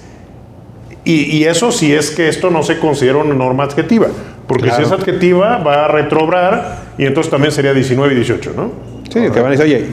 Y, 1.03 1.37
y 1.37 1.43
eso 1.45 1.71
si 1.71 1.93
es 1.93 2.09
que 2.11 2.27
esto 2.27 2.49
no 2.49 2.63
se 2.63 2.79
considera 2.79 3.17
una 3.17 3.35
norma 3.35 3.63
adjetiva, 3.63 4.07
porque 4.47 4.65
Claro. 4.65 4.77
si 4.77 4.83
es 4.87 4.91
adjetiva 4.91 5.57
va 5.57 5.85
a 5.85 5.87
retrobrar 5.87 6.79
y 6.97 7.05
entonces 7.05 7.29
también 7.29 7.51
sería 7.51 7.73
19 7.73 8.13
y 8.13 8.15
18, 8.17 8.53
¿no? 8.55 8.71
Sí, 9.11 9.19
que 9.31 9.39
van 9.39 9.45
a 9.45 9.49
decir, 9.55 9.65
oye, 9.65 9.85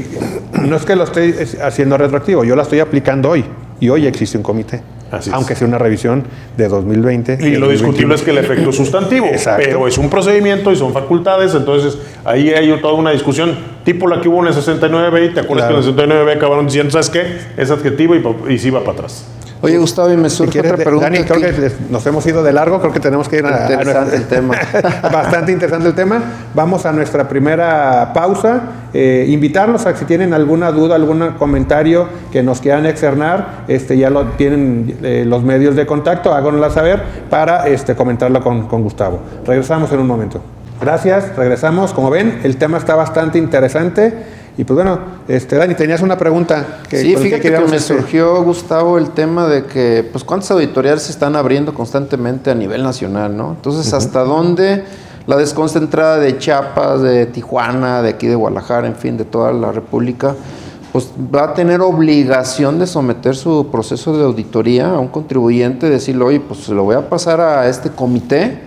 no 0.67 0.75
es 0.77 0.85
que 0.87 0.97
lo 0.97 1.05
esté 1.05 1.43
es- 1.43 1.61
haciendo 1.61 1.99
retroactivo, 1.99 2.45
yo 2.45 2.57
la 2.57 2.63
estoy 2.63 2.81
aplicando 2.81 3.29
hoy. 3.31 3.45
Y 3.79 3.89
hoy 3.89 4.07
existe 4.07 4.37
un 4.39 4.43
comité. 4.45 4.81
Así 5.13 5.29
es. 5.31 5.35
aunque 5.35 5.55
sea 5.55 5.69
una 5.69 5.79
revisión 5.79 6.25
de 6.57 6.67
2020. 6.69 7.35
Y 7.35 7.37
lo 7.57 7.67
2021. 7.67 7.71
discutible 7.73 8.15
es 8.17 8.23
que 8.23 8.31
el 8.31 8.39
efecto 8.39 8.71
es 8.71 8.77
sustantivo, 8.77 9.27
Exacto. 9.27 9.63
pero 9.65 9.87
es 9.87 9.97
un 9.99 10.09
procedimiento 10.11 10.73
y 10.73 10.77
son 10.77 10.93
facultades, 10.93 11.55
entonces 11.55 11.99
ahí 12.25 12.51
hay 12.51 12.75
toda 12.81 12.95
una 12.95 13.11
discusión, 13.11 13.55
tipo 13.85 14.09
la 14.09 14.21
que 14.21 14.29
hubo 14.29 14.41
en 14.41 14.49
el 14.49 14.55
69 14.55 15.27
y 15.27 15.29
te 15.35 15.41
acuerdas 15.41 15.69
Claro. 15.69 15.83
que 15.83 15.89
en 15.89 15.89
el 15.91 15.95
69 15.95 16.33
acabaron 16.33 16.67
diciendo, 16.67 16.91
¿sabes 16.91 17.11
qué? 17.11 17.23
Es 17.57 17.71
adjetivo 17.71 18.15
y, 18.17 18.53
y 18.55 18.59
sí 18.59 18.71
va 18.71 18.81
para 18.81 18.93
atrás. 18.93 19.27
Oye, 19.63 19.79
Gustavo, 19.79 20.13
y 20.13 20.17
me 20.17 20.29
surge 20.29 20.59
otra 20.59 20.77
pregunta. 20.77 21.09
Dani, 21.09 21.23
creo 21.23 21.41
que 21.41 21.73
nos 21.89 22.05
hemos 22.05 22.27
ido 22.27 22.43
de 22.43 22.53
largo, 22.53 22.81
creo 22.81 22.93
que 22.93 22.99
tenemos 22.99 23.29
que 23.29 23.37
ir 23.37 23.47
a... 23.47 23.67
a 23.67 23.73
Interesante 23.73 24.17
el 24.17 24.27
tema. 24.27 24.55
Bastante 25.03 25.53
interesante 25.53 25.89
el 25.89 25.95
tema. 25.95 26.21
Vamos 26.53 26.85
a 26.85 26.93
nuestra 26.93 27.29
primera 27.29 28.13
pausa. 28.13 28.61
Eh, 28.93 29.27
invitarlos 29.29 29.87
a 29.87 29.93
que 29.93 30.01
si 30.01 30.05
tienen 30.05 30.35
alguna 30.35 30.73
duda, 30.73 30.97
algún 30.97 31.35
comentario 31.39 32.09
que 32.33 32.43
nos 32.43 32.61
quieran 32.61 32.87
externar, 32.87 33.65
este, 33.69 33.97
ya 33.97 34.11
lo 34.11 34.25
tienen 34.33 34.99
eh, 35.03 35.25
los 35.27 35.45
medios 35.45 35.77
de 35.77 35.87
contacto, 35.87 36.35
háganosla 36.35 36.71
saber 36.71 37.03
para 37.31 37.69
este, 37.69 37.95
comentarlo 37.95 38.43
con, 38.43 38.67
con 38.67 38.83
Gustavo. 38.83 39.21
Regresamos 39.47 39.93
en 39.93 40.01
un 40.01 40.09
momento. 40.09 40.41
Gracias, 40.81 41.37
regresamos. 41.37 41.93
Como 41.93 42.11
ven, 42.11 42.41
el 42.43 42.57
tema 42.57 42.79
está 42.79 42.97
bastante 42.97 43.39
interesante. 43.39 44.42
Y 44.59 44.65
pues 44.65 44.75
bueno, 44.75 44.99
este, 45.29 45.57
Dani, 45.57 45.75
tenías 45.75 46.03
una 46.03 46.19
pregunta. 46.19 46.81
Que, 46.89 46.99
sí, 46.99 47.17
fíjate 47.17 47.51
que 47.51 47.61
me 47.61 47.79
surgió, 47.79 48.43
Gustavo, 48.43 48.99
el 48.99 49.11
tema 49.11 49.47
de 49.49 49.65
que, 49.65 50.07
pues, 50.11 50.25
cuántas 50.25 50.51
auditoriales 50.51 51.05
se 51.05 51.13
están 51.13 51.37
abriendo 51.37 51.73
constantemente 51.73 52.51
a 52.51 52.55
nivel 52.55 52.83
nacional, 52.83 53.35
¿no? 53.35 53.53
Entonces, 53.53 53.93
¿hasta 53.95 54.25
dónde 54.25 54.85
la 55.27 55.37
desconcentrada 55.37 56.19
de 56.19 56.37
Chiapas, 56.39 57.01
de 57.01 57.27
Tijuana, 57.27 58.03
de 58.03 58.11
aquí 58.11 58.27
de 58.27 58.35
Guadalajara, 58.35 58.87
en 58.87 58.97
fin, 58.97 59.17
de 59.17 59.25
toda 59.25 59.53
la 59.53 59.73
República, 59.73 60.35
pues 60.93 61.09
va 61.35 61.45
a 61.45 61.55
tener 61.55 61.81
obligación 61.81 62.79
de 62.79 62.87
someter 62.87 63.35
su 63.35 63.69
proceso 63.71 64.17
de 64.17 64.25
auditoría 64.25 64.91
a 64.91 64.99
un 64.99 65.09
contribuyente, 65.09 65.89
decirle, 65.89 66.25
oye, 66.25 66.41
pues 66.41 66.61
se 66.61 66.75
lo 66.75 66.85
voy 66.85 66.97
a 66.97 67.09
pasar 67.09 67.41
a 67.41 67.69
este 67.69 67.91
comité, 67.91 68.61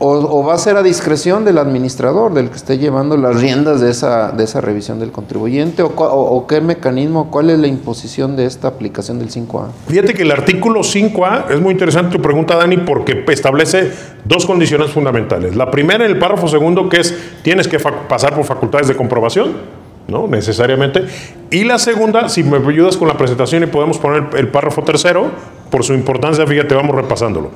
o, 0.00 0.44
va 0.44 0.54
a 0.54 0.58
ser 0.58 0.76
a 0.76 0.82
discreción 0.82 1.44
del 1.44 1.58
administrador, 1.58 2.32
del 2.32 2.50
que 2.50 2.56
esté 2.56 2.78
llevando 2.78 3.16
las 3.16 3.40
riendas 3.40 3.80
de 3.80 3.90
esa, 3.90 4.30
de 4.30 4.44
esa 4.44 4.60
revisión 4.60 5.00
del 5.00 5.10
contribuyente, 5.10 5.82
o, 5.82 6.46
qué 6.48 6.60
mecanismo, 6.60 7.30
cuál 7.30 7.50
es 7.50 7.58
la 7.58 7.66
imposición 7.66 8.36
de 8.36 8.46
esta 8.46 8.68
aplicación 8.68 9.18
del 9.18 9.30
5A. 9.30 9.66
Fíjate 9.88 10.14
que 10.14 10.22
el 10.22 10.30
artículo 10.30 10.80
5A, 10.80 11.50
es 11.50 11.60
muy 11.60 11.72
interesante 11.72 12.16
tu 12.16 12.22
pregunta, 12.22 12.56
Dani, 12.56 12.78
porque 12.78 13.24
establece 13.28 13.92
dos 14.24 14.46
condiciones 14.46 14.90
fundamentales. 14.90 15.56
La 15.56 15.70
primera, 15.70 16.06
el 16.06 16.18
párrafo 16.18 16.46
segundo, 16.46 16.88
que 16.88 17.00
es 17.00 17.14
tienes 17.42 17.66
que 17.66 17.78
pasar 17.78 18.34
por 18.34 18.44
facultades 18.44 18.86
de 18.88 18.94
comprobación, 18.94 19.56
¿no? 20.06 20.28
Necesariamente. 20.28 21.04
Y 21.50 21.64
la 21.64 21.78
segunda, 21.78 22.28
si 22.28 22.42
me 22.42 22.56
ayudas 22.56 22.96
con 22.96 23.08
la 23.08 23.16
presentación 23.16 23.64
y 23.64 23.66
podemos 23.66 23.98
poner 23.98 24.24
el 24.36 24.48
párrafo 24.48 24.82
tercero, 24.82 25.30
por 25.70 25.84
su 25.84 25.92
importancia, 25.92 26.46
fíjate, 26.46 26.74
vamos 26.74 26.96
repasándolo, 26.96 27.50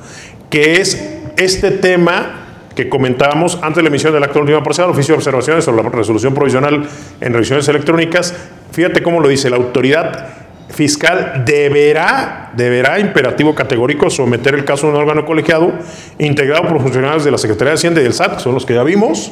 que 0.49 0.75
es 0.75 1.22
este 1.37 1.71
tema 1.71 2.43
que 2.75 2.89
comentábamos 2.89 3.59
antes 3.61 3.77
de 3.77 3.83
la 3.83 3.89
emisión 3.89 4.13
del 4.13 4.23
acto 4.23 4.35
de 4.35 4.41
última 4.41 4.63
parcial, 4.63 4.89
oficio 4.89 5.13
de 5.13 5.17
observaciones 5.17 5.63
sobre 5.63 5.83
la 5.83 5.89
resolución 5.89 6.33
provisional 6.33 6.87
en 7.21 7.33
revisiones 7.33 7.67
electrónicas. 7.67 8.33
Fíjate 8.71 9.03
cómo 9.03 9.19
lo 9.19 9.27
dice, 9.27 9.49
la 9.49 9.57
autoridad 9.57 10.27
fiscal 10.69 11.43
deberá, 11.45 12.51
deberá, 12.55 12.99
imperativo 12.99 13.53
categórico, 13.53 14.09
someter 14.09 14.55
el 14.55 14.65
caso 14.65 14.87
a 14.87 14.89
un 14.89 14.95
órgano 14.95 15.23
colegiado 15.25 15.71
integrado 16.17 16.67
por 16.67 16.81
funcionarios 16.81 17.23
de 17.23 17.31
la 17.31 17.37
Secretaría 17.37 17.71
de 17.71 17.75
Hacienda 17.75 18.01
y 18.01 18.03
del 18.03 18.13
SAT, 18.13 18.37
que 18.37 18.39
son 18.39 18.55
los 18.55 18.65
que 18.65 18.73
ya 18.73 18.83
vimos, 18.83 19.31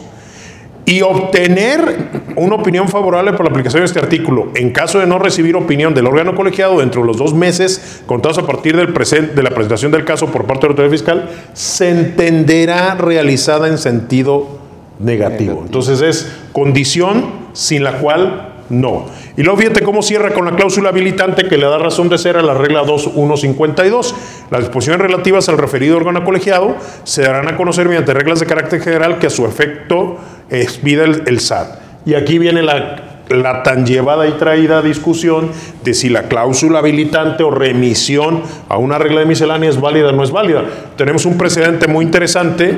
y 0.92 1.02
obtener 1.02 2.10
una 2.36 2.56
opinión 2.56 2.90
favorable 2.90 3.32
por 3.32 3.46
la 3.46 3.52
aplicación 3.52 3.82
de 3.82 3.86
este 3.86 4.00
artículo. 4.00 4.52
En 4.56 4.72
caso 4.72 5.00
de 5.00 5.08
no 5.08 5.20
recibir 5.20 5.56
opinión 5.56 5.94
del 5.94 6.06
órgano 6.06 6.36
colegiado 6.36 6.80
dentro 6.80 7.00
de 7.00 7.08
los 7.08 7.16
dos 7.16 7.34
meses 7.34 8.04
contados 8.06 8.38
a 8.40 8.46
partir 8.46 8.76
del 8.76 8.94
de 8.94 9.42
la 9.44 9.52
presentación 9.52 9.94
del 9.94 10.04
caso 10.04 10.28
por 10.28 10.44
parte 10.44 10.64
de 10.64 10.68
la 10.68 10.72
autoridad 10.72 10.92
fiscal, 10.92 11.30
se 11.54 11.90
entenderá 11.92 12.96
realizada 12.96 13.70
en 13.70 13.78
sentido 13.78 14.60
negativo. 15.00 15.64
Entonces 15.66 16.02
es 16.02 16.30
condición 16.52 17.24
sin 17.54 17.86
la 17.86 18.00
cual 18.00 18.50
no. 18.70 19.06
Y 19.42 19.44
luego 19.44 19.58
fíjate 19.58 19.82
cómo 19.82 20.04
cierra 20.04 20.36
con 20.36 20.46
la 20.46 20.52
cláusula 20.52 20.90
habilitante 20.90 21.48
que 21.48 21.58
le 21.58 21.66
da 21.66 21.80
razón 21.80 22.10
de 22.10 22.20
ser 22.20 22.38
a 22.38 22.44
la 22.44 22.54
regla 22.54 22.84
2152. 22.84 24.14
Las 24.52 24.62
disposiciones 24.62 25.02
relativas 25.02 25.50
al 25.50 25.58
referido 25.58 25.98
órgano 25.98 26.24
colegiado 26.24 26.76
se 27.06 27.24
darán 27.24 27.48
a 27.48 27.58
conocer 27.58 27.88
mediante 27.88 28.14
reglas 28.14 28.40
de 28.40 28.46
carácter 28.46 28.82
general 28.82 29.18
que 29.18 29.26
a 29.26 29.30
su 29.32 29.48
efecto 29.48 30.20
expida 30.52 31.06
el, 31.06 31.24
el 31.26 31.40
SAT. 31.40 31.70
Y 32.06 32.14
aquí 32.14 32.38
viene 32.38 32.62
la 32.62 33.08
la 33.30 33.64
tan 33.64 33.86
llevada 33.86 34.28
y 34.28 34.34
traída 34.34 34.84
discusión 34.84 35.50
de 35.84 35.96
si 35.96 36.10
la 36.10 36.24
cláusula 36.24 36.78
habilitante 36.78 37.42
o 37.42 37.50
remisión 37.50 38.44
a 38.70 38.78
una 38.78 39.00
regla 39.00 39.22
de 39.22 39.26
miscelánea 39.26 39.72
es 39.72 39.82
válida 39.82 40.10
o 40.10 40.12
no 40.12 40.24
es 40.24 40.30
válida. 40.30 40.66
Tenemos 40.98 41.26
un 41.26 41.40
precedente 41.40 41.88
muy 41.88 42.06
interesante 42.06 42.78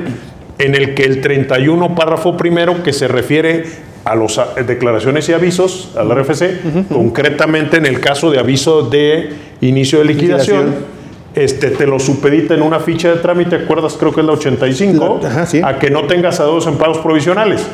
en 0.58 0.74
el 0.74 0.94
que 0.94 1.04
el 1.04 1.20
31 1.20 1.94
párrafo 1.94 2.36
primero 2.36 2.82
que 2.82 2.92
se 2.92 3.08
refiere 3.08 3.64
a 4.04 4.14
las 4.14 4.38
declaraciones 4.66 5.28
y 5.28 5.32
avisos, 5.32 5.90
al 5.96 6.10
RFC, 6.10 6.88
concretamente 6.92 7.78
en 7.78 7.86
el 7.86 8.00
caso 8.00 8.30
de 8.30 8.38
aviso 8.38 8.82
de 8.82 9.30
inicio 9.60 9.98
de 10.00 10.04
liquidación. 10.04 10.94
Este, 11.34 11.70
te 11.70 11.86
lo 11.86 11.98
supedita 11.98 12.54
en 12.54 12.62
una 12.62 12.78
ficha 12.78 13.08
de 13.08 13.16
trámite, 13.16 13.56
¿acuerdas? 13.56 13.96
Creo 13.98 14.12
que 14.12 14.20
es 14.20 14.26
la 14.26 14.34
85, 14.34 15.20
a 15.64 15.78
que 15.80 15.90
no 15.90 16.04
tengas 16.06 16.38
adeudos 16.38 16.66
en 16.68 16.76
pagos 16.76 16.98
provisionales. 16.98 17.66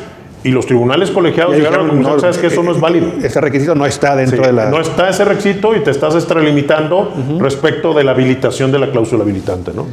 Y 0.43 0.49
los 0.49 0.65
tribunales 0.65 1.11
colegiados 1.11 1.55
llegaron 1.55 2.03
a 2.03 2.19
sabes 2.19 2.39
que 2.39 2.47
eso 2.47 2.63
no 2.63 2.71
es 2.71 2.79
válido. 2.79 3.09
Eh, 3.09 3.25
ese 3.25 3.39
requisito 3.39 3.75
no 3.75 3.85
está 3.85 4.15
dentro 4.15 4.43
de 4.43 4.51
la... 4.51 4.71
No 4.71 4.81
está 4.81 5.09
ese 5.09 5.23
requisito 5.23 5.75
y 5.75 5.81
te 5.81 5.91
estás 5.91 6.15
extralimitando 6.15 7.13
respecto 7.39 7.93
de 7.93 8.03
la 8.03 8.11
habilitación 8.11 8.71
de 8.71 8.79
la 8.79 8.89
cláusula 8.89 9.23
habilitante, 9.23 9.71
¿no? 9.75 9.85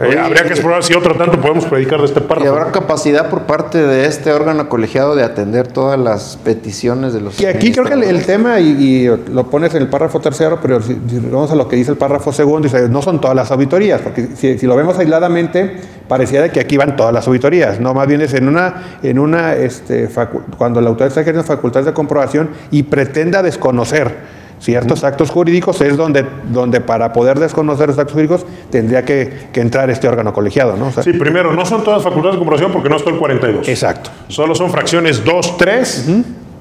Habría 0.00 0.44
que 0.44 0.54
explorar 0.54 0.82
si 0.82 0.94
otro 0.94 1.14
tanto 1.14 1.38
podemos 1.40 1.66
predicar 1.66 2.00
de 2.00 2.06
este 2.06 2.22
párrafo. 2.22 2.46
Y 2.46 2.48
habrá 2.48 2.72
capacidad 2.72 3.28
por 3.28 3.42
parte 3.42 3.78
de 3.78 4.06
este 4.06 4.32
órgano 4.32 4.66
colegiado 4.70 5.14
de 5.14 5.22
atender 5.22 5.68
todas 5.68 6.00
las 6.00 6.38
peticiones 6.42 7.12
de 7.12 7.20
los. 7.20 7.38
Y 7.38 7.44
aquí 7.44 7.70
creo 7.70 7.84
que 7.84 7.92
el, 7.92 8.24
tema, 8.24 8.60
y, 8.60 9.06
lo 9.06 9.50
pones 9.50 9.74
en 9.74 9.82
el 9.82 9.88
párrafo 9.88 10.18
tercero, 10.20 10.58
pero 10.62 10.80
si, 10.80 10.94
vamos 11.30 11.50
a 11.50 11.54
lo 11.54 11.68
que 11.68 11.76
dice 11.76 11.90
el 11.90 11.98
párrafo 11.98 12.32
segundo, 12.32 12.66
dice, 12.66 12.88
no 12.88 13.02
son 13.02 13.20
todas 13.20 13.36
las 13.36 13.50
auditorías, 13.50 14.00
porque 14.00 14.28
si, 14.36 14.66
lo 14.66 14.74
vemos 14.74 14.98
aisladamente, 14.98 15.76
parecía 16.08 16.40
de 16.40 16.50
que 16.50 16.60
aquí 16.60 16.78
van 16.78 16.96
todas 16.96 17.12
las 17.12 17.26
auditorías, 17.26 17.78
no, 17.78 17.92
más 17.92 18.06
bien 18.06 18.22
es 18.22 18.32
en 18.32 18.48
una, 18.48 18.98
en 19.02 19.18
una 19.18 19.54
este, 19.54 20.08
cuando 20.56 20.80
la 20.80 20.88
autoridad 20.88 21.08
está 21.08 21.20
ejerciendo 21.20 21.46
facultades 21.46 21.84
de 21.84 21.92
comprobación 21.92 22.50
y 22.70 22.84
pretenda 22.84 23.42
desconocer 23.42 24.39
ciertos 24.60 25.04
actos 25.04 25.30
jurídicos 25.30 25.80
es 25.80 25.96
donde, 25.96 26.24
donde 26.50 26.80
para 26.80 27.12
poder 27.12 27.38
desconocer 27.38 27.88
los 27.88 27.98
actos 27.98 28.12
jurídicos 28.12 28.46
tendría 28.70 29.04
que, 29.04 29.48
entrar 29.54 29.90
este 29.90 30.08
órgano 30.08 30.32
colegiado. 30.32 30.76
¿no? 30.76 30.90
sí, 31.02 31.12
primero, 31.12 31.52
no 31.52 31.66
son 31.66 31.82
todas 31.82 32.02
facultades 32.02 32.34
de 32.34 32.38
comprobación 32.38 32.72
porque 32.72 32.88
no 32.88 32.96
está 32.96 33.10
el 33.10 33.16
42. 33.16 33.68
Exacto. 33.68 34.10
Solo 34.28 34.54
son 34.54 34.70
fracciones 34.70 35.24
2, 35.24 35.58
3 35.58 36.08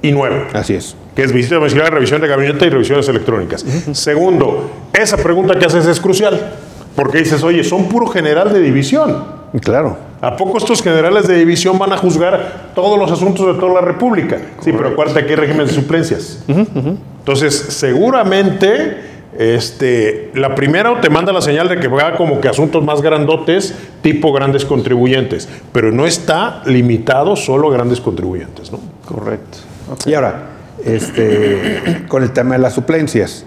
y 0.01 0.11
9. 0.11 0.47
Así 0.53 0.75
es. 0.75 0.95
Que 1.15 1.23
es 1.23 1.31
visita 1.31 1.55
domiciliaria, 1.55 1.91
revisión 1.91 2.21
de 2.21 2.27
gabinete 2.27 2.65
y 2.65 2.69
revisiones 2.69 3.07
electrónicas. 3.07 3.65
Segundo, 3.93 4.69
esa 4.93 5.17
pregunta 5.17 5.57
que 5.57 5.65
haces 5.65 5.85
es 5.85 5.99
crucial. 5.99 6.55
Porque 6.95 7.19
dices, 7.19 7.43
oye, 7.43 7.63
son 7.63 7.87
puro 7.87 8.07
general 8.07 8.51
de 8.51 8.59
división. 8.59 9.38
Claro. 9.61 9.97
¿A 10.21 10.35
poco 10.35 10.57
estos 10.57 10.81
generales 10.83 11.27
de 11.27 11.35
división 11.35 11.79
van 11.79 11.93
a 11.93 11.97
juzgar 11.97 12.71
todos 12.75 12.99
los 12.99 13.11
asuntos 13.11 13.47
de 13.47 13.59
toda 13.59 13.75
la 13.75 13.81
República? 13.81 14.37
Sí, 14.61 14.71
pero 14.71 14.89
acuérdate 14.89 15.25
que 15.25 15.31
hay 15.31 15.35
régimen 15.35 15.67
de 15.67 15.73
suplencias. 15.73 16.43
Entonces, 16.47 17.55
seguramente, 17.55 18.97
este, 19.37 20.31
la 20.35 20.55
primera 20.55 20.99
te 20.99 21.09
manda 21.09 21.31
la 21.31 21.41
señal 21.41 21.69
de 21.69 21.79
que 21.79 21.87
va 21.87 22.15
como 22.17 22.41
que 22.41 22.49
asuntos 22.49 22.83
más 22.83 23.01
grandotes, 23.01 23.73
tipo 24.01 24.33
grandes 24.33 24.65
contribuyentes, 24.65 25.47
pero 25.71 25.91
no 25.91 26.05
está 26.05 26.61
limitado 26.65 27.35
solo 27.35 27.69
a 27.69 27.73
grandes 27.73 28.01
contribuyentes, 28.01 28.71
¿no? 28.71 28.79
Correcto. 29.05 29.59
Y 30.05 30.13
ahora, 30.13 30.49
este, 30.83 32.03
con 32.07 32.23
el 32.23 32.31
tema 32.31 32.55
de 32.55 32.59
las 32.61 32.73
suplencias, 32.73 33.45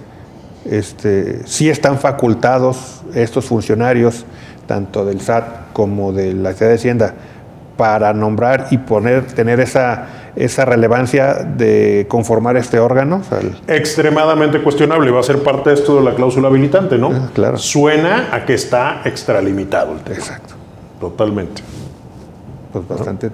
este, 0.64 1.46
sí 1.46 1.68
están 1.68 1.98
facultados 1.98 3.02
estos 3.14 3.44
funcionarios, 3.44 4.24
tanto 4.66 5.04
del 5.04 5.20
SAT 5.20 5.72
como 5.72 6.12
de 6.12 6.34
la 6.34 6.52
Ciudad 6.52 6.70
de 6.70 6.76
Hacienda, 6.76 7.14
para 7.76 8.12
nombrar 8.12 8.68
y 8.70 8.78
poner, 8.78 9.26
tener 9.26 9.60
esa, 9.60 10.06
esa 10.36 10.64
relevancia 10.64 11.34
de 11.34 12.06
conformar 12.08 12.56
este 12.56 12.78
órgano? 12.78 13.22
Extremadamente 13.66 14.62
cuestionable, 14.62 15.10
va 15.10 15.20
a 15.20 15.24
ser 15.24 15.42
parte 15.42 15.70
de 15.70 15.76
esto 15.76 15.96
de 15.96 16.02
la 16.02 16.14
cláusula 16.14 16.48
habilitante, 16.48 16.98
¿no? 16.98 17.10
Ah, 17.12 17.30
claro. 17.34 17.58
Suena 17.58 18.28
a 18.32 18.44
que 18.44 18.54
está 18.54 19.02
extralimitado 19.04 19.92
el 19.92 20.00
tema. 20.00 20.16
Exacto. 20.16 20.54
Totalmente. 21.00 21.62
Pues 22.72 22.88
bastante, 22.88 23.30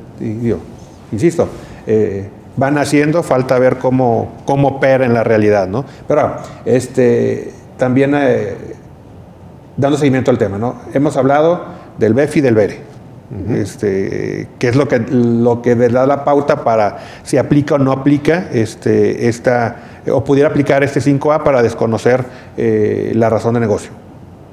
insisto, 1.12 1.48
eh, 1.86 2.28
van 2.56 2.76
haciendo, 2.78 3.22
falta 3.22 3.58
ver 3.58 3.76
cómo, 3.78 4.42
cómo 4.44 4.68
opera 4.68 5.04
en 5.04 5.14
la 5.14 5.22
realidad, 5.22 5.68
¿no? 5.68 5.84
Pero 6.08 6.36
este, 6.64 7.52
también 7.76 8.14
eh, 8.16 8.56
dando 9.78 9.96
seguimiento 9.96 10.30
al 10.30 10.36
tema, 10.36 10.58
¿no? 10.58 10.76
Hemos 10.92 11.16
hablado 11.16 11.64
del 11.96 12.12
BEF 12.12 12.36
y 12.36 12.40
del 12.42 12.54
BERE 12.54 12.88
este, 13.50 14.48
que 14.58 14.68
es 14.68 14.76
lo 14.76 14.88
que, 14.88 15.00
lo 15.00 15.60
que 15.60 15.74
da 15.74 16.06
la 16.06 16.24
pauta 16.24 16.64
para 16.64 16.98
si 17.22 17.36
aplica 17.36 17.74
o 17.74 17.78
no 17.78 17.92
aplica 17.92 18.48
este, 18.52 19.28
esta, 19.28 19.76
o 20.10 20.24
pudiera 20.24 20.48
aplicar 20.48 20.82
este 20.82 21.00
5A 21.00 21.42
para 21.42 21.62
desconocer 21.62 22.24
eh, 22.56 23.12
la 23.14 23.28
razón 23.28 23.54
de 23.54 23.60
negocio. 23.60 23.90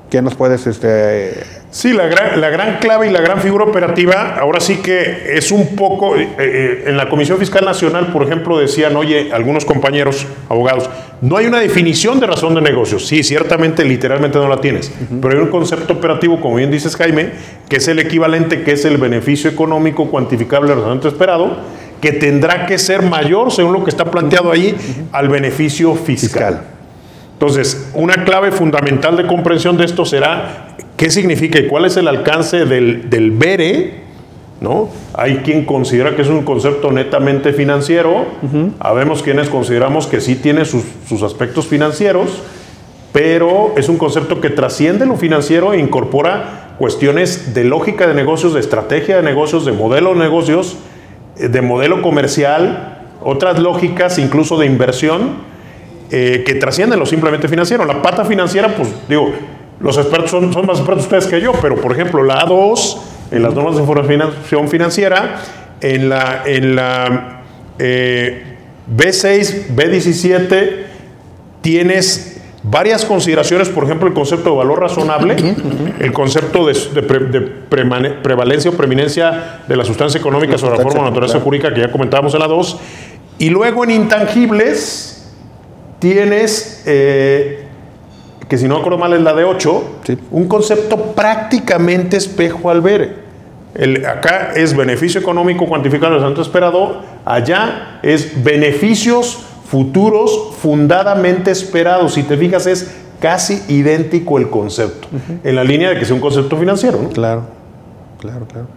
¿Qué 0.09 0.21
nos 0.21 0.35
puedes 0.35 0.67
este, 0.67 1.41
Sí, 1.75 1.91
la 1.91 2.07
gran, 2.07 2.39
la 2.39 2.49
gran 2.49 2.77
clave 2.77 3.09
y 3.09 3.11
la 3.11 3.19
gran 3.19 3.41
figura 3.41 3.65
operativa, 3.65 4.37
ahora 4.39 4.61
sí 4.61 4.77
que 4.77 5.35
es 5.35 5.51
un 5.51 5.75
poco, 5.75 6.15
eh, 6.15 6.25
eh, 6.39 6.83
en 6.87 6.95
la 6.95 7.09
Comisión 7.09 7.37
Fiscal 7.37 7.65
Nacional, 7.65 8.13
por 8.13 8.23
ejemplo, 8.23 8.57
decían, 8.57 8.95
oye, 8.95 9.33
algunos 9.33 9.65
compañeros 9.65 10.25
abogados, 10.47 10.89
no 11.19 11.35
hay 11.35 11.47
una 11.47 11.59
definición 11.59 12.21
de 12.21 12.27
razón 12.27 12.55
de 12.55 12.61
negocios. 12.61 13.05
Sí, 13.05 13.23
ciertamente, 13.23 13.83
literalmente 13.83 14.37
no 14.37 14.47
la 14.47 14.61
tienes, 14.61 14.89
pero 15.21 15.33
hay 15.33 15.41
un 15.41 15.49
concepto 15.49 15.91
operativo, 15.91 16.39
como 16.39 16.55
bien 16.55 16.71
dices 16.71 16.95
Jaime, 16.95 17.31
que 17.67 17.75
es 17.75 17.87
el 17.89 17.99
equivalente, 17.99 18.63
que 18.63 18.71
es 18.71 18.85
el 18.85 18.95
beneficio 18.95 19.49
económico 19.49 20.09
cuantificable 20.09 20.69
razonablemente 20.69 21.09
esperado, 21.09 21.57
que 21.99 22.13
tendrá 22.13 22.67
que 22.67 22.77
ser 22.77 23.01
mayor, 23.01 23.51
según 23.51 23.73
lo 23.73 23.83
que 23.83 23.89
está 23.89 24.05
planteado 24.05 24.49
ahí, 24.49 24.77
al 25.11 25.27
beneficio 25.27 25.93
fiscal. 25.95 26.61
Entonces, 27.33 27.91
una 27.95 28.23
clave 28.23 28.53
fundamental 28.53 29.17
de 29.17 29.27
comprensión 29.27 29.75
de 29.75 29.83
esto 29.83 30.05
será 30.05 30.77
qué 30.97 31.09
significa 31.09 31.59
y 31.59 31.67
cuál 31.67 31.85
es 31.85 31.97
el 31.97 32.07
alcance 32.07 32.65
del, 32.65 33.09
del 33.09 33.31
BERE. 33.31 34.05
¿No? 34.61 34.87
Hay 35.13 35.39
quien 35.39 35.65
considera 35.65 36.15
que 36.15 36.21
es 36.21 36.29
un 36.29 36.43
concepto 36.43 36.89
netamente 36.89 37.51
financiero, 37.51 38.25
habemos 38.79 39.21
quienes 39.21 39.49
consideramos 39.49 40.07
que 40.07 40.21
sí 40.21 40.35
tiene 40.35 40.63
sus, 40.63 40.81
sus, 41.07 41.23
aspectos 41.23 41.67
financieros, 41.67 42.41
pero 43.11 43.73
es 43.75 43.89
un 43.89 43.97
concepto 43.97 44.39
que 44.39 44.49
trasciende 44.49 45.05
lo 45.05 45.17
financiero 45.17 45.73
e 45.73 45.79
incorpora 45.79 46.65
cuestiones 46.79 47.53
de 47.53 47.65
lógica 47.65 48.07
de 48.07 48.13
negocios, 48.13 48.53
de 48.53 48.61
estrategia 48.61 49.17
de 49.17 49.23
negocios, 49.23 49.65
de 49.65 49.73
modelo 49.73 50.13
de 50.13 50.19
negocios, 50.19 50.77
eh, 51.37 51.49
de 51.49 51.61
modelo 51.61 52.01
comercial, 52.01 53.07
otras 53.21 53.59
lógicas 53.59 54.17
incluso 54.19 54.57
de 54.57 54.65
inversión 54.65 55.55
eh, 56.11 56.43
que 56.45 56.55
trascienden 56.55 56.99
lo 56.99 57.05
simplemente 57.05 57.47
financiero. 57.47 57.85
La 57.85 58.01
pata 58.01 58.25
financiera, 58.25 58.75
pues 58.75 58.89
digo, 59.09 59.33
los 59.85 59.99
expertos 59.99 60.31
son, 60.31 60.51
son, 60.51 60.65
más 60.65 60.79
expertos 60.79 61.03
ustedes 61.03 61.27
que 61.27 61.39
yo, 61.39 61.51
pero 61.61 61.75
por 61.75 61.91
ejemplo, 61.91 62.23
la 62.23 62.41
A2, 62.41 62.97
en 63.29 63.43
las 63.43 63.53
normas 63.53 63.75
de 63.75 63.81
información 63.81 64.67
financiera, 64.67 65.43
en 65.79 66.09
la, 66.09 66.41
en 66.43 66.75
la 66.75 67.41
eh, 67.77 68.57
B6, 68.97 69.75
B17, 69.75 70.69
tienes 71.61 72.41
varias 72.63 73.05
consideraciones, 73.05 73.69
por 73.69 73.83
ejemplo, 73.83 74.07
el 74.07 74.15
concepto 74.15 74.49
de 74.49 74.55
valor 74.55 74.79
razonable, 74.79 75.35
el 75.99 76.11
concepto 76.11 76.65
de, 76.65 76.73
prevalencia 77.69 78.71
o 78.71 78.73
preeminencia 78.73 79.61
de 79.67 79.75
la 79.75 79.85
sustancia 79.85 80.17
económica 80.17 80.57
sobre 80.57 80.77
la 80.77 80.83
forma 80.83 81.03
de 81.03 81.09
naturaleza 81.11 81.39
jurídica 81.39 81.71
que 81.71 81.81
ya 81.81 81.91
comentábamos 81.91 82.33
en 82.33 82.39
la 82.39 82.47
2, 82.47 82.79
y 83.37 83.51
luego 83.51 83.83
en 83.83 83.91
intangibles, 83.91 85.31
tienes 85.99 86.81
eh, 86.87 87.64
que 88.47 88.57
si 88.57 88.67
no 88.67 88.75
me 88.75 88.79
acuerdo 88.81 88.97
mal 88.99 89.13
es 89.13 89.21
la 89.21 89.33
de 89.33 89.43
8, 89.43 89.83
Sí. 90.05 90.17
un 90.31 90.47
concepto 90.47 90.97
prácticamente 91.13 92.17
espejo 92.17 92.69
al 92.69 92.81
ver. 92.81 93.25
El, 93.73 94.05
acá 94.05 94.51
es 94.55 94.75
beneficio 94.75 95.19
económico 95.19 95.65
cuantificado 95.65 96.13
en 96.13 96.19
el 96.19 96.25
santo 96.25 96.41
esperado, 96.41 97.01
allá 97.25 97.99
es 98.03 98.43
beneficios 98.43 99.39
futuros 99.69 100.51
fundadamente 100.59 101.51
esperados. 101.51 102.13
Si 102.13 102.23
te 102.23 102.37
fijas, 102.37 102.67
es 102.67 102.95
casi 103.19 103.61
idéntico 103.67 104.37
el 104.37 104.49
concepto, 104.49 105.07
en 105.43 105.55
la 105.55 105.63
línea 105.63 105.89
de 105.89 105.99
que 105.99 106.05
sea 106.05 106.15
un 106.15 106.21
concepto 106.21 106.55
financiero. 106.57 106.99
¿no? 107.01 107.09
Claro, 107.09 107.41
claro, 108.19 108.45
claro. 108.47 108.67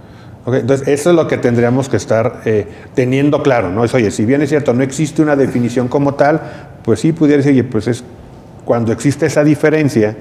Entonces, 0.59 0.89
eso 0.89 1.11
es 1.11 1.17
lo 1.17 1.29
que 1.29 1.37
tendríamos 1.37 1.91
que 1.91 1.99
estar 1.99 2.41
eh, 2.47 2.67
teniendo 2.95 3.43
claro, 3.43 3.69
¿no? 3.69 3.85
Es, 3.85 3.93
oye, 3.93 4.11
si 4.11 4.25
bien 4.25 4.41
es 4.41 4.49
cierto, 4.49 4.73
no 4.73 4.83
existe 4.83 5.21
una 5.21 5.37
definición 5.37 5.89
como 5.89 6.15
tal, 6.15 6.41
pues 6.83 7.01
sí 7.01 7.13
pudiera 7.13 7.37
decir, 7.37 7.53
oye, 7.53 7.65
pues 7.65 7.87
es 7.87 8.03
cuando 8.69 8.93
existe 8.93 9.25
esa 9.25 9.43
diferencia 9.43 10.15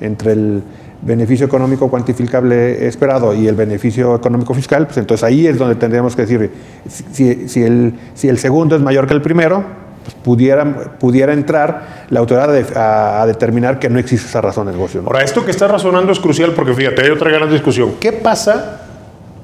entre 0.00 0.30
el 0.30 0.62
beneficio 1.02 1.44
económico 1.44 1.90
cuantificable 1.90 2.86
esperado 2.86 3.34
y 3.34 3.48
el 3.48 3.56
beneficio 3.56 4.14
económico 4.14 4.54
fiscal, 4.54 4.86
pues 4.86 4.98
entonces 4.98 5.24
ahí 5.24 5.48
es 5.48 5.58
donde 5.58 5.74
tendríamos 5.74 6.14
que 6.14 6.22
decir, 6.22 6.52
si, 6.86 7.64
el, 7.64 8.38
segundo 8.38 8.76
es 8.76 8.80
mayor 8.80 9.08
que 9.08 9.14
el 9.14 9.20
primero, 9.20 9.64
pues 10.04 10.14
pudiera, 10.22 10.64
pudiera 11.00 11.32
entrar 11.32 12.06
la 12.10 12.20
autoridad 12.20 13.20
a, 13.22 13.26
determinar 13.26 13.80
que 13.80 13.88
no 13.88 13.98
existe 13.98 14.28
esa 14.28 14.40
razón 14.40 14.68
de 14.68 14.72
negocio. 14.72 15.02
Ahora, 15.04 15.24
esto 15.24 15.44
que 15.44 15.50
estás 15.50 15.68
razonando 15.68 16.12
es 16.12 16.20
crucial 16.20 16.52
porque 16.52 16.74
fíjate, 16.74 17.02
hay 17.02 17.10
otra 17.10 17.32
gran 17.32 17.50
discusión. 17.50 17.94
¿Qué 17.98 18.12
pasa, 18.12 18.82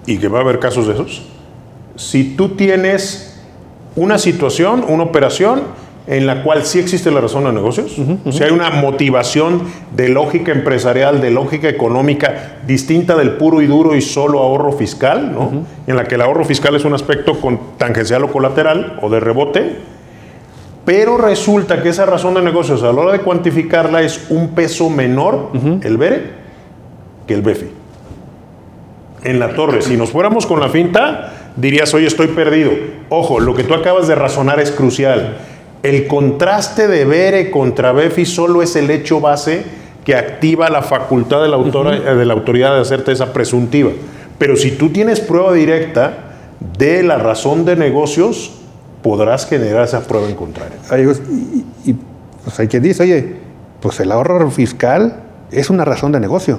y 0.06 0.18
que 0.18 0.28
va 0.28 0.38
a 0.38 0.42
haber 0.42 0.60
casos 0.60 0.86
de 0.86 0.92
esos, 0.92 1.26
si 1.96 2.36
tú 2.36 2.50
tienes 2.50 3.40
una 3.96 4.18
situación, 4.18 4.84
una 4.86 5.02
operación 5.02 5.62
en 6.06 6.26
la 6.26 6.42
cual 6.42 6.64
sí 6.64 6.78
existe 6.78 7.10
la 7.10 7.20
razón 7.20 7.44
de 7.44 7.52
negocios? 7.52 7.96
Si 8.30 8.42
hay 8.42 8.50
una 8.50 8.70
motivación 8.70 9.62
de 9.94 10.08
lógica 10.08 10.52
empresarial, 10.52 11.20
de 11.20 11.30
lógica 11.30 11.68
económica 11.68 12.58
distinta 12.66 13.16
del 13.16 13.32
puro 13.32 13.60
y 13.60 13.66
duro 13.66 13.96
y 13.96 14.00
solo 14.00 14.38
ahorro 14.38 14.72
fiscal, 14.72 15.32
¿no? 15.32 15.64
En 15.86 15.96
la 15.96 16.04
que 16.04 16.14
el 16.14 16.22
ahorro 16.22 16.44
fiscal 16.44 16.76
es 16.76 16.84
un 16.84 16.94
aspecto 16.94 17.40
con, 17.40 17.58
tangencial 17.76 18.24
o 18.24 18.32
colateral 18.32 18.98
o 19.02 19.10
de 19.10 19.20
rebote. 19.20 19.76
Pero 20.84 21.18
resulta 21.18 21.82
que 21.82 21.88
esa 21.88 22.06
razón 22.06 22.34
de 22.34 22.42
negocios 22.42 22.84
a 22.84 22.92
la 22.92 23.00
hora 23.00 23.12
de 23.12 23.18
cuantificarla 23.18 24.02
es 24.02 24.26
un 24.30 24.50
peso 24.50 24.88
menor, 24.88 25.50
el 25.82 25.96
BERE, 25.96 26.30
que 27.26 27.34
el 27.34 27.42
BEFI. 27.42 27.66
En 29.24 29.40
la 29.40 29.54
torre, 29.54 29.82
si 29.82 29.96
nos 29.96 30.10
fuéramos 30.10 30.46
con 30.46 30.60
la 30.60 30.68
finta, 30.68 31.32
dirías, 31.56 31.92
oye, 31.94 32.06
estoy 32.06 32.28
perdido. 32.28 32.70
Ojo, 33.08 33.40
lo 33.40 33.56
que 33.56 33.64
tú 33.64 33.74
acabas 33.74 34.06
de 34.06 34.14
razonar 34.14 34.60
es 34.60 34.70
crucial. 34.70 35.38
El 35.86 36.06
contraste 36.08 36.88
de 36.88 37.04
BERE 37.04 37.50
contra 37.50 37.92
BEFI 37.92 38.26
solo 38.26 38.60
es 38.62 38.74
el 38.74 38.90
hecho 38.90 39.20
base 39.20 39.62
que 40.04 40.16
activa 40.16 40.68
la 40.68 40.82
facultad 40.82 41.42
de 41.42 41.48
la, 41.48 41.56
autora- 41.56 41.96
eh, 41.96 42.14
de 42.16 42.24
la 42.24 42.32
autoridad 42.34 42.74
de 42.74 42.80
hacerte 42.80 43.12
esa 43.12 43.32
presuntiva. 43.32 43.90
Pero 44.38 44.56
si 44.56 44.72
tú 44.72 44.88
tienes 44.90 45.20
prueba 45.20 45.52
directa 45.52 46.18
de 46.76 47.02
la 47.04 47.18
razón 47.18 47.64
de 47.64 47.76
negocios, 47.76 48.52
podrás 49.02 49.46
generar 49.46 49.84
esa 49.84 50.00
prueba 50.00 50.28
en 50.28 50.34
contrario. 50.34 50.76
Pues, 50.88 51.22
y, 51.30 51.90
y, 51.90 51.96
pues 52.44 52.58
hay 52.58 52.66
quien 52.66 52.82
dice, 52.82 53.04
oye, 53.04 53.36
pues 53.80 54.00
el 54.00 54.10
ahorro 54.10 54.50
fiscal 54.50 55.22
es 55.52 55.70
una 55.70 55.84
razón 55.84 56.10
de 56.12 56.18
negocio. 56.18 56.58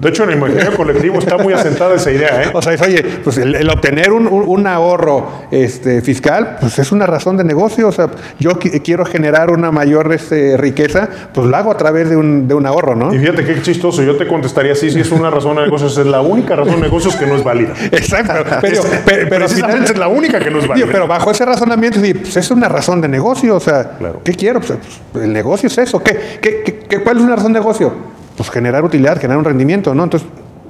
De 0.00 0.08
hecho, 0.10 0.22
en 0.24 0.30
el 0.30 0.36
imaginario 0.36 0.76
colectivo 0.76 1.18
está 1.18 1.38
muy 1.38 1.52
asentada 1.52 1.94
esa 1.96 2.10
idea, 2.12 2.42
¿eh? 2.44 2.50
O 2.52 2.62
sea, 2.62 2.72
es, 2.72 2.80
oye, 2.82 3.02
pues 3.24 3.36
el, 3.38 3.54
el 3.56 3.68
obtener 3.68 4.12
un, 4.12 4.26
un- 4.28 4.44
un 4.46 4.66
ahorro 4.66 5.26
este, 5.50 6.02
fiscal, 6.02 6.56
pues 6.60 6.78
es 6.78 6.92
una 6.92 7.04
razón 7.06 7.36
de 7.36 7.42
negocio. 7.44 7.88
O 7.88 7.92
sea, 7.92 8.08
yo 8.38 8.52
qui- 8.60 8.80
quiero 8.82 9.04
generar 9.04 9.50
una 9.50 9.72
mayor 9.72 10.12
este, 10.12 10.56
riqueza, 10.56 11.08
pues 11.34 11.46
lo 11.48 11.56
hago 11.56 11.72
a 11.72 11.76
través 11.76 12.08
de 12.10 12.16
un, 12.16 12.46
de 12.46 12.54
un 12.54 12.64
ahorro, 12.66 12.94
¿no? 12.94 13.12
Y 13.12 13.18
fíjate 13.18 13.44
qué 13.44 13.60
chistoso, 13.60 14.02
yo 14.02 14.16
te 14.16 14.28
contestaría 14.28 14.74
sí, 14.74 14.90
sí 14.90 15.00
es 15.00 15.10
una 15.10 15.30
razón 15.30 15.56
de 15.56 15.62
negocios, 15.62 15.98
es 15.98 16.06
la 16.06 16.20
única 16.20 16.54
razón 16.54 16.76
de 16.76 16.82
negocios 16.82 17.16
que 17.16 17.26
no 17.26 17.34
es 17.34 17.42
válida. 17.42 17.74
Exacto. 17.90 18.44
Pero, 18.60 18.74
Es- 18.82 18.86
pero, 18.86 19.00
pero 19.04 19.16
al 19.16 19.28
final- 19.28 19.38
precisamente 19.48 19.92
es 19.92 19.98
la 19.98 20.08
única 20.08 20.38
que 20.38 20.50
no 20.50 20.60
es 20.60 20.68
válida. 20.68 20.86
pero 20.92 21.06
bajo 21.08 21.30
ese 21.32 21.44
razonamiento, 21.44 22.00
sí, 22.00 22.14
pues 22.14 22.36
es 22.36 22.50
una 22.50 22.68
razón 22.68 23.00
de 23.00 23.08
negocio. 23.08 23.56
O 23.56 23.60
sea, 23.60 23.96
Claro. 23.98 24.20
¿qué 24.24 24.32
quiero? 24.34 24.60
Pues, 24.60 24.78
el 25.24 25.32
negocio 25.32 25.66
es 25.66 25.76
eso. 25.78 25.98
¿Qué, 26.02 26.38
qué, 26.40 26.62
qué- 26.64 26.78
qué- 26.88 27.00
cuál 27.00 27.16
es 27.18 27.22
una 27.24 27.34
razón 27.36 27.52
de 27.52 27.58
negocio? 27.58 28.17
Pues 28.38 28.48
generar 28.50 28.82
utilidad, 28.84 29.16
generar 29.20 29.36
un 29.38 29.44
rendimiento, 29.44 29.94
¿no? 29.94 30.04
Entonces, 30.04 30.26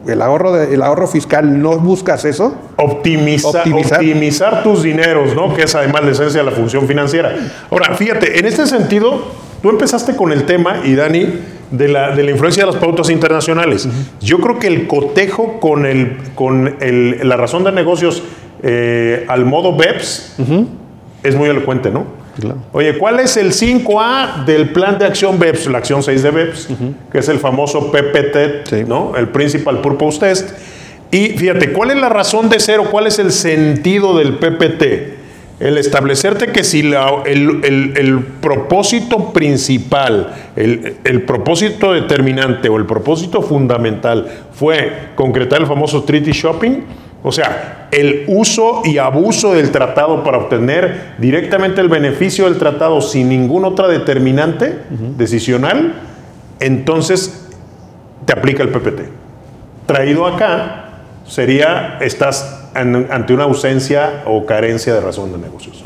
el 0.07 0.23
ahorro, 0.23 0.53
de- 0.53 0.75
el 0.75 0.83
ahorro 0.83 1.07
fiscal, 1.07 1.61
¿no 1.63 1.79
buscas 1.79 2.25
eso? 2.25 2.55
Optimiza- 2.77 3.49
Optimizar. 3.59 3.99
optimizar. 4.01 4.63
tus 4.65 4.83
dineros, 4.83 5.35
¿no? 5.37 5.55
Que 5.55 5.63
es 5.65 5.75
además 5.77 6.03
la 6.05 6.11
esencia 6.13 6.41
de 6.43 6.51
la 6.51 6.57
función 6.57 6.87
financiera. 6.89 7.33
Ahora, 7.71 7.95
fíjate, 7.95 8.39
en 8.41 8.47
este 8.47 8.67
sentido, 8.67 9.23
tú 9.63 9.69
empezaste 9.71 10.17
con 10.17 10.33
el 10.33 10.45
tema, 10.47 10.79
y 10.85 10.95
Dani, 10.95 11.29
de 11.71 11.89
la, 11.89 12.17
de 12.17 12.23
la 12.23 12.31
influencia 12.31 12.65
de 12.65 12.73
las 12.73 12.81
pautas 12.81 13.11
internacionales. 13.11 13.87
Yo 14.23 14.39
creo 14.41 14.59
que 14.59 14.67
el 14.69 14.87
cotejo 14.87 15.61
con, 15.61 15.85
el, 15.85 16.17
con 16.35 16.77
el- 16.81 17.29
la 17.29 17.37
razón 17.37 17.63
de 17.65 17.73
negocios 17.73 18.23
eh, 18.63 19.25
al 19.29 19.45
modo 19.45 19.77
BEPS 19.77 20.37
es 21.23 21.37
muy 21.37 21.49
elocuente, 21.51 21.91
¿no? 21.91 22.07
Claro. 22.41 22.59
Oye, 22.73 22.97
¿cuál 22.99 23.21
es 23.21 23.37
el 23.37 23.53
5A 23.53 24.45
del 24.45 24.71
plan 24.71 24.99
de 24.99 25.07
acción 25.07 25.39
BEPS? 25.39 25.67
La 25.69 25.79
acción 25.79 26.03
6 26.03 26.23
de 26.23 26.31
BEPS, 26.31 26.69
que 27.11 27.19
es 27.19 27.29
el 27.29 27.39
famoso 27.39 27.91
PPT, 27.91 28.69
Sí. 28.69 28.85
¿no? 28.87 29.17
El 29.17 29.29
Principal 29.29 29.81
Purpose 29.81 30.21
Test. 30.21 30.51
Y 31.11 31.29
fíjate, 31.31 31.73
¿cuál 31.73 31.91
es 31.91 31.97
la 31.97 32.09
razón 32.09 32.49
de 32.49 32.61
ser 32.61 32.81
o 32.81 32.85
cuál 32.91 33.07
es 33.07 33.19
el 33.19 33.33
sentido 33.33 34.17
del 34.17 34.35
PPT? 34.35 35.17
El 35.59 35.77
establecerte 35.77 36.49
que 36.53 36.63
si 36.63 36.83
la- 36.83 37.23
el, 37.27 37.61
el- 37.65 37.93
el 37.97 38.19
propósito 38.21 39.33
principal, 39.33 40.33
el, 40.55 40.99
el 41.03 41.23
propósito 41.23 41.93
determinante 41.93 42.69
o 42.69 42.77
el 42.77 42.87
propósito 42.87 43.43
fundamental 43.43 44.29
fue 44.53 45.09
concretar 45.17 45.61
el 45.61 45.67
famoso 45.67 46.05
treaty 46.05 46.31
shopping, 46.31 46.83
o 47.23 47.33
sea, 47.33 47.89
el 47.91 48.25
uso 48.29 48.83
y 48.85 48.99
abuso 48.99 49.55
del 49.55 49.71
tratado 49.73 50.23
para 50.23 50.39
obtener 50.39 51.15
directamente 51.19 51.81
el 51.81 51.89
beneficio 51.89 52.45
del 52.45 52.59
tratado 52.59 53.01
sin 53.01 53.29
ninguna 53.29 53.69
otra 53.69 53.89
determinante 53.89 54.79
decisional, 55.17 55.95
entonces 56.61 57.47
te 58.25 58.33
aplica 58.33 58.63
el 58.63 58.69
PPT. 58.71 59.01
Traído 59.87 60.27
acá, 60.27 60.85
sería, 61.27 61.99
estás 62.01 62.69
an- 62.75 63.07
ante 63.11 63.33
una 63.33 63.45
ausencia 63.45 64.23
o 64.27 64.45
carencia 64.47 64.95
de 64.95 65.01
razón 65.01 65.33
de 65.33 65.39
negocios. 65.39 65.83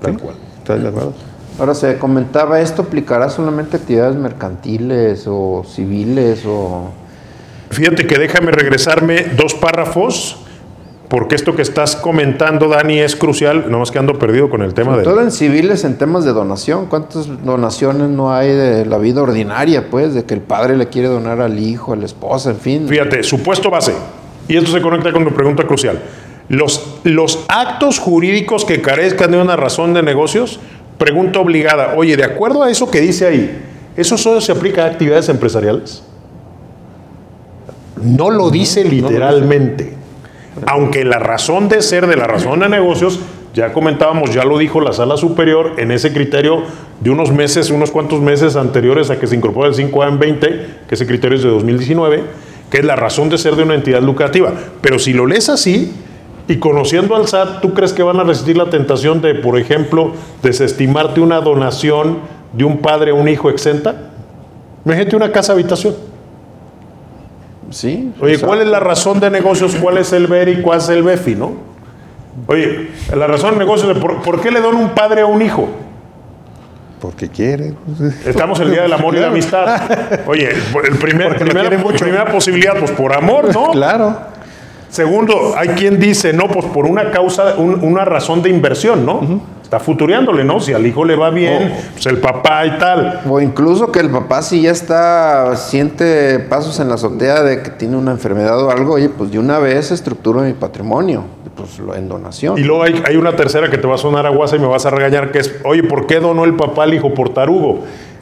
Tal 0.00 0.18
cual. 0.18 0.36
¿Estás 0.58 0.82
de 0.82 0.88
acuerdo? 0.88 1.12
Ahora 1.58 1.74
se 1.74 1.98
comentaba, 1.98 2.60
¿esto 2.60 2.82
aplicará 2.82 3.28
solamente 3.30 3.76
actividades 3.78 4.14
mercantiles 4.16 5.24
o 5.26 5.64
civiles 5.66 6.44
o...? 6.46 6.90
Fíjate 7.70 8.06
que 8.06 8.18
déjame 8.18 8.50
regresarme 8.50 9.26
dos 9.36 9.54
párrafos, 9.54 10.38
porque 11.08 11.34
esto 11.34 11.56
que 11.56 11.62
estás 11.62 11.96
comentando, 11.96 12.68
Dani, 12.68 12.98
es 12.98 13.16
crucial. 13.16 13.70
No 13.70 13.78
más 13.78 13.90
que 13.90 13.98
ando 13.98 14.18
perdido 14.18 14.50
con 14.50 14.62
el 14.62 14.74
tema 14.74 14.92
Sobre 14.92 15.04
de. 15.04 15.10
todo 15.10 15.20
en 15.22 15.30
civiles, 15.30 15.84
en 15.84 15.96
temas 15.96 16.24
de 16.24 16.32
donación. 16.32 16.86
¿Cuántas 16.86 17.44
donaciones 17.44 18.08
no 18.10 18.32
hay 18.32 18.48
de 18.48 18.84
la 18.84 18.98
vida 18.98 19.22
ordinaria, 19.22 19.88
pues? 19.90 20.14
De 20.14 20.24
que 20.24 20.34
el 20.34 20.40
padre 20.40 20.76
le 20.76 20.88
quiere 20.88 21.08
donar 21.08 21.40
al 21.40 21.58
hijo, 21.58 21.92
a 21.92 21.96
la 21.96 22.04
esposa, 22.04 22.50
en 22.50 22.58
fin. 22.58 22.88
Fíjate, 22.88 23.22
supuesto 23.22 23.70
base. 23.70 23.92
Y 24.48 24.56
esto 24.56 24.70
se 24.70 24.80
conecta 24.80 25.12
con 25.12 25.24
mi 25.24 25.30
pregunta 25.30 25.64
crucial. 25.64 25.98
Los, 26.48 27.00
los 27.04 27.44
actos 27.48 27.98
jurídicos 27.98 28.64
que 28.64 28.80
carezcan 28.80 29.30
de 29.30 29.38
una 29.38 29.56
razón 29.56 29.92
de 29.92 30.02
negocios, 30.02 30.60
pregunta 30.96 31.38
obligada. 31.40 31.94
Oye, 31.96 32.16
de 32.16 32.24
acuerdo 32.24 32.62
a 32.62 32.70
eso 32.70 32.90
que 32.90 33.00
dice 33.00 33.26
ahí, 33.26 33.62
¿eso 33.96 34.16
solo 34.16 34.40
se 34.40 34.52
aplica 34.52 34.84
a 34.84 34.86
actividades 34.86 35.28
empresariales? 35.28 36.02
No 38.02 38.30
lo 38.30 38.50
dice 38.50 38.84
literalmente. 38.84 39.94
Aunque 40.66 41.04
la 41.04 41.18
razón 41.18 41.68
de 41.68 41.82
ser 41.82 42.06
de 42.06 42.16
la 42.16 42.26
razón 42.26 42.60
de 42.60 42.68
negocios, 42.68 43.20
ya 43.54 43.72
comentábamos, 43.72 44.32
ya 44.34 44.44
lo 44.44 44.58
dijo 44.58 44.80
la 44.80 44.92
sala 44.92 45.16
superior 45.16 45.72
en 45.78 45.90
ese 45.90 46.12
criterio 46.12 46.62
de 47.00 47.10
unos 47.10 47.32
meses, 47.32 47.70
unos 47.70 47.90
cuantos 47.90 48.20
meses 48.20 48.56
anteriores 48.56 49.10
a 49.10 49.18
que 49.18 49.26
se 49.26 49.36
incorpore 49.36 49.68
el 49.68 49.74
5A 49.74 50.08
en 50.08 50.18
20, 50.18 50.66
que 50.88 50.94
ese 50.94 51.06
criterio 51.06 51.36
es 51.36 51.44
de 51.44 51.50
2019, 51.50 52.22
que 52.70 52.78
es 52.78 52.84
la 52.84 52.96
razón 52.96 53.28
de 53.28 53.38
ser 53.38 53.56
de 53.56 53.62
una 53.62 53.74
entidad 53.74 54.02
lucrativa. 54.02 54.52
Pero 54.80 54.98
si 54.98 55.12
lo 55.12 55.26
lees 55.26 55.48
así, 55.48 55.92
y 56.48 56.56
conociendo 56.56 57.14
al 57.14 57.28
SAT, 57.28 57.60
¿tú 57.60 57.74
crees 57.74 57.92
que 57.92 58.02
van 58.02 58.18
a 58.18 58.24
resistir 58.24 58.56
la 58.56 58.70
tentación 58.70 59.20
de, 59.20 59.34
por 59.34 59.58
ejemplo, 59.58 60.12
desestimarte 60.42 61.20
una 61.20 61.40
donación 61.40 62.18
de 62.54 62.64
un 62.64 62.78
padre 62.78 63.10
a 63.10 63.14
un 63.14 63.28
hijo 63.28 63.50
exenta? 63.50 64.12
Imagínate 64.84 65.14
una 65.14 65.30
casa 65.30 65.52
habitación. 65.52 65.94
Sí. 67.70 68.12
Oye, 68.20 68.36
o 68.36 68.38
sea, 68.38 68.48
¿cuál 68.48 68.62
es 68.62 68.68
la 68.68 68.80
razón 68.80 69.20
de 69.20 69.30
negocios? 69.30 69.76
¿Cuál 69.80 69.98
es 69.98 70.12
el 70.12 70.26
BER 70.26 70.48
y 70.48 70.62
cuál 70.62 70.78
es 70.78 70.88
el 70.88 71.02
BEFI, 71.02 71.34
no? 71.34 71.52
Oye, 72.46 72.90
la 73.14 73.26
razón 73.26 73.52
de 73.54 73.58
negocios 73.58 73.94
de 73.94 74.00
por, 74.00 74.22
¿por 74.22 74.40
qué 74.40 74.50
le 74.50 74.60
dona 74.60 74.78
un 74.78 74.90
padre 74.90 75.22
a 75.22 75.26
un 75.26 75.42
hijo? 75.42 75.68
Porque 77.00 77.28
quiere. 77.28 77.74
Estamos 78.26 78.58
el 78.60 78.70
día 78.70 78.82
del 78.82 78.92
amor 78.92 79.14
y 79.14 79.18
la 79.20 79.28
amistad. 79.28 79.80
Oye, 80.26 80.48
el 80.50 80.96
primer, 80.98 81.36
primera, 81.36 81.70
mucho. 81.78 82.04
primera 82.04 82.24
posibilidad, 82.26 82.76
pues 82.76 82.90
por 82.92 83.12
amor, 83.16 83.52
¿no? 83.54 83.70
Claro. 83.70 84.18
Segundo, 84.88 85.54
hay 85.56 85.68
quien 85.70 86.00
dice, 86.00 86.32
no, 86.32 86.48
pues 86.48 86.64
por 86.66 86.86
una 86.86 87.10
causa, 87.10 87.54
un- 87.58 87.84
una 87.84 88.04
razón 88.04 88.42
de 88.42 88.48
inversión, 88.50 89.04
¿no? 89.04 89.42
Está 89.68 89.78
futureándole, 89.78 90.44
¿no? 90.44 90.60
Si 90.60 90.72
al 90.72 90.86
hijo 90.86 91.04
le 91.04 91.14
va 91.14 91.28
bien, 91.28 91.70
Oh. 91.70 91.92
pues 91.92 92.06
el 92.06 92.16
papá 92.18 92.64
y 92.64 92.78
tal. 92.78 93.20
O 93.28 93.38
incluso 93.38 93.92
que 93.92 94.00
el 94.00 94.08
papá 94.08 94.40
si 94.40 94.62
ya 94.62 94.70
está, 94.70 95.54
siente 95.56 96.38
pasos 96.38 96.80
en 96.80 96.88
la 96.88 96.94
azotea 96.94 97.42
de 97.42 97.62
que 97.62 97.68
tiene 97.72 97.94
una 97.98 98.12
enfermedad 98.12 98.58
o 98.64 98.70
algo, 98.70 98.94
oye, 98.94 99.10
pues 99.10 99.30
de 99.30 99.38
una 99.38 99.58
vez 99.58 99.90
estructuro 99.90 100.40
mi 100.40 100.54
patrimonio, 100.54 101.24
pues 101.54 101.78
lo 101.80 101.94
en 101.94 102.08
donación. 102.08 102.56
Y 102.56 102.62
luego 102.62 102.82
hay, 102.84 103.02
hay 103.06 103.16
una 103.16 103.36
tercera 103.36 103.68
que 103.68 103.76
te 103.76 103.86
va 103.86 103.96
a 103.96 103.98
sonar 103.98 104.24
a 104.24 104.30
guasa 104.30 104.56
y 104.56 104.58
me 104.58 104.66
vas 104.68 104.86
a 104.86 104.90
regañar, 104.90 105.32
que 105.32 105.40
es, 105.40 105.54
oye, 105.64 105.82
¿por 105.82 106.06
qué 106.06 106.18
donó 106.18 106.46
el 106.46 106.54
papá 106.54 106.84
al 106.84 106.94
hijo 106.94 107.12
por 107.12 107.34
tarugo? 107.34 107.80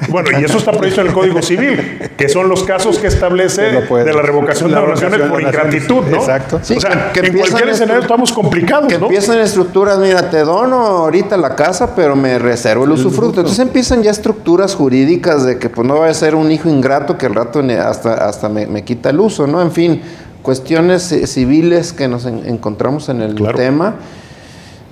Bueno, 0.09 0.29
y 0.39 0.45
eso 0.45 0.59
está 0.59 0.73
previsto 0.73 1.01
en 1.01 1.07
el 1.09 1.13
Código 1.13 1.41
Civil, 1.43 1.81
que 2.17 2.29
son 2.29 2.49
los 2.49 2.65
casos 2.65 2.99
que 2.99 3.07
establece 3.07 3.69
Que 3.69 3.73
lo 3.73 3.87
puede- 3.89 4.05
de 4.05 4.13
la 4.13 4.23
revocación 4.23 4.69
de 4.69 4.75
la 4.77 4.83
donaciones 4.83 5.21
por 5.29 5.39
de 5.39 5.43
ingratitud, 5.45 6.05
¿no? 6.11 6.17
Exacto. 6.17 6.61
Sí, 6.63 6.75
o 6.77 6.81
sea, 6.81 7.13
que- 7.13 7.21
que 7.23 7.27
en 7.29 7.39
cualquier 7.39 7.69
escenario 7.71 8.03
estamos 8.03 8.31
complicados, 8.33 8.89
que 8.89 8.99
¿no? 8.99 9.07
empiezan 9.07 9.39
estructuras, 9.39 9.99
mira, 9.99 10.29
te 10.31 10.41
dono 10.41 10.77
ahorita 10.77 11.37
la 11.39 11.57
casa, 11.57 11.95
pero 11.97 12.15
me 12.15 12.39
reservo 12.39 12.85
el 12.85 12.93
usufructo. 12.93 13.41
Entonces 13.41 13.59
empiezan 13.59 14.03
ya 14.03 14.11
estructuras 14.11 14.75
jurídicas 14.75 15.45
de 15.47 15.59
que 15.59 15.69
pues 15.71 15.87
no 15.89 15.99
va 16.01 16.09
a 16.09 16.15
ser 16.15 16.35
un 16.35 16.51
hijo 16.53 16.69
ingrato 16.69 17.17
que 17.17 17.27
al 17.27 17.35
rato 17.35 17.63
ne- 17.63 17.79
hasta, 17.79 18.15
hasta 18.29 18.49
me, 18.49 18.67
me 18.67 18.85
quita 18.85 19.11
el 19.11 19.19
uso, 19.21 19.47
¿no? 19.47 19.63
En 19.63 19.73
fin, 19.73 20.03
cuestiones 20.43 21.11
eh, 21.13 21.27
civiles 21.27 21.93
que 21.93 22.07
nos 22.07 22.27
en- 22.27 22.43
encontramos 22.47 23.09
en 23.09 23.23
el 23.23 23.35
Claro. 23.35 23.57
tema. 23.57 23.95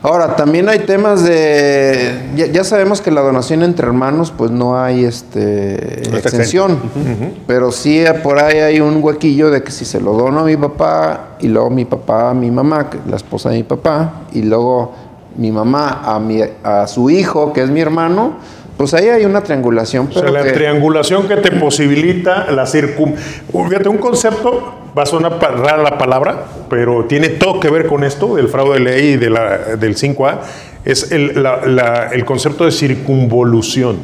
Ahora, 0.04 0.36
también 0.36 0.68
hay 0.68 0.80
temas 0.80 1.24
de... 1.24 2.28
Ya, 2.36 2.44
ya 2.44 2.62
sabemos 2.62 3.00
que 3.00 3.10
la 3.10 3.22
donación 3.22 3.62
entre 3.62 3.86
hermanos, 3.86 4.34
pues 4.36 4.50
no 4.50 4.78
hay 4.78 5.02
este, 5.02 6.02
No 6.10 6.18
exención. 6.18 6.78
Pero 7.46 7.72
sí 7.72 8.00
eh, 8.00 8.12
por 8.12 8.38
ahí 8.38 8.58
hay 8.58 8.80
un 8.80 9.02
huequillo 9.02 9.50
de 9.50 9.62
que 9.62 9.72
si 9.72 9.86
se 9.86 10.02
lo 10.02 10.12
dono 10.12 10.40
a 10.40 10.44
mi 10.44 10.58
papá 10.58 11.36
y 11.40 11.48
luego 11.48 11.70
mi 11.70 11.86
papá 11.86 12.28
a 12.28 12.34
mi 12.34 12.50
mamá, 12.50 12.90
la 13.08 13.16
esposa 13.16 13.48
de 13.48 13.56
mi 13.56 13.62
papá, 13.62 14.24
y 14.34 14.42
luego 14.42 14.92
mi 15.38 15.50
mamá 15.50 16.02
a, 16.04 16.20
mi, 16.20 16.42
a 16.62 16.86
su 16.86 17.08
hijo, 17.08 17.54
que 17.54 17.62
es 17.62 17.70
mi 17.70 17.80
hermano, 17.80 18.34
pues 18.76 18.92
ahí 18.94 19.08
hay 19.08 19.24
una 19.24 19.42
triangulación. 19.42 20.08
O 20.08 20.12
sea, 20.12 20.22
Pero 20.22 20.32
la 20.34 20.42
que- 20.44 20.52
triangulación 20.52 21.28
que 21.28 21.36
te 21.36 21.52
posibilita 21.52 22.50
la 22.50 22.66
circun... 22.66 23.14
Fíjate, 23.16 23.88
un 23.88 23.98
concepto, 23.98 24.74
va 24.96 25.02
a 25.04 25.06
sonar 25.06 25.38
rara 25.40 25.82
la 25.82 25.96
palabra, 25.98 26.44
pero 26.68 27.04
tiene 27.04 27.28
todo 27.28 27.60
que 27.60 27.70
ver 27.70 27.86
con 27.86 28.04
esto, 28.04 28.36
del 28.36 28.48
fraude 28.48 28.74
de 28.74 28.80
ley 28.80 29.06
y 29.12 29.16
de 29.16 29.30
la, 29.30 29.58
del 29.76 29.96
5A, 29.96 30.38
es 30.84 31.12
el, 31.12 31.42
la- 31.42 31.64
la- 31.66 32.08
el 32.12 32.24
concepto 32.24 32.64
de 32.64 32.72
circunvolución. 32.72 33.96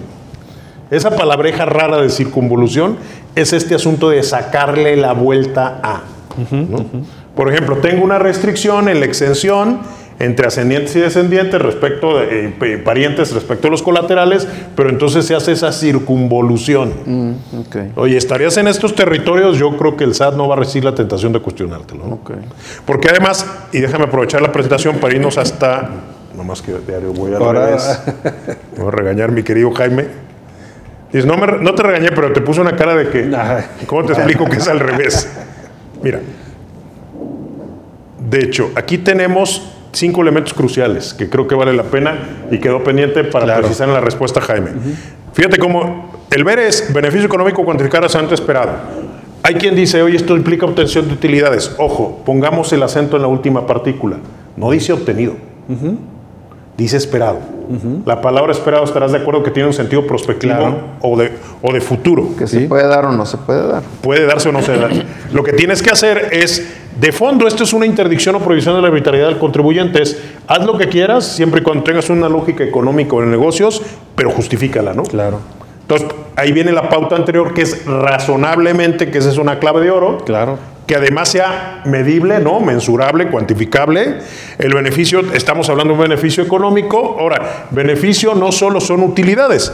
Esa 0.91 1.11
palabreja 1.17 1.65
rara 1.67 2.01
de 2.01 2.11
circunvolución 2.11 2.97
es 3.37 3.53
este 3.53 3.75
asunto 3.77 4.11
de 4.11 4.23
sacarle 4.23 4.97
la 4.97 5.13
vuelta 5.13 5.79
a. 5.83 6.03
¿no? 6.51 6.85
Por 7.37 7.49
ejemplo, 7.53 7.77
tengo 7.79 8.03
una 8.05 8.19
restricción 8.19 8.89
en 8.89 8.99
la 9.01 9.07
exención 9.07 9.81
entre 10.21 10.47
ascendientes 10.47 10.95
y 10.95 11.01
descendientes 11.01 11.61
respecto 11.61 12.19
de 12.21 12.47
eh, 12.61 12.79
parientes 12.79 13.33
respecto 13.33 13.69
a 13.69 13.71
los 13.71 13.83
colaterales, 13.83 14.47
pero 14.77 14.91
entonces 14.91 15.25
se 15.25 15.35
hace 15.35 15.53
esa 15.53 15.73
circunvolución. 15.73 16.93
Mm, 17.07 17.33
Oye, 17.97 18.17
estarías 18.19 18.57
en 18.59 18.69
estos 18.69 18.95
territorios, 18.95 19.57
yo 19.59 19.77
creo 19.79 19.97
que 19.97 20.05
el 20.05 20.15
SAT 20.15 20.35
no 20.37 20.47
va 20.47 20.55
a 20.57 20.59
resistir 20.59 20.85
la 20.85 20.95
tentación 20.95 21.33
de 21.33 21.41
cuestionártelo. 21.41 22.19
Porque 22.85 23.09
además, 23.09 23.47
y 23.73 23.81
déjame 23.81 24.05
aprovechar 24.05 24.43
la 24.43 24.53
presentación 24.53 24.97
para 24.99 25.15
irnos 25.15 25.39
hasta, 25.39 25.89
nomás 26.37 26.61
que 26.63 26.75
diario 26.87 27.13
voy 27.15 27.33
Ahora- 27.35 27.67
revés. 27.67 28.01
Voy 28.77 28.89
a 28.89 28.91
regañar 28.91 29.33
mi 29.33 29.43
querido 29.43 29.71
Jaime. 29.73 30.07
Dices, 31.13 31.27
no, 31.27 31.37
me- 31.39 31.59
no 31.61 31.75
te 31.75 31.83
regañé, 31.83 32.11
pero 32.15 32.31
te 32.33 32.41
puse 32.43 32.61
una 32.61 32.77
cara 32.77 32.95
de 32.95 33.09
que. 33.09 33.31
¿cómo 33.87 34.05
te 34.05 34.13
explico 34.13 34.45
que 34.45 34.59
es 34.59 34.69
al 34.69 34.79
revés? 34.81 35.29
Mira, 36.03 36.21
de 38.29 38.39
hecho, 38.41 38.71
aquí 38.75 38.99
tenemos 38.99 39.77
cinco 39.93 40.23
elementos 40.23 40.55
cruciales 40.55 41.15
que 41.15 41.29
creo 41.29 41.47
que 41.49 41.55
vale 41.55 41.73
la 41.73 41.83
pena 41.85 42.19
y 42.51 42.59
quedó 42.59 42.83
pendiente 42.85 43.25
para 43.25 43.45
Claro. 43.45 43.63
precisar 43.63 43.89
en 43.89 43.95
la 43.95 44.01
respuesta 44.01 44.41
Jaime. 44.41 44.71
Fíjate 45.33 45.59
cómo 45.59 46.11
el 46.31 46.45
ver 46.45 46.59
es 46.61 46.93
beneficio 46.93 47.27
económico 47.27 47.65
cuantificar 47.65 48.03
a 48.05 48.19
antes 48.19 48.41
esperado. 48.41 48.71
Hay 49.43 49.55
quien 49.55 49.75
dice, 49.75 50.03
oye, 50.03 50.17
esto 50.17 50.37
implica 50.37 50.67
obtención 50.67 51.09
de 51.09 51.15
utilidades. 51.15 51.75
Ojo, 51.79 52.23
pongamos 52.27 52.73
el 52.73 52.83
acento 52.83 53.17
en 53.17 53.23
la 53.23 53.29
última 53.29 53.67
partícula. 53.67 54.17
No 54.57 54.71
dice 54.71 54.93
obtenido, 54.93 55.35
dice 56.77 56.97
esperado. 56.97 57.39
La 58.05 58.21
palabra 58.21 58.51
esperado 58.53 58.83
estarás 58.85 59.13
de 59.13 59.19
acuerdo 59.19 59.43
que 59.45 59.51
tiene 59.53 59.69
un 59.69 59.73
sentido 59.73 60.05
prospectivo 60.07 60.57
Claro. 60.57 60.79
o, 61.03 61.17
de, 61.17 61.31
o 61.63 61.73
de 61.73 61.81
futuro 61.81 62.31
Que 62.37 62.49
Sí. 62.49 62.61
se 62.63 62.67
puede 62.67 62.87
dar 62.89 63.05
o 63.05 63.13
no 63.13 63.25
se 63.25 63.37
puede 63.39 63.65
dar. 63.69 63.83
puede 64.03 64.27
darse 64.27 64.49
o 64.49 64.53
no 64.53 64.61
se 64.61 64.77
da. 64.77 64.89
Lo 65.33 65.45
que 65.45 65.53
tienes 65.53 65.81
que 65.83 65.91
hacer 65.91 66.29
es, 66.33 66.67
de 67.01 67.13
fondo, 67.13 67.49
esto 67.49 67.65
es 67.65 67.73
una 67.73 67.87
interdicción 67.87 68.35
o 68.35 68.41
prohibición 68.41 68.75
de 68.75 68.83
la 68.83 68.89
arbitrariedad 68.89 69.29
del 69.29 69.39
contribuyente, 69.39 70.03
es, 70.03 70.21
haz 70.47 70.67
lo 70.67 70.77
que 70.77 70.89
quieras, 70.89 71.25
siempre 71.25 71.63
y 71.63 71.65
cuando 71.65 71.83
tengas 71.83 72.11
una 72.11 72.29
lógica 72.29 72.63
económica 72.63 73.17
en 73.17 73.31
negocios, 73.31 73.81
pero 74.15 74.31
justifícala, 74.31 74.93
¿no? 74.93 75.05
Claro, 75.05 75.41
Entonces, 75.81 76.09
ahí 76.37 76.53
viene 76.53 76.73
la 76.73 76.91
pauta 76.91 77.17
anterior, 77.17 77.55
que 77.55 77.63
es 77.63 77.87
razonablemente, 77.87 79.11
que 79.11 79.17
esa 79.17 79.31
es 79.31 79.39
una 79.39 79.59
clave 79.59 79.81
de 79.81 79.91
oro, 79.91 80.19
claro. 80.27 80.59
que 80.87 80.95
además 80.95 81.31
sea 81.31 81.81
medible, 81.87 82.39
¿no? 82.39 82.61
Mensurable, 82.61 83.29
cuantificable. 83.29 84.19
El 84.59 84.75
beneficio, 84.75 85.23
estamos 85.33 85.71
hablando 85.71 85.95
de 85.95 86.01
un 86.01 86.03
beneficio 86.07 86.45
económico. 86.45 87.17
Ahora, 87.19 87.69
beneficio 87.71 88.35
no 88.35 88.53
solo 88.53 88.79
son 88.79 89.03
utilidades. 89.03 89.73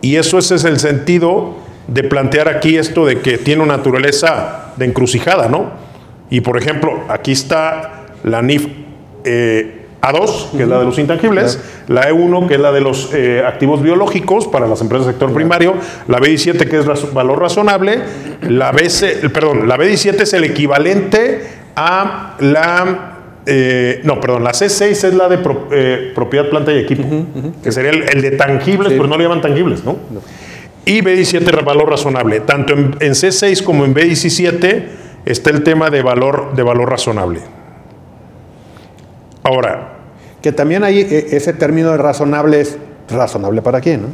Y 0.00 0.16
eso 0.16 0.38
ese 0.38 0.54
es 0.54 0.64
el 0.64 0.80
sentido 0.80 1.56
de 1.88 2.04
plantear 2.04 2.48
aquí 2.48 2.78
esto 2.78 3.04
de 3.04 3.20
que 3.20 3.36
tiene 3.36 3.62
una 3.62 3.76
naturaleza 3.76 4.72
de 4.76 4.86
encrucijada, 4.86 5.48
¿no? 5.48 5.83
Y 6.30 6.40
por 6.40 6.56
ejemplo, 6.58 7.00
aquí 7.08 7.32
está 7.32 8.06
la 8.24 8.42
NIF 8.42 8.66
eh, 9.24 9.86
A2, 10.02 10.50
que 10.56 10.62
es 10.64 10.68
la 10.68 10.78
de 10.80 10.84
los 10.84 10.98
intangibles, 10.98 11.58
la 11.88 12.10
E1, 12.10 12.46
que 12.48 12.54
es 12.54 12.60
la 12.60 12.72
de 12.72 12.80
los 12.80 13.10
eh, 13.14 13.42
activos 13.46 13.82
biológicos 13.82 14.46
para 14.48 14.66
las 14.66 14.80
empresas 14.80 15.06
del 15.06 15.14
sector 15.14 15.32
primario, 15.32 15.74
la 16.08 16.18
B17, 16.18 16.68
que 16.68 16.78
es 16.78 17.12
valor 17.14 17.40
razonable, 17.40 18.00
la, 18.42 18.72
BC, 18.72 19.30
perdón, 19.32 19.66
la 19.68 19.76
B17 19.78 20.20
es 20.22 20.32
el 20.34 20.44
equivalente 20.44 21.42
a 21.76 22.36
la... 22.40 23.10
eh, 23.46 24.00
no, 24.04 24.20
perdón, 24.20 24.44
la 24.44 24.52
C6 24.52 24.82
es 24.90 25.14
la 25.14 25.28
de 25.28 25.38
pro- 25.38 25.68
eh, 25.72 26.12
propiedad, 26.14 26.48
planta 26.50 26.72
y 26.72 26.78
equipo, 26.78 27.04
que 27.62 27.72
sería 27.72 27.90
el, 27.90 28.02
el 28.14 28.22
de 28.22 28.32
tangibles, 28.32 28.92
pero 28.92 29.06
no 29.06 29.16
le 29.16 29.24
llaman 29.24 29.40
tangibles, 29.40 29.84
¿no? 29.84 29.96
Y 30.86 31.00
B17 31.00 31.58
es 31.58 31.64
valor 31.64 31.88
razonable. 31.88 32.40
Tanto 32.40 32.74
en, 32.74 32.94
en 33.00 33.12
C6 33.12 33.62
como 33.62 33.86
en 33.86 33.94
B17 33.94 34.82
está 35.24 35.50
el 35.50 35.62
tema 35.62 35.90
de 35.90 36.02
valor, 36.02 36.54
de 36.54 36.62
valor 36.62 36.90
razonable. 36.90 37.40
Ahora, 39.42 39.90
Que 40.42 40.52
también 40.52 40.84
ahí 40.84 41.00
eh, 41.00 41.28
ese 41.32 41.54
término 41.54 41.90
de 41.92 41.96
razonable 41.96 42.60
es 42.60 42.76
razonable 43.08 43.62
para 43.62 43.80
quién, 43.80 44.02
¿no? 44.02 44.08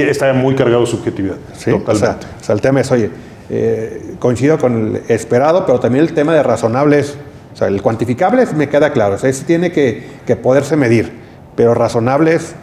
está 0.00 0.32
muy 0.32 0.54
cargado 0.56 0.80
de 0.80 0.86
subjetividad. 0.88 1.36
Sí, 1.54 1.70
o 1.70 1.94
sea, 1.94 2.18
o 2.40 2.44
sea, 2.44 2.54
el 2.56 2.60
tema 2.60 2.80
es, 2.80 2.90
oye, 2.90 3.10
eh, 3.50 4.14
coincido 4.18 4.58
con 4.58 4.96
el 4.96 5.02
esperado, 5.08 5.64
pero 5.66 5.78
también 5.78 6.04
el 6.04 6.12
tema 6.14 6.34
de 6.34 6.42
razonable 6.42 6.98
es, 6.98 7.16
o 7.52 7.56
sea, 7.56 7.68
el 7.68 7.80
cuantificable 7.82 8.42
es- 8.42 8.52
me 8.54 8.68
queda 8.68 8.92
claro, 8.92 9.14
o 9.14 9.18
sea, 9.18 9.30
ese 9.30 9.44
tiene 9.44 9.70
que, 9.70 10.04
que 10.26 10.34
poderse 10.34 10.76
medir, 10.76 11.12
pero 11.54 11.72
razonable 11.74 12.34
es 12.34 12.54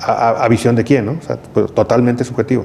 a, 0.00 0.12
a- 0.12 0.44
a 0.44 0.48
visión 0.48 0.74
de 0.74 0.82
quién, 0.82 1.06
¿no? 1.06 1.12
O 1.12 1.22
sea, 1.22 1.36
pues, 1.52 1.72
totalmente 1.72 2.24
subjetivo. 2.24 2.64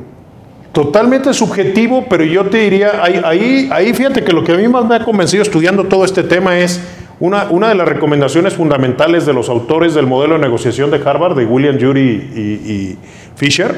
Totalmente 0.74 1.34
subjetivo, 1.34 2.06
pero 2.10 2.24
yo 2.24 2.46
te 2.46 2.60
diría, 2.60 3.04
ahí, 3.04 3.22
ahí, 3.24 3.70
ahí 3.72 3.94
fíjate 3.94 4.24
que 4.24 4.32
lo 4.32 4.44
que 4.44 4.54
a 4.54 4.56
mí 4.56 4.68
más 4.68 4.86
me 4.86 4.96
ha 4.96 5.04
convencido 5.04 5.42
estudiando 5.42 5.86
todo 5.86 6.06
este 6.06 6.24
tema 6.24 6.60
es 6.60 6.80
una, 7.20 7.48
una 7.50 7.70
de 7.70 7.76
las 7.76 7.88
recomendaciones 7.88 8.54
fundamentales 8.54 9.26
de 9.26 9.34
los 9.34 9.50
autores 9.50 9.94
del 9.94 10.06
modelo 10.06 10.36
de 10.36 10.42
negociación 10.42 10.92
de 10.92 11.02
Harvard, 11.04 11.36
de 11.36 11.46
William 11.46 11.78
Jury 11.80 12.02
y, 12.36 12.72
y 12.72 12.98
Fisher, 13.36 13.76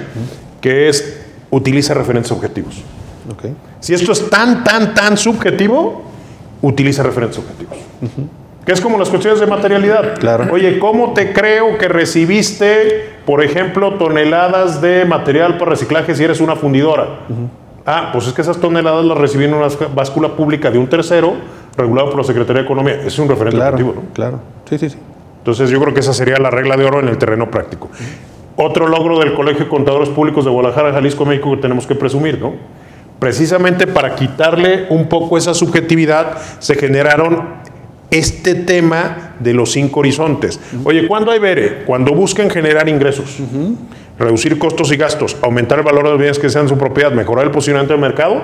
que 0.60 0.90
es 0.90 1.22
utiliza 1.50 1.94
referentes 1.94 2.32
objetivos. 2.32 2.84
Ok. 3.32 3.52
Si 3.80 3.94
esto 3.94 4.12
es 4.12 4.30
tan, 4.30 4.64
tan, 4.64 4.94
tan 4.94 5.18
subjetivo, 5.18 6.04
utiliza 6.62 7.04
referentes 7.04 7.40
objetivos. 7.40 7.78
Que 8.66 8.72
es 8.74 8.82
como 8.82 8.98
las 9.00 9.10
cuestiones 9.10 9.40
de 9.40 9.48
materialidad. 9.48 10.20
Claro. 10.20 10.48
Oye, 10.52 10.78
¿cómo 10.78 11.14
te 11.14 11.34
creo 11.34 11.78
que 11.80 11.88
recibiste, 11.88 13.10
por 13.26 13.44
ejemplo, 13.44 13.96
toneladas 13.96 14.82
de 14.82 15.06
material 15.06 15.58
para 15.58 15.72
reciclaje 15.72 16.14
si 16.16 16.24
eres 16.24 16.40
una 16.42 16.56
fundidora? 16.56 17.08
Ah, 17.86 18.10
pues 18.14 18.28
es 18.28 18.34
que 18.34 18.42
esas 18.44 18.58
toneladas 18.60 19.04
las 19.06 19.18
recibí 19.18 19.46
en 19.46 19.56
una 19.56 19.68
báscula 19.96 20.30
pública 20.30 20.70
de 20.70 20.78
un 20.78 20.88
tercero, 20.88 21.34
regulado 21.76 22.10
por 22.10 22.20
la 22.20 22.24
Secretaría 22.24 22.62
de 22.62 22.66
Economía. 22.66 23.02
Es 23.04 23.18
un 23.18 23.28
referente 23.28 23.58
Claro, 23.58 23.76
objetivo, 23.76 23.94
¿no? 23.96 24.14
claro. 24.14 24.40
Sí, 24.70 24.78
sí, 24.78 24.90
sí. 24.92 24.98
Entonces 25.40 25.72
yo 25.72 25.82
creo 25.82 25.92
que 25.94 26.02
esa 26.02 26.14
sería 26.14 26.38
la 26.38 26.52
regla 26.52 26.78
de 26.78 26.86
oro 26.86 27.00
en 27.00 27.08
el 27.08 27.18
terreno 27.18 27.50
práctico. 27.50 27.90
Otro 28.58 28.88
logro 28.88 29.18
del 29.20 29.34
Colegio 29.34 29.64
de 29.64 29.70
Contadores 29.70 30.10
Públicos 30.10 30.46
de 30.46 30.52
Guadalajara, 30.52 30.92
Jalisco, 30.94 31.26
México, 31.26 31.50
que 31.56 31.58
tenemos 31.62 31.88
que 31.88 31.96
presumir, 31.96 32.40
¿no? 32.40 32.54
Precisamente 33.18 33.88
para 33.88 34.14
quitarle 34.16 34.86
un 34.90 35.08
poco 35.10 35.38
esa 35.38 35.56
subjetividad, 35.56 36.38
se 36.60 36.76
generaron 36.76 37.44
este 38.12 38.56
tema 38.56 39.36
de 39.40 39.54
los 39.54 39.72
cinco 39.72 40.02
horizontes. 40.02 40.60
Oye, 40.84 41.08
¿cuándo 41.08 41.32
hay 41.32 41.40
VERE? 41.40 41.84
Cuando 41.86 42.14
busquen 42.14 42.50
generar 42.50 42.88
ingresos, 42.90 43.38
reducir 44.20 44.60
costos 44.60 44.92
y 44.92 44.98
gastos, 44.98 45.38
aumentar 45.42 45.80
el 45.80 45.86
valor 45.86 46.04
de 46.04 46.10
los 46.12 46.20
bienes 46.20 46.38
que 46.38 46.50
sean 46.50 46.68
su 46.68 46.78
propiedad, 46.78 47.12
mejorar 47.14 47.46
el 47.46 47.52
posicionamiento 47.52 47.94
del 47.94 48.02
mercado, 48.02 48.42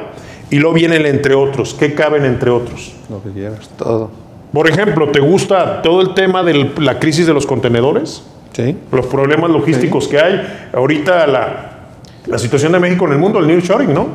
y 0.49 0.59
luego 0.59 0.74
viene 0.76 0.95
el 0.95 1.05
entre 1.05 1.36
otros. 1.36 1.74
¿Qué 1.74 1.93
caben 1.93 2.24
entre 2.24 2.49
otros? 2.49 2.93
Lo 3.09 3.22
que 3.22 3.30
quieras. 3.32 3.70
Todo. 3.78 4.09
Por 4.53 4.70
ejemplo, 4.70 5.09
¿te 5.09 5.20
gusta 5.20 5.82
todo 5.82 6.01
el 6.01 6.13
tema 6.13 6.41
de 6.41 6.72
la 6.80 6.97
crisis 6.97 7.28
de 7.28 7.34
los 7.34 7.45
contenedores? 7.45 8.24
Sí. 8.53 8.76
Los 8.91 9.05
problemas 9.07 9.51
logísticos 9.51 10.07
que 10.07 10.18
hay. 10.18 10.70
Ahorita 10.74 11.28
la, 11.28 11.80
la 12.26 12.39
situación 12.39 12.72
de 12.72 12.80
México 12.80 13.05
en 13.05 13.11
el 13.11 13.20
mundo, 13.20 13.39
el 13.39 13.47
nearshoring, 13.47 13.93
¿no? 13.93 14.07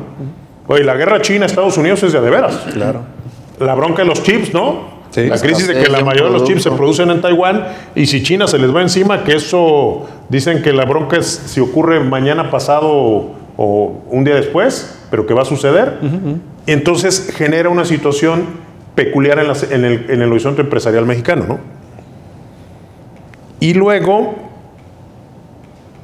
Oye, 0.67 0.83
la 0.83 0.95
guerra 0.95 1.21
China-Estados 1.21 1.77
Unidos 1.77 2.01
es 2.01 2.11
de, 2.11 2.19
de 2.19 2.29
veras. 2.31 2.55
Claro. 2.73 3.01
La 3.59 3.75
bronca 3.75 4.01
de 4.01 4.07
los 4.07 4.23
chips, 4.23 4.53
¿no? 4.53 4.92
Sí. 5.13 5.27
La 5.27 5.37
crisis 5.39 5.67
de 5.67 5.73
que 5.75 5.89
la 5.89 5.99
mayoría 6.03 6.25
de 6.25 6.31
los 6.33 6.43
chips 6.47 6.63
se 6.63 6.71
producen 6.71 7.09
en 7.11 7.21
Taiwán 7.21 7.65
y 7.93 8.07
si 8.07 8.23
China 8.23 8.47
se 8.47 8.57
les 8.57 8.75
va 8.75 8.81
encima, 8.81 9.23
que 9.23 9.35
eso 9.35 10.07
dicen 10.29 10.63
que 10.63 10.73
la 10.73 10.85
bronca 10.85 11.17
es 11.17 11.27
si 11.27 11.59
ocurre 11.59 11.99
mañana 11.99 12.49
pasado 12.49 12.87
o, 12.91 13.31
o 13.55 14.01
un 14.09 14.23
día 14.23 14.33
después, 14.35 14.99
pero 15.11 15.27
que 15.27 15.33
va 15.35 15.43
a 15.43 15.45
suceder. 15.45 15.99
Entonces 16.65 17.31
genera 17.35 17.69
una 17.69 17.85
situación 17.85 18.45
peculiar 18.95 19.37
en, 19.37 19.47
las- 19.49 19.69
en 19.71 19.85
el, 19.85 20.05
en 20.09 20.21
el 20.23 20.31
horizonte 20.31 20.61
empresarial 20.61 21.05
mexicano, 21.05 21.45
¿no? 21.47 21.59
Y 23.59 23.75
luego 23.75 24.33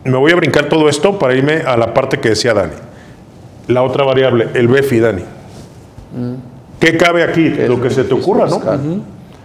me 0.03 0.17
voy 0.17 0.31
a 0.31 0.35
brincar 0.35 0.65
todo 0.69 0.87
esto 0.87 1.17
para 1.17 1.33
irme 1.33 1.63
a 1.65 1.75
la 1.77 1.93
parte 1.93 2.19
que 2.19 2.29
decía 2.29 2.53
Dani. 2.53 2.73
La 3.67 3.81
otra 3.83 4.03
variable, 4.03 4.49
el 4.53 4.67
BEFI, 4.67 4.99
Dani. 4.99 5.23
¿Qué 6.79 6.97
cabe 6.97 7.23
aquí? 7.23 7.51
¿Qué 7.51 7.63
es 7.63 7.69
Lo 7.69 7.81
que 7.81 7.89
se 7.89 8.03
te 8.03 8.13
ocurra, 8.13 8.45
¿no? 8.47 8.61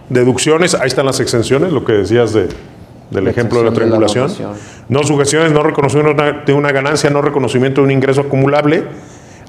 Deducciones, 0.09 0.75
ahí 0.75 0.87
están 0.87 1.05
las 1.05 1.19
exenciones, 1.19 1.71
lo 1.71 1.83
que 1.83 1.93
decías 1.93 2.31
de, 2.33 2.47
del 3.11 3.23
La 3.25 3.31
ejemplo 3.31 3.59
de 3.59 3.65
la 3.65 3.69
exención 3.71 3.99
de 3.99 3.99
la 3.99 4.07
triangulación. 4.07 4.53
no 4.87 5.03
sujeciones, 5.03 5.51
no 5.51 5.63
reconocimiento 5.63 6.23
de 6.45 6.53
una- 6.53 6.71
ganancia, 6.71 7.09
no 7.09 7.21
reconocimiento 7.21 7.81
de 7.81 7.85
un 7.85 7.91
ingreso 7.91 8.21
acumulable, 8.21 8.83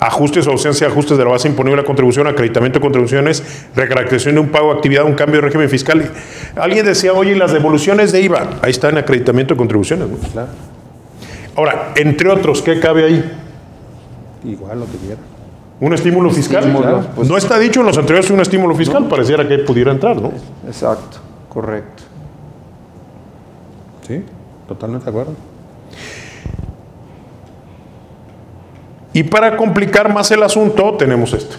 ajustes 0.01 0.47
o 0.47 0.53
ausencia 0.53 0.87
de 0.87 0.93
ajustes 0.93 1.19
de 1.19 1.25
la 1.25 1.31
base 1.31 1.47
imponible 1.49 1.83
a 1.83 1.85
contribución, 1.85 2.27
acreditamiento 2.27 2.79
de 2.79 2.83
contribuciones, 2.83 3.43
recaracterización 3.77 4.35
de 4.37 4.41
un 4.41 4.49
pago 4.49 4.69
de 4.73 4.77
actividad, 4.77 5.05
un 5.05 5.15
cambio 5.15 5.41
de 5.43 5.47
régimen 5.47 5.69
fiscal. 5.69 6.11
Alguien 6.57 6.85
decía, 6.87 7.13
oye, 7.13 7.33
¿y 7.33 7.35
las 7.35 7.53
devoluciones 7.53 8.13
de 8.13 8.23
IVA, 8.23 8.49
ahí 8.63 8.71
está 8.71 8.89
en 8.89 8.97
acreditamiento 8.99 9.53
de 9.55 9.59
contribuciones. 9.59 10.09
¿no? 10.09 10.17
Claro. 10.33 10.49
Ahora, 11.55 11.93
entre 11.97 12.31
otros, 12.31 12.63
¿qué 12.63 12.81
cabe 12.81 13.05
ahí? 13.05 13.33
Igual 14.45 14.81
lo 14.81 14.87
que 14.87 14.97
quiera. 14.99 15.21
¿Un 15.81 15.93
estímulo 15.93 16.31
fiscal? 16.31 16.61
Estímulo, 16.65 16.83
Claro. 16.87 17.07
pues. 17.15 17.29
no 17.29 17.37
está 17.37 17.59
dicho 17.59 17.81
en 17.81 17.87
los 17.87 17.99
anteriores 17.99 18.31
un 18.31 18.41
estímulo 18.41 18.75
fiscal, 18.75 19.07
pareciera 19.09 19.47
que 19.47 19.59
pudiera 19.59 19.93
entrar, 19.93 20.21
¿no? 20.21 20.33
Exacto, 20.67 21.19
correcto. 21.49 22.03
Sí, 24.07 24.23
totalmente 24.67 25.05
de 25.05 25.11
acuerdo. 25.11 25.33
Y 29.13 29.23
para 29.25 29.57
complicar 29.57 30.13
más 30.13 30.31
el 30.31 30.43
asunto, 30.43 30.95
tenemos 30.95 31.33
esto. 31.33 31.57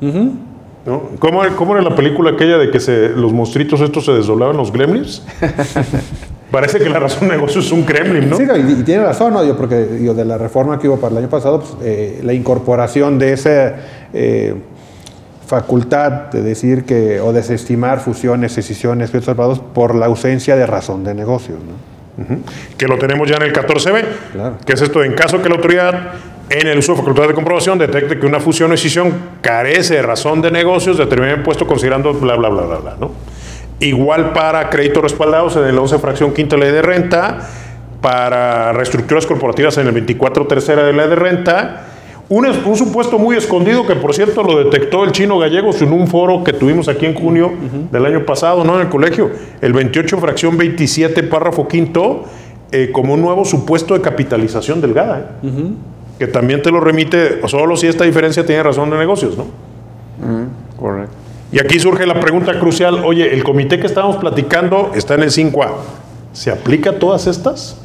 ¿No? 0.00 1.02
¿Cómo, 1.18 1.42
cómo 1.56 1.74
era 1.76 1.82
la 1.88 1.94
película 1.94 2.30
aquella 2.32 2.58
de 2.58 2.70
que 2.70 2.80
se, 2.80 3.10
los 3.10 3.32
monstruitos 3.32 3.80
estos 3.80 4.04
se 4.04 4.12
desdoblaban, 4.12 4.56
los 4.56 4.72
gremlins? 4.72 5.22
Parece 6.52 6.78
que 6.78 6.88
la 6.90 7.00
razón 7.00 7.28
de 7.28 7.34
negocio 7.34 7.60
es 7.60 7.72
un 7.72 7.84
gremlin, 7.84 8.28
¿no? 8.28 8.36
Sí, 8.36 8.44
no, 8.44 8.56
y, 8.56 8.60
y 8.80 8.82
tiene 8.84 9.02
razón, 9.04 9.32
¿no? 9.32 9.42
Yo, 9.44 9.56
porque 9.56 9.84
digo, 9.86 10.14
de 10.14 10.24
la 10.24 10.36
reforma 10.38 10.78
que 10.78 10.86
hubo 10.86 10.98
para 10.98 11.12
el 11.12 11.18
año 11.18 11.28
pasado, 11.30 11.60
pues, 11.60 11.72
eh, 11.82 12.20
la 12.22 12.34
incorporación 12.34 13.18
de 13.18 13.32
esa 13.32 13.74
eh, 14.12 14.54
facultad 15.46 16.30
de 16.30 16.42
decir 16.42 16.84
que, 16.84 17.20
o 17.20 17.32
desestimar 17.32 18.00
fusiones, 18.00 18.54
decisiones, 18.54 19.10
salvados 19.22 19.58
por 19.60 19.94
la 19.94 20.06
ausencia 20.06 20.54
de 20.56 20.66
razón 20.66 21.04
de 21.04 21.14
negocios, 21.14 21.58
¿no? 21.58 21.92
que 22.76 22.86
lo 22.86 22.98
tenemos 22.98 23.28
ya 23.28 23.36
en 23.36 23.42
el 23.42 23.52
14B, 23.54 24.04
Claro. 24.32 24.56
que 24.66 24.74
es 24.74 24.82
esto 24.82 25.02
en 25.02 25.14
caso 25.14 25.40
que 25.42 25.48
la 25.48 25.54
autoridad 25.56 26.12
en 26.50 26.66
el 26.66 26.78
uso 26.78 26.92
de 26.92 26.98
facultad 26.98 27.26
de 27.26 27.34
comprobación 27.34 27.78
detecte 27.78 28.18
que 28.18 28.26
una 28.26 28.38
fusión 28.38 28.70
o 28.70 28.74
escisión 28.74 29.12
carece 29.40 29.94
de 29.94 30.02
razón 30.02 30.42
de 30.42 30.50
negocios, 30.50 30.98
determina 30.98 31.32
impuesto 31.32 31.66
considerando 31.66 32.12
bla, 32.12 32.36
bla, 32.36 32.50
bla, 32.50 32.62
bla, 32.62 32.76
bla, 32.76 32.96
¿no? 33.00 33.10
Igual 33.82 34.32
para 34.32 34.70
créditos 34.70 35.02
respaldados 35.02 35.56
en 35.56 35.64
el 35.64 35.78
11 35.78 35.98
fracción 35.98 36.32
quinta 36.32 36.56
ley 36.56 36.70
de 36.70 36.82
renta, 36.82 37.48
para 38.00 38.72
reestructuras 38.72 39.26
corporativas 39.26 39.76
en 39.78 39.86
el 39.86 39.92
24 39.92 40.46
tercera 40.46 40.82
de 40.84 40.92
ley 40.92 41.08
de 41.08 41.16
renta, 41.16 41.86
un, 42.28 42.46
es- 42.46 42.64
un 42.64 42.76
supuesto 42.76 43.18
muy 43.18 43.36
escondido 43.36 43.86
que 43.86 43.94
por 43.94 44.14
cierto 44.14 44.42
lo 44.42 44.64
detectó 44.64 45.04
el 45.04 45.12
chino 45.12 45.38
Gallegos 45.38 45.82
en 45.82 45.92
un 45.92 46.06
foro 46.08 46.42
que 46.44 46.52
tuvimos 46.52 46.88
aquí 46.88 47.06
en 47.06 47.14
junio 47.14 47.52
del 47.90 48.06
año 48.06 48.24
pasado, 48.24 48.64
¿no? 48.64 48.76
En 48.76 48.82
el 48.82 48.88
colegio, 48.88 49.30
el 49.60 49.72
28 49.72 50.18
fracción 50.18 50.56
27 50.56 51.22
párrafo 51.24 51.68
quinto, 51.68 52.24
eh, 52.70 52.90
como 52.92 53.14
un 53.14 53.20
nuevo 53.20 53.44
supuesto 53.44 53.94
de 53.94 54.00
capitalización 54.00 54.80
delgada, 54.80 55.18
¿eh? 55.18 55.46
que 56.18 56.26
también 56.28 56.62
te 56.62 56.70
lo 56.70 56.80
remite 56.80 57.40
solo 57.48 57.76
si 57.76 57.86
esta 57.88 58.04
diferencia 58.04 58.46
tiene 58.46 58.62
razón 58.62 58.90
de 58.90 58.96
negocios, 58.98 59.36
¿no? 59.36 59.44
Correcto. 60.78 61.14
Y 61.52 61.60
aquí 61.60 61.78
surge 61.78 62.06
la 62.06 62.18
pregunta 62.18 62.58
crucial, 62.58 63.04
oye, 63.04 63.34
el 63.34 63.44
comité 63.44 63.78
que 63.78 63.86
estábamos 63.86 64.16
platicando 64.16 64.90
está 64.94 65.14
en 65.14 65.22
el 65.24 65.30
5A, 65.30 65.68
¿se 66.32 66.50
aplica 66.50 66.90
a 66.90 66.98
todas 66.98 67.26
estas? 67.26 67.76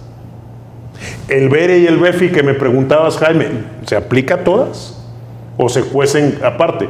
El 1.28 1.50
BERE 1.50 1.80
y 1.80 1.86
el 1.86 1.98
BEFI 1.98 2.30
que 2.32 2.44
me 2.44 2.54
preguntabas, 2.54 3.18
Jaime, 3.18 3.48
¿se 3.86 3.96
aplica 3.98 4.36
a 4.36 4.44
todas? 4.44 4.98
¿O 5.58 5.68
se 5.68 5.82
cuecen 5.82 6.40
aparte? 6.44 6.88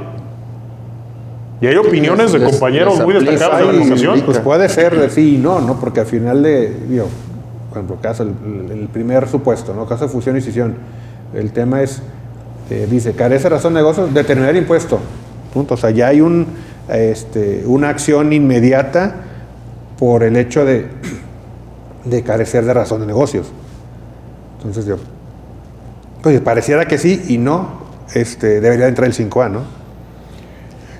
Y 1.60 1.66
hay 1.66 1.76
opiniones 1.78 2.32
de 2.32 2.40
Les- 2.40 2.52
compañeros 2.52 2.96
les 2.98 3.04
muy 3.06 3.14
destacados 3.16 3.68
de 3.72 3.74
la 3.78 3.84
educación. 3.84 4.22
Pues 4.22 4.38
puede 4.40 4.70
ser 4.70 4.96
de 5.00 5.10
sí 5.10 5.36
y 5.36 5.38
no, 5.40 5.60
¿no? 5.60 5.80
Porque 5.80 6.02
al 6.02 6.06
final 6.06 6.44
de, 6.44 6.70
digo, 6.88 7.08
por 7.70 7.80
ejemplo, 7.80 7.98
caso, 8.00 8.22
el, 8.24 8.72
el 8.72 8.88
primer 8.88 9.28
supuesto, 9.28 9.74
¿no? 9.74 9.88
Caso 9.88 10.06
de 10.06 10.12
fusión 10.12 10.36
y 10.36 10.40
escisión. 10.40 10.76
El 11.34 11.52
tema 11.52 11.82
es, 11.82 12.04
eh, 12.70 12.88
dice, 12.90 13.14
carece 13.14 13.50
razón 13.50 13.74
de 13.74 13.80
negocios, 13.80 14.14
determinar 14.14 14.56
impuesto. 14.56 15.00
Punto. 15.52 15.74
O 15.74 15.78
sea, 15.78 15.90
ya 15.90 16.08
hay 16.10 16.22
un, 16.22 16.46
este, 16.90 17.64
una 17.66 17.90
acción 17.90 18.34
inmediata 18.34 19.16
por 19.98 20.24
el 20.24 20.36
hecho 20.38 20.66
de, 20.66 20.88
de 22.06 22.24
carecer 22.24 22.66
de 22.66 22.74
razón 22.74 23.02
de 23.02 23.08
negocios. 23.08 23.48
Entonces, 24.58 24.86
yo, 24.86 24.98
pues 26.22 26.40
pareciera 26.42 26.86
que 26.88 26.98
sí 26.98 27.24
y 27.28 27.38
no, 27.38 27.82
este, 28.14 28.62
debería 28.62 28.88
entrar 28.88 29.08
el 29.08 29.14
5A, 29.14 29.52
¿no? 29.52 29.64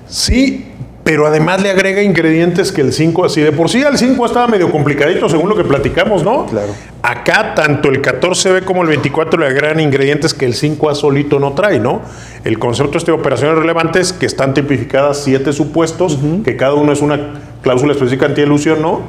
Sí, 0.08 0.72
pero 1.08 1.26
además 1.26 1.62
le 1.62 1.70
agrega 1.70 2.02
ingredientes 2.02 2.70
que 2.70 2.82
el 2.82 2.92
5, 2.92 3.24
así 3.24 3.40
de 3.40 3.50
por 3.50 3.70
sí 3.70 3.80
el 3.80 3.96
5 3.96 4.26
estaba 4.26 4.46
medio 4.46 4.70
complicadito 4.70 5.26
según 5.30 5.48
lo 5.48 5.56
que 5.56 5.64
platicamos, 5.64 6.22
¿no? 6.22 6.44
Claro. 6.44 6.74
Acá 7.00 7.54
tanto 7.54 7.88
el 7.88 8.02
14B 8.02 8.62
como 8.66 8.82
el 8.82 8.88
24 8.88 9.40
le 9.40 9.46
agregan 9.46 9.80
ingredientes 9.80 10.34
que 10.34 10.44
el 10.44 10.52
5A 10.52 10.94
solito 10.94 11.40
no 11.40 11.54
trae, 11.54 11.80
¿no? 11.80 12.02
El 12.44 12.58
concepto 12.58 12.98
este 12.98 13.10
de 13.10 13.16
operaciones 13.16 13.56
relevantes 13.56 14.12
que 14.12 14.26
están 14.26 14.52
tipificadas 14.52 15.24
siete 15.24 15.54
supuestos, 15.54 16.18
que 16.44 16.56
cada 16.58 16.74
uno 16.74 16.92
es 16.92 17.00
una 17.00 17.40
cláusula 17.62 17.92
específica 17.94 18.26
antielusión, 18.26 18.82
¿no? 18.82 19.00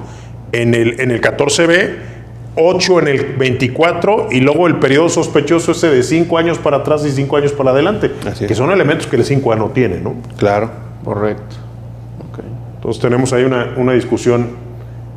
En 0.54 0.76
el, 0.76 1.02
en 1.02 1.12
el 1.12 1.20
14B, 1.20 1.96
8 2.56 3.00
en 3.02 3.08
el 3.10 3.26
24 3.36 4.30
y 4.32 4.40
luego 4.40 4.68
el 4.68 4.78
periodo 4.78 5.10
sospechoso 5.10 5.74
ese 5.74 5.90
de 5.90 6.02
5 6.02 6.38
años 6.38 6.60
para 6.60 6.78
atrás 6.78 7.06
y 7.06 7.12
5 7.12 7.36
años 7.36 7.52
para 7.52 7.72
adelante, 7.72 8.10
Así 8.26 8.46
es. 8.46 8.48
que 8.48 8.56
son 8.56 8.72
elementos 8.72 9.06
que 9.06 9.18
el 9.18 9.26
5A 9.26 9.58
no 9.58 9.72
tiene, 9.72 10.00
¿no? 10.00 10.16
Claro. 10.38 10.72
Correcto. 11.04 11.69
Entonces 12.80 13.02
tenemos 13.02 13.34
ahí 13.34 13.44
una, 13.44 13.74
una 13.78 13.92
discusión 13.94 14.48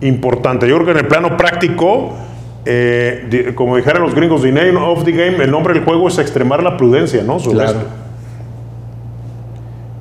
importante. 0.00 0.68
Yo 0.68 0.74
creo 0.76 0.86
que 0.86 0.92
en 0.92 0.98
el 0.98 1.06
plano 1.08 1.36
práctico, 1.36 2.12
eh, 2.64 3.26
di- 3.30 3.54
como 3.54 3.76
dijeran 3.76 4.02
los 4.02 4.14
gringos, 4.14 4.42
the 4.42 4.50
name 4.52 4.76
of 4.76 5.04
the 5.04 5.12
game, 5.12 5.36
el 5.42 5.50
nombre 5.50 5.74
del 5.74 5.84
juego 5.84 6.08
es 6.08 6.18
extremar 6.18 6.62
la 6.62 6.76
prudencia, 6.76 7.22
¿no? 7.22 7.38
Sobre 7.38 7.58
Claro. 7.58 7.70
esto. 7.78 7.86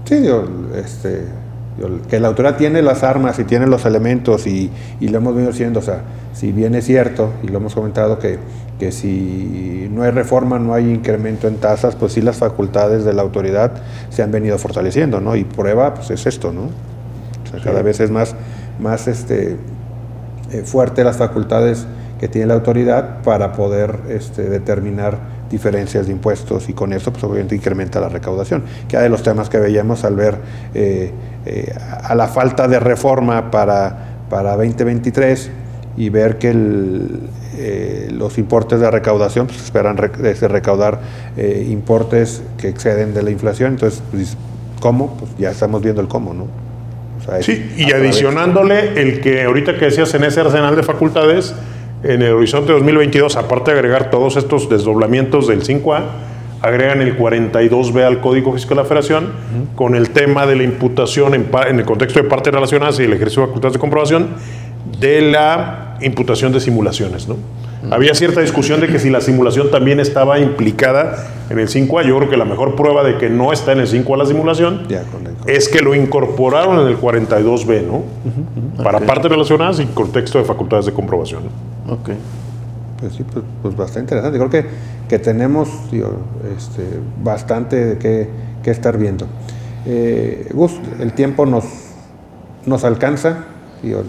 Sí, 0.06 0.16
digo, 0.16 0.44
este, 0.76 1.26
que 2.10 2.20
la 2.20 2.28
autoridad 2.30 2.58
tiene 2.58 2.82
las 2.82 3.04
armas 3.04 3.40
y 3.40 3.44
tiene 3.44 3.68
los 3.68 3.86
elementos 3.86 4.46
y, 4.48 4.70
y 5.00 5.08
lo 5.08 5.18
hemos 5.20 5.34
venido 5.36 5.52
diciendo, 5.52 5.80
o 5.80 5.84
sea, 5.84 6.02
si 6.34 6.52
bien 6.52 6.76
es 6.76 6.86
cierto, 6.86 7.32
y 7.44 7.48
lo 7.48 7.58
hemos 7.60 7.76
comentado, 7.76 8.20
que, 8.20 8.38
que 8.80 8.92
si 8.92 9.88
no 9.94 10.04
hay 10.04 10.12
reforma, 10.12 10.60
no 10.60 10.74
hay 10.74 10.90
incremento 10.90 11.48
en 11.48 11.58
tasas, 11.58 11.96
pues 11.96 12.14
sí 12.14 12.22
las 12.22 12.38
facultades 12.38 13.06
de 13.06 13.14
la 13.14 13.22
autoridad 13.22 13.72
se 14.10 14.22
han 14.24 14.32
venido 14.32 14.58
fortaleciendo, 14.58 15.22
¿no? 15.22 15.36
Y 15.36 15.44
prueba, 15.44 15.94
pues 15.94 16.10
es 16.12 16.26
esto, 16.26 16.52
¿no? 16.52 16.64
Cada 17.64 17.82
vez 17.82 18.00
es 18.00 18.12
más, 18.12 18.36
más 18.80 19.08
este, 19.08 19.58
eh, 20.52 20.62
fuerte 20.66 21.04
las 21.04 21.18
facultades 21.18 21.86
que 22.20 22.28
tiene 22.28 22.48
la 22.48 22.54
autoridad 22.56 23.22
para 23.24 23.52
poder 23.54 24.00
este, 24.10 24.44
determinar 24.44 25.18
diferencias 25.50 26.06
de 26.06 26.14
impuestos 26.14 26.70
y 26.70 26.74
con 26.74 26.94
eso 26.94 27.12
pues 27.12 27.24
obviamente 27.24 27.56
incrementa 27.56 28.00
la 28.00 28.10
recaudación, 28.10 28.64
que 28.88 28.96
era 28.96 29.04
de 29.04 29.10
los 29.10 29.22
temas 29.24 29.50
que 29.50 29.58
veíamos 29.60 30.06
al 30.06 30.16
ver 30.16 30.38
eh, 30.74 31.12
eh, 31.46 31.74
a 32.04 32.16
la 32.16 32.28
falta 32.28 32.68
de 32.68 32.80
reforma 32.80 33.52
para, 33.52 33.98
para 34.30 34.52
2023 34.56 35.50
y 35.98 36.10
ver 36.10 36.38
que 36.38 36.54
los 38.14 38.38
importes 38.38 38.80
de 38.80 38.90
recaudación 38.90 39.48
pues, 39.48 39.62
esperan 39.62 39.98
rec- 39.98 40.24
este, 40.26 40.48
recaudar 40.48 41.00
importes 41.68 42.42
que 42.58 42.70
exceden 42.70 43.14
de 43.14 43.24
la 43.24 43.32
inflación, 43.32 43.74
entonces 43.74 44.02
pues, 44.12 44.38
¿cómo? 44.80 45.18
Pues 45.18 45.32
ya 45.38 45.52
estamos 45.52 45.82
viendo 45.82 46.02
el 46.02 46.08
cómo, 46.08 46.34
¿no? 46.34 46.46
O 47.22 47.24
sea, 47.24 47.40
es 47.40 47.46
Sí, 47.46 47.74
y 47.78 47.92
adicionándole 47.92 49.02
el 49.02 49.22
que 49.22 49.44
ahorita 49.44 49.78
que 49.78 49.86
decías 49.86 50.14
en 50.14 50.24
ese 50.24 50.42
arsenal 50.42 50.76
de 50.76 50.84
facultades, 50.84 51.56
en 52.04 52.22
el 52.22 52.34
horizonte 52.34 52.74
2022, 52.74 53.36
aparte 53.38 53.72
de 53.72 53.80
agregar 53.80 54.10
todos 54.10 54.36
estos 54.36 54.70
desdoblamientos 54.70 55.48
del 55.48 55.64
5A, 55.64 56.02
agregan 56.62 57.02
el 57.02 57.18
42B 57.18 58.04
al 58.04 58.22
Código 58.22 58.54
Fiscal 58.54 58.78
de 58.78 58.84
la 58.84 58.88
Federación 58.88 59.32
con 59.76 59.96
el 59.96 60.12
tema 60.12 60.46
de 60.46 60.56
la 60.56 60.64
imputación 60.64 61.34
en, 61.34 61.50
en, 61.68 61.80
el 61.80 61.86
contexto 61.86 62.22
de 62.22 62.30
partes 62.30 62.54
relacionadas 62.54 63.00
y 63.00 63.04
el 63.04 63.14
ejercicio 63.14 63.42
de 63.42 63.48
facultades 63.48 63.74
de 63.74 63.80
comprobación 63.80 64.28
de 65.00 65.22
la 65.22 65.98
imputación 66.02 66.52
de 66.52 66.60
simulaciones. 66.60 67.28
¿no? 67.28 67.38
Había 67.90 68.14
cierta 68.14 68.42
discusión 68.42 68.80
de 68.80 68.88
que 68.88 69.00
si 69.00 69.10
la 69.10 69.22
simulación 69.22 69.72
también 69.72 70.00
estaba 70.00 70.40
implicada 70.40 71.28
en 71.50 71.58
el 71.58 71.68
5A, 71.68 72.06
yo 72.06 72.18
creo 72.18 72.30
que 72.30 72.38
la 72.38 72.46
mejor 72.46 72.76
prueba 72.76 73.04
de 73.04 73.18
que 73.18 73.30
no 73.30 73.52
está 73.52 73.72
en 73.72 73.80
el 73.80 73.88
5A 73.88 74.18
la 74.18 74.26
simulación 74.26 74.88
es 75.48 75.68
que 75.68 75.82
lo 75.82 75.96
incorporaron 75.96 76.80
en 76.80 76.88
el 76.88 77.00
42B, 77.00 77.86
¿no? 77.86 78.04
Para 78.84 79.00
partes 79.00 79.32
relacionadas 79.32 79.80
y 79.80 79.86
contexto 79.88 80.38
de 80.38 80.44
facultades 80.44 80.86
de 80.86 80.94
comprobación. 80.94 81.44
Ok. 81.90 82.10
Pues 83.00 83.14
sí, 83.14 83.24
pues, 83.24 83.44
pues, 83.64 83.76
bastante 83.76 84.14
interesante. 84.14 84.38
Creo 84.38 84.50
que, 84.52 84.66
que 85.10 85.18
tenemos 85.18 85.70
este, 85.92 86.84
bastante 87.24 87.98
que, 87.98 88.30
que, 88.62 88.70
estar 88.70 88.96
viendo. 89.00 89.26
Eh, 89.88 90.48
Gus, 90.54 90.74
el 91.00 91.14
tiempo 91.14 91.48
nos, 91.48 91.66
nos 92.68 92.84
alcanza 92.84 93.46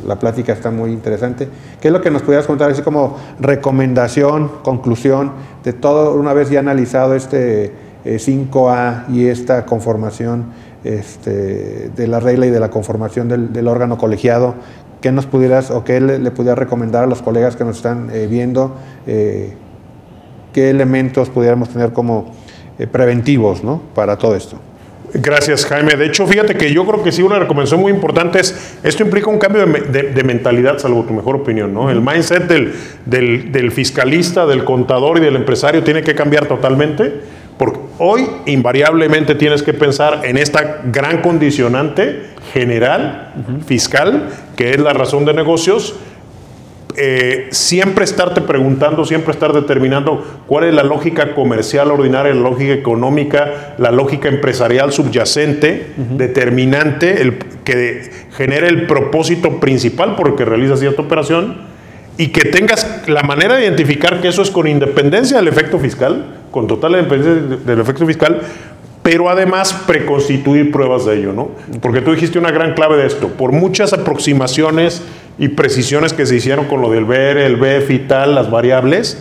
la 0.07 0.19
plática 0.19 0.53
está 0.53 0.71
muy 0.71 0.91
interesante. 0.91 1.49
¿Qué 1.81 1.89
es 1.89 1.93
lo 1.93 2.01
que 2.01 2.11
nos 2.11 2.23
pudieras 2.23 2.47
contar, 2.47 2.71
así 2.71 2.83
como 2.83 3.17
recomendación, 3.41 4.51
conclusión 4.63 5.33
de 5.65 5.73
todo, 5.73 6.15
una 6.15 6.33
vez 6.33 6.51
ya 6.51 6.61
analizado 6.61 7.15
este 7.15 7.73
5A 8.05 9.05
eh, 9.09 9.13
y 9.13 9.27
esta 9.27 9.65
conformación 9.65 10.47
este, 10.85 11.91
de 11.91 12.07
la 12.07 12.21
regla 12.21 12.47
y 12.47 12.51
de 12.51 12.61
la 12.61 12.71
conformación 12.71 13.29
del, 13.29 13.69
órgano 13.69 13.97
colegiado? 13.99 14.55
¿Qué 15.01 15.11
nos 15.11 15.27
pudieras 15.27 15.71
o 15.71 15.85
qué 15.85 16.01
le, 16.01 16.31
pudieras 16.31 16.59
recomendar 16.59 17.05
a 17.05 17.07
los 17.07 17.23
colegas 17.23 17.57
que 17.57 17.65
nos 17.65 17.77
están 17.77 18.11
eh, 18.13 18.27
viendo? 18.31 18.77
Eh, 19.07 19.55
¿Qué 20.53 20.71
elementos 20.71 21.31
pudiéramos 21.31 21.71
tener 21.71 21.93
como 21.93 22.31
preventivos 22.91 23.65
¿no? 23.65 23.81
para 23.95 24.19
todo 24.19 24.37
esto? 24.37 24.59
Gracias, 25.15 25.67
Jaime. 25.67 25.95
De 25.95 26.07
hecho, 26.07 26.27
fíjate 26.27 26.55
que 26.55 26.73
yo 26.73 26.87
creo 26.87 27.03
que 27.03 27.13
sí, 27.13 27.23
una 27.23 27.39
recomendación 27.39 27.81
muy 27.81 27.93
importante 27.93 28.41
es, 28.41 28.79
esto 28.83 29.03
implica 29.03 29.29
un 29.29 29.39
cambio 29.39 29.67
de, 29.67 30.25
mentalidad, 30.25 30.79
salvo 30.79 31.05
tu 31.05 31.13
mejor 31.13 31.37
opinión, 31.37 31.75
¿no? 31.75 31.91
El 31.91 32.01
mindset 32.01 32.45
del, 32.45 32.73
del, 33.05 33.73
fiscalista, 33.73 34.47
del 34.47 34.65
contador 34.65 35.19
y 35.19 35.21
del 35.21 35.37
empresario 35.37 35.83
tiene 35.83 36.03
que 36.03 36.15
cambiar 36.15 36.47
totalmente, 36.47 37.13
porque 37.59 37.79
hoy 37.99 38.27
invariablemente 38.47 39.35
tienes 39.35 39.63
que 39.63 39.75
pensar 39.75 40.23
en 40.25 40.39
esta 40.39 40.81
gran 40.85 41.21
condicionante 41.21 42.31
general, 42.55 43.35
fiscal, 43.67 44.31
que 44.57 44.71
es 44.71 44.81
la 44.81 44.95
razón 44.95 45.27
de 45.27 45.35
negocios, 45.35 45.95
eh, 46.97 47.49
siempre 47.51 48.05
estarte 48.05 48.41
preguntando, 48.41 49.05
siempre 49.05 49.33
estar 49.33 49.53
determinando 49.53 50.43
cuál 50.47 50.65
es 50.65 50.75
la 50.75 50.83
lógica 50.83 51.35
comercial 51.35 51.91
ordinaria, 51.91 52.35
la 52.35 52.41
lógica 52.41 52.73
económica, 52.73 53.75
la 53.79 53.91
lógica 53.91 54.29
empresarial 54.29 54.93
subyacente, 54.93 55.93
determinante, 55.97 57.23
el, 57.23 57.39
que 57.65 58.11
genere 58.33 58.69
el 58.69 58.87
propósito 58.87 59.59
principal 59.61 60.17
por 60.17 60.29
el 60.29 60.35
que 60.35 60.45
realizas 60.45 60.81
cierta 60.81 61.03
operación 61.03 61.57
y 62.19 62.29
que 62.29 62.45
tengas 62.45 63.09
la 63.09 63.23
manera 63.23 63.57
de 63.57 63.63
identificar 63.63 64.21
que 64.21 64.29
eso 64.29 64.43
es 64.43 64.51
con 64.51 64.69
independencia 64.69 65.39
del 65.39 65.49
efecto 65.49 65.79
fiscal, 65.79 66.41
con 66.51 66.67
total 66.67 66.93
independencia 66.93 67.57
del 67.65 67.81
efecto 67.81 68.07
fiscal, 68.07 68.41
pero 69.03 69.29
además 69.29 69.73
preconstituir 69.87 70.71
pruebas 70.71 71.05
de 71.05 71.19
ello, 71.19 71.33
¿no? 71.33 71.51
Porque 71.81 72.01
tú 72.01 72.13
dijiste 72.13 72.39
una 72.39 72.53
gran 72.53 72.75
clave 72.75 72.97
de 72.97 73.07
esto, 73.07 73.29
por 73.29 73.53
muchas 73.53 73.93
aproximaciones 73.93 75.03
y 75.39 75.49
precisiones 75.49 76.13
que 76.13 76.25
se 76.25 76.37
hicieron 76.37 76.67
con 76.67 76.81
lo 76.81 76.91
del 76.91 77.05
BR, 77.05 77.45
el 77.45 77.57
BF 77.57 77.91
y 77.91 77.99
tal, 78.01 78.35
las 78.35 78.51
variables, 78.51 79.19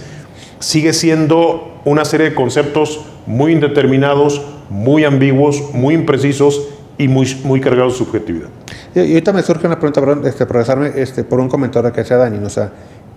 sigue 0.60 0.94
siendo 0.94 1.82
una 1.84 2.06
serie 2.06 2.30
de 2.30 2.36
conceptos 2.36 3.02
muy 3.26 3.54
indeterminados, 3.54 4.42
muy 4.70 5.04
ambiguos, 5.04 5.74
muy 5.74 5.96
imprecisos 5.96 6.70
y 7.00 7.08
muy, 7.08 7.28
muy 7.44 7.60
cargados 7.60 7.94
de 7.94 8.06
subjetividad. 8.06 8.50
Y, 8.94 9.00
ahorita 9.00 9.34
me 9.34 9.42
surge 9.42 9.66
una 9.66 9.80
pregunta, 9.80 10.02
perdón, 10.02 10.22
este, 10.28 10.46
profesor, 10.46 10.84
este, 10.96 11.24
por 11.24 11.40
un 11.40 11.50
comentario 11.50 11.92
que 11.92 12.02
hacía 12.02 12.18
Dani, 12.18 12.46
o 12.46 12.50
sea, 12.50 12.72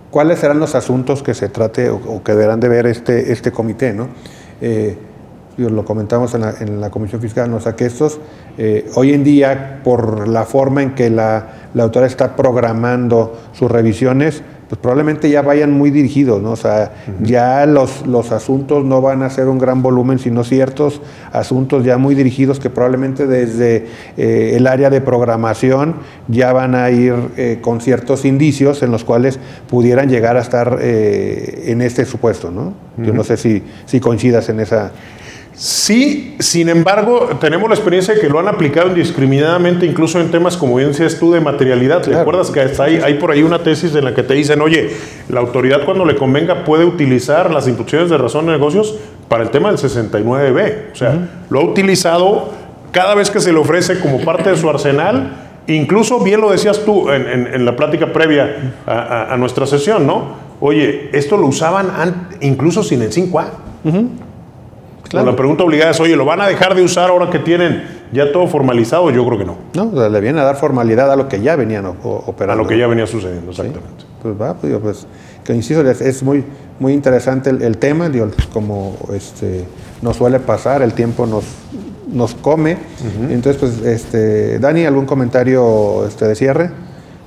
¿cuáles 0.09 0.39
serán 0.39 0.59
los 0.59 0.73
asuntos 0.73 1.21
que 1.21 1.35
se 1.35 1.49
trate 1.49 1.89
o, 1.89 2.23
que 2.23 2.31
deberán 2.31 2.59
de 2.59 2.69
ver 2.69 2.87
este, 2.87 3.31
este 3.31 3.51
comité, 3.51 3.93
no? 3.93 4.07
Eh, 4.61 4.97
lo 5.57 5.85
comentamos 5.85 6.33
en 6.33 6.41
la, 6.41 6.53
en 6.59 6.81
la 6.81 6.89
Comisión 6.89 7.21
Fiscal, 7.21 7.49
¿no? 7.49 7.57
o 7.57 7.61
sea 7.61 7.75
que 7.75 7.85
estos, 7.85 8.19
eh, 8.57 8.89
hoy 8.95 9.13
en 9.13 9.23
día, 9.23 9.81
por 9.83 10.27
la 10.27 10.43
forma 10.45 10.83
en 10.83 10.95
que 10.95 11.09
la, 11.09 11.69
la 11.73 11.83
autora 11.83 12.07
está 12.07 12.35
programando 12.35 13.37
sus 13.53 13.71
revisiones, 13.71 14.43
pues 14.67 14.81
probablemente 14.81 15.29
ya 15.29 15.43
vayan 15.43 15.71
muy 15.71 15.91
dirigidos, 15.91 16.41
¿no? 16.41 16.53
O 16.53 16.55
sea, 16.55 16.91
ya 17.21 17.67
los, 17.67 18.07
los 18.07 18.31
asuntos 18.31 18.83
no 18.83 18.99
van 18.99 19.21
a 19.21 19.29
ser 19.29 19.47
un 19.47 19.59
gran 19.59 19.83
volumen, 19.83 20.17
sino 20.17 20.43
ciertos 20.43 21.01
asuntos 21.31 21.85
ya 21.85 21.99
muy 21.99 22.15
dirigidos 22.15 22.59
que 22.59 22.71
probablemente 22.71 23.27
desde 23.27 23.85
eh, 24.17 24.53
el 24.55 24.65
área 24.65 24.89
de 24.89 25.01
programación 25.01 25.97
ya 26.27 26.51
van 26.51 26.73
a 26.73 26.89
ir 26.89 27.13
eh, 27.37 27.59
con 27.61 27.79
ciertos 27.79 28.25
indicios 28.25 28.81
en 28.81 28.89
los 28.89 29.03
cuales 29.03 29.39
pudieran 29.69 30.09
llegar 30.09 30.35
a 30.35 30.41
estar 30.41 30.79
en 30.81 31.81
este 31.81 32.05
supuesto, 32.05 32.49
¿no? 32.49 32.73
Yo 32.97 33.13
no 33.13 33.23
sé 33.23 33.37
si, 33.37 33.61
si 33.85 33.99
coincidas 33.99 34.49
en 34.49 34.61
esa, 34.61 34.91
Sí, 35.57 36.35
sin 36.39 36.67
embargo, 36.67 37.29
tenemos 37.39 37.69
la 37.69 37.75
experiencia 37.75 38.13
de 38.13 38.19
que 38.19 38.27
lo 38.27 38.39
han 38.39 38.47
aplicado 38.49 38.89
indiscriminadamente, 38.89 39.85
incluso 39.85 40.19
en 40.19 40.29
temas, 40.29 40.57
como 40.57 40.75
bien 40.75 40.89
decías 40.89 41.17
tú, 41.17 41.31
de 41.31 41.39
materialidad. 41.39 42.01
¿Te 42.01 42.13
acuerdas 42.13 42.51
que 42.51 42.59
hay, 42.59 42.99
hay, 43.01 43.13
por 43.13 43.31
ahí 43.31 43.41
una 43.41 43.59
tesis 43.59 43.95
en 43.95 44.03
la 44.03 44.13
que 44.13 44.23
te 44.23 44.33
dicen, 44.33 44.61
oye, 44.61 44.91
la 45.29 45.39
autoridad 45.39 45.85
cuando 45.85 46.03
le 46.03 46.15
convenga 46.17 46.65
puede 46.65 46.83
utilizar 46.83 47.51
las 47.51 47.67
instituciones 47.67 48.09
de 48.09 48.17
razón 48.17 48.47
de 48.47 48.51
negocios 48.51 48.95
para 49.29 49.43
el 49.43 49.49
tema 49.49 49.69
del 49.71 49.77
69B? 49.77 50.91
O 50.91 50.95
sea, 50.95 51.29
lo 51.49 51.61
ha 51.61 51.63
utilizado 51.63 52.49
cada 52.91 53.15
vez 53.15 53.31
que 53.31 53.39
se 53.39 53.53
le 53.53 53.59
ofrece 53.59 54.01
como 54.01 54.19
parte 54.25 54.49
de 54.49 54.57
su 54.57 54.69
arsenal. 54.69 55.37
Incluso, 55.67 56.19
bien 56.19 56.41
lo 56.41 56.51
decías 56.51 56.81
tú 56.83 57.09
en, 57.09 57.63
la 57.63 57.77
plática 57.77 58.11
previa 58.11 58.73
a, 58.85 59.35
nuestra 59.37 59.65
sesión, 59.65 60.05
¿no? 60.05 60.43
Oye, 60.59 61.09
esto 61.13 61.37
lo 61.37 61.47
usaban 61.47 61.87
incluso 62.41 62.83
sin 62.83 63.01
el 63.01 63.11
5A. 63.11 63.45
La 65.11 65.35
pregunta 65.35 65.63
obligada 65.63 65.91
es, 65.91 65.99
oye, 65.99 66.15
¿lo 66.15 66.25
van 66.25 66.41
a 66.41 66.47
dejar 66.47 66.75
de 66.75 66.83
usar 66.83 67.09
ahora 67.09 67.29
que 67.29 67.39
tienen 67.39 67.83
ya 68.11 68.31
todo 68.31 68.47
formalizado? 68.47 69.11
Yo 69.11 69.25
creo 69.25 69.37
que 69.37 69.45
no. 69.45 69.57
No, 69.73 70.09
le 70.09 70.21
viene 70.21 70.41
a 70.41 70.43
dar 70.43 70.55
formalidad 70.55 71.11
a 71.11 71.15
lo 71.15 71.27
que 71.27 71.41
ya 71.41 71.55
venían 71.55 71.85
operando. 71.85 72.53
A 72.53 72.63
lo 72.63 72.67
que 72.67 72.77
ya 72.77 72.87
venía 72.87 73.07
sucediendo, 73.07 73.51
exactamente. 73.51 74.05
Pues 74.21 74.39
va, 74.39 74.55
pues, 74.55 74.73
pues 74.81 75.07
que 75.43 75.53
insisto, 75.53 75.87
es, 75.87 76.23
muy, 76.23 76.43
muy 76.79 76.93
interesante 76.93 77.51
el, 77.51 77.77
tema, 77.77 78.09
digo, 78.09 78.27
como 78.51 78.97
este, 79.13 79.65
nos 80.01 80.17
suele 80.17 80.39
pasar, 80.39 80.81
el 80.81 80.93
tiempo 80.93 81.27
nos, 81.27 81.45
nos 82.11 82.33
come. 82.33 82.77
Entonces, 83.29 83.57
pues, 83.57 83.81
este, 83.81 84.57
Dani, 84.57 84.85
¿algún 84.85 85.05
comentario 85.05 86.05
este, 86.07 86.27
de 86.27 86.35
cierre? 86.35 86.71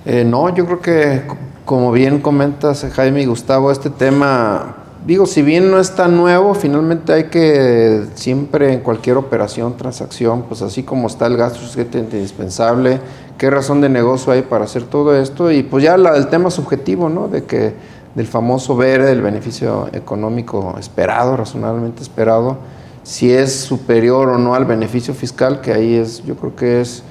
Eh, 0.04 0.24
no, 0.24 0.52
yo 0.52 0.66
creo 0.66 0.80
que, 0.80 1.22
como 1.64 1.92
bien 1.92 2.20
comentas, 2.20 2.84
Jaime 2.92 3.22
y 3.22 3.26
Gustavo, 3.26 3.70
este 3.70 3.90
tema 3.90 4.88
digo, 5.07 5.26
si 5.26 5.42
bien 5.42 5.70
no 5.70 5.78
es 5.78 5.94
tan 5.94 6.16
nuevo, 6.16 6.55
finalmente 6.55 7.12
hay 7.12 7.24
que 7.24 8.05
siempre 8.14 8.72
en 8.72 8.80
cualquier 8.80 9.16
operación, 9.16 9.76
transacción, 9.76 10.42
pues 10.42 10.62
así 10.62 10.82
como 10.82 11.07
está 11.07 11.26
el 11.26 11.36
gasto 11.36 11.61
indispensable, 11.94 13.01
qué 13.36 13.51
razón 13.51 13.80
de 13.80 13.88
negocio 13.88 14.32
hay 14.32 14.42
para 14.42 14.64
hacer 14.64 14.84
todo 14.84 15.16
esto 15.16 15.51
y 15.51 15.62
pues 15.62 15.84
ya 15.84 15.94
el 15.94 16.28
tema 16.28 16.51
subjetivo, 16.51 17.09
¿no? 17.09 17.28
De 17.28 17.44
que 17.44 17.74
del 18.14 18.26
famoso 18.26 18.76
ver 18.76 19.01
el 19.03 19.22
beneficio 19.22 19.88
económico 19.92 20.74
esperado, 20.78 21.36
razonablemente 21.36 22.03
esperado, 22.03 22.59
si 23.05 23.32
es 23.32 23.55
superior 23.55 24.28
o 24.28 24.38
no 24.38 24.55
al 24.55 24.64
beneficio 24.64 25.14
fiscal, 25.14 25.61
que 25.61 25.72
ahí 25.72 25.94
es, 25.94 26.24
yo 26.24 26.36
creo 26.36 26.57
que 26.57 26.80
es 26.80 27.05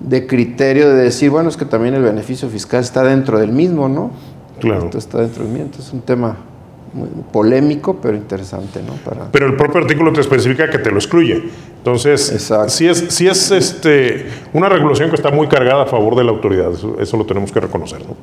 de 0.00 0.26
criterio 0.26 0.88
de 0.88 0.96
decir, 0.96 1.30
bueno, 1.30 1.48
es 1.48 1.56
que 1.56 1.64
también 1.64 1.94
el 1.94 2.02
beneficio 2.02 2.48
fiscal 2.48 2.80
está 2.80 3.04
dentro 3.04 3.38
del 3.38 3.52
mismo, 3.52 3.88
¿no? 3.88 4.10
Claro. 4.58 4.90
está 4.96 5.18
dentro 5.18 5.42
del 5.44 5.52
mismo, 5.52 5.66
entonces 5.66 5.88
es 5.88 5.92
un 5.92 6.02
tema 6.02 6.36
polémico, 7.32 7.96
pero 8.00 8.16
interesante, 8.16 8.80
¿no? 8.82 8.92
Para... 8.94 9.30
Pero 9.30 9.46
el 9.46 9.56
propio 9.56 9.80
artículo 9.80 10.12
te 10.12 10.20
especifica 10.20 10.68
que 10.68 10.78
te 10.78 10.90
lo 10.90 10.98
excluye. 10.98 11.42
Entonces, 11.78 12.52
si 12.68 12.86
es, 12.86 12.98
si 13.08 13.26
es 13.26 13.50
este, 13.50 14.26
una 14.52 14.68
regulación 14.68 15.08
que 15.08 15.16
está 15.16 15.30
muy 15.30 15.48
cargada 15.48 15.82
a 15.82 15.86
favor 15.86 16.14
de 16.14 16.22
la 16.22 16.30
autoridad, 16.30 16.70
eso, 17.00 17.16
lo 17.16 17.26
tenemos 17.26 17.50
que 17.50 17.60
reconocer, 17.60 18.00
¿no? 18.06 18.16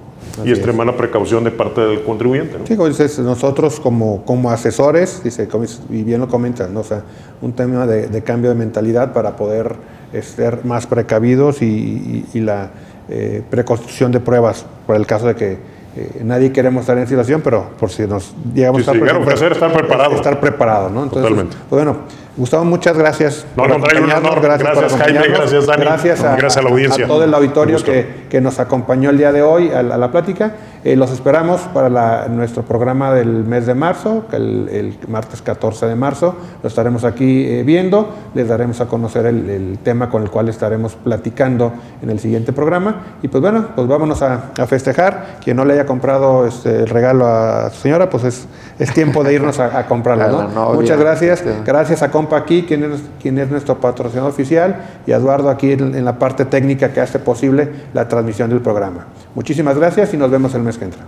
y 0.45 0.51
extremar 0.51 0.87
la 0.87 0.95
precaución 0.95 1.43
de 1.43 1.51
parte 1.51 1.81
del 1.81 2.03
contribuyente. 2.03 2.57
¿no? 2.57 2.65
Sí, 2.65 2.77
como 2.77 2.87
dices, 2.87 3.19
nosotros 3.19 3.79
como, 3.79 4.23
como 4.23 4.51
asesores, 4.51 5.21
dice, 5.23 5.49
y 5.89 6.03
bien 6.03 6.21
lo 6.21 6.29
comentas, 6.29 6.69
¿no? 6.69 6.81
o 6.81 6.83
sea, 6.83 7.03
un 7.41 7.51
tema 7.53 7.85
de, 7.85 8.23
cambio 8.23 8.49
de 8.49 8.55
mentalidad 8.55 9.11
para 9.11 9.35
poder 9.35 9.75
eh, 10.13 10.21
ser 10.21 10.63
más 10.63 10.87
precavidos 10.87 11.61
y, 11.61 12.25
la 12.35 12.71
eh, 13.09 13.41
preconstrucción 13.49 14.11
de 14.11 14.19
pruebas 14.19 14.65
por 14.87 14.95
el 14.95 15.05
caso 15.05 15.27
de 15.27 15.35
que 15.35 15.57
eh, 15.95 16.21
nadie 16.23 16.51
queremos 16.51 16.81
estar 16.81 16.97
en 16.97 17.07
situación, 17.07 17.41
pero 17.43 17.71
por 17.79 17.89
si 17.89 18.05
nos 18.05 18.33
llegamos 18.53 18.87
a 18.87 18.91
estar, 18.91 19.51
estar 19.51 19.73
preparado. 19.73 20.15
Estar 20.15 20.39
preparado, 20.39 20.89
¿no? 20.89 21.07
Totalmente. 21.07 21.57
Pues 21.69 21.83
bueno, 21.83 21.99
Gustavo, 22.39 22.63
muchas 22.63 22.97
gracias. 22.97 23.45
No, 23.57 23.63
un 23.65 23.71
honor. 23.73 24.41
Gracias, 24.41 24.69
por 24.71 24.89
Jaime, 24.89 25.19
acompañarnos. 25.19 25.37
gracias, 25.39 25.65
Dani. 25.67 25.83
Gracias 25.83 26.23
a, 26.23 26.35
Gracias 26.37 26.57
a 26.57 26.61
la 26.61 26.69
audiencia. 26.69 27.03
a 27.03 27.07
todo 27.07 27.23
el 27.25 27.33
auditorio 27.33 27.83
que, 27.83 28.25
que 28.29 28.39
nos 28.39 28.59
acompañó 28.59 29.09
el 29.09 29.17
día 29.17 29.33
de 29.33 29.41
hoy 29.41 29.71
a 29.71 29.83
la, 29.83 29.95
a 29.95 29.97
la 29.97 30.09
plática. 30.09 30.53
Eh, 30.85 30.95
los 30.95 31.11
esperamos 31.11 31.59
para 31.73 31.89
la- 31.89 32.27
nuestro 32.29 32.63
programa 32.63 33.13
del 33.13 33.43
mes 33.43 33.65
de 33.65 33.73
marzo, 33.75 34.23
que 34.29 34.37
el, 34.37 34.69
el 34.71 34.97
martes 35.09 35.41
14 35.41 35.87
de 35.87 35.95
marzo. 35.95 36.35
Lo 36.63 36.69
estaremos 36.69 37.03
aquí 37.03 37.45
eh, 37.45 37.63
viendo. 37.63 38.07
Les 38.33 38.47
daremos 38.47 38.79
a 38.79 38.85
conocer 38.85 39.25
el, 39.25 39.49
el 39.49 39.79
tema 39.79 40.09
con 40.09 40.23
el 40.23 40.29
cual 40.29 40.47
estaremos 40.47 40.95
platicando 40.95 41.73
en 42.01 42.09
el 42.09 42.19
siguiente 42.21 42.53
programa. 42.53 43.17
Y 43.21 43.27
pues 43.27 43.41
bueno, 43.41 43.65
pues 43.75 43.85
vámonos 43.85 44.21
a, 44.21 44.51
a 44.57 44.65
festejar. 44.65 45.39
Quien 45.43 45.57
no 45.57 45.65
le 45.65 45.73
haya 45.73 45.85
comprado 45.85 46.47
este, 46.47 46.77
el 46.83 46.87
regalo 46.87 47.27
a 47.27 47.69
su 47.71 47.81
señora, 47.81 48.09
pues 48.09 48.23
es, 48.23 48.47
es 48.79 48.93
tiempo 48.93 49.25
de 49.25 49.33
irnos 49.33 49.59
a, 49.59 49.77
a 49.79 49.85
comprarlo. 49.87 50.47
¿no? 50.55 50.73
Muchas 50.75 50.97
gracias. 50.97 51.39
Sí. 51.39 51.49
Gracias 51.65 52.01
a 52.01 52.09
Compa 52.09 52.28
aquí, 52.35 52.63
quien 52.63 53.37
es, 53.37 53.49
nuestro 53.49 53.79
patrocinador 53.79 54.31
oficial, 54.31 54.85
y 55.05 55.11
Eduardo 55.11 55.49
aquí 55.49 55.71
en 55.71 56.05
la 56.05 56.19
parte 56.19 56.45
técnica 56.45 56.93
que 56.93 57.01
hace 57.01 57.19
posible 57.19 57.69
la 57.93 58.07
transmisión 58.07 58.49
del 58.49 58.61
programa. 58.61 59.07
Muchísimas 59.35 59.77
gracias 59.77 60.13
y 60.13 60.17
nos 60.17 60.31
vemos 60.31 60.53
el 60.55 60.63
mes 60.63 60.77
que 60.77 60.85
entra. 60.85 61.05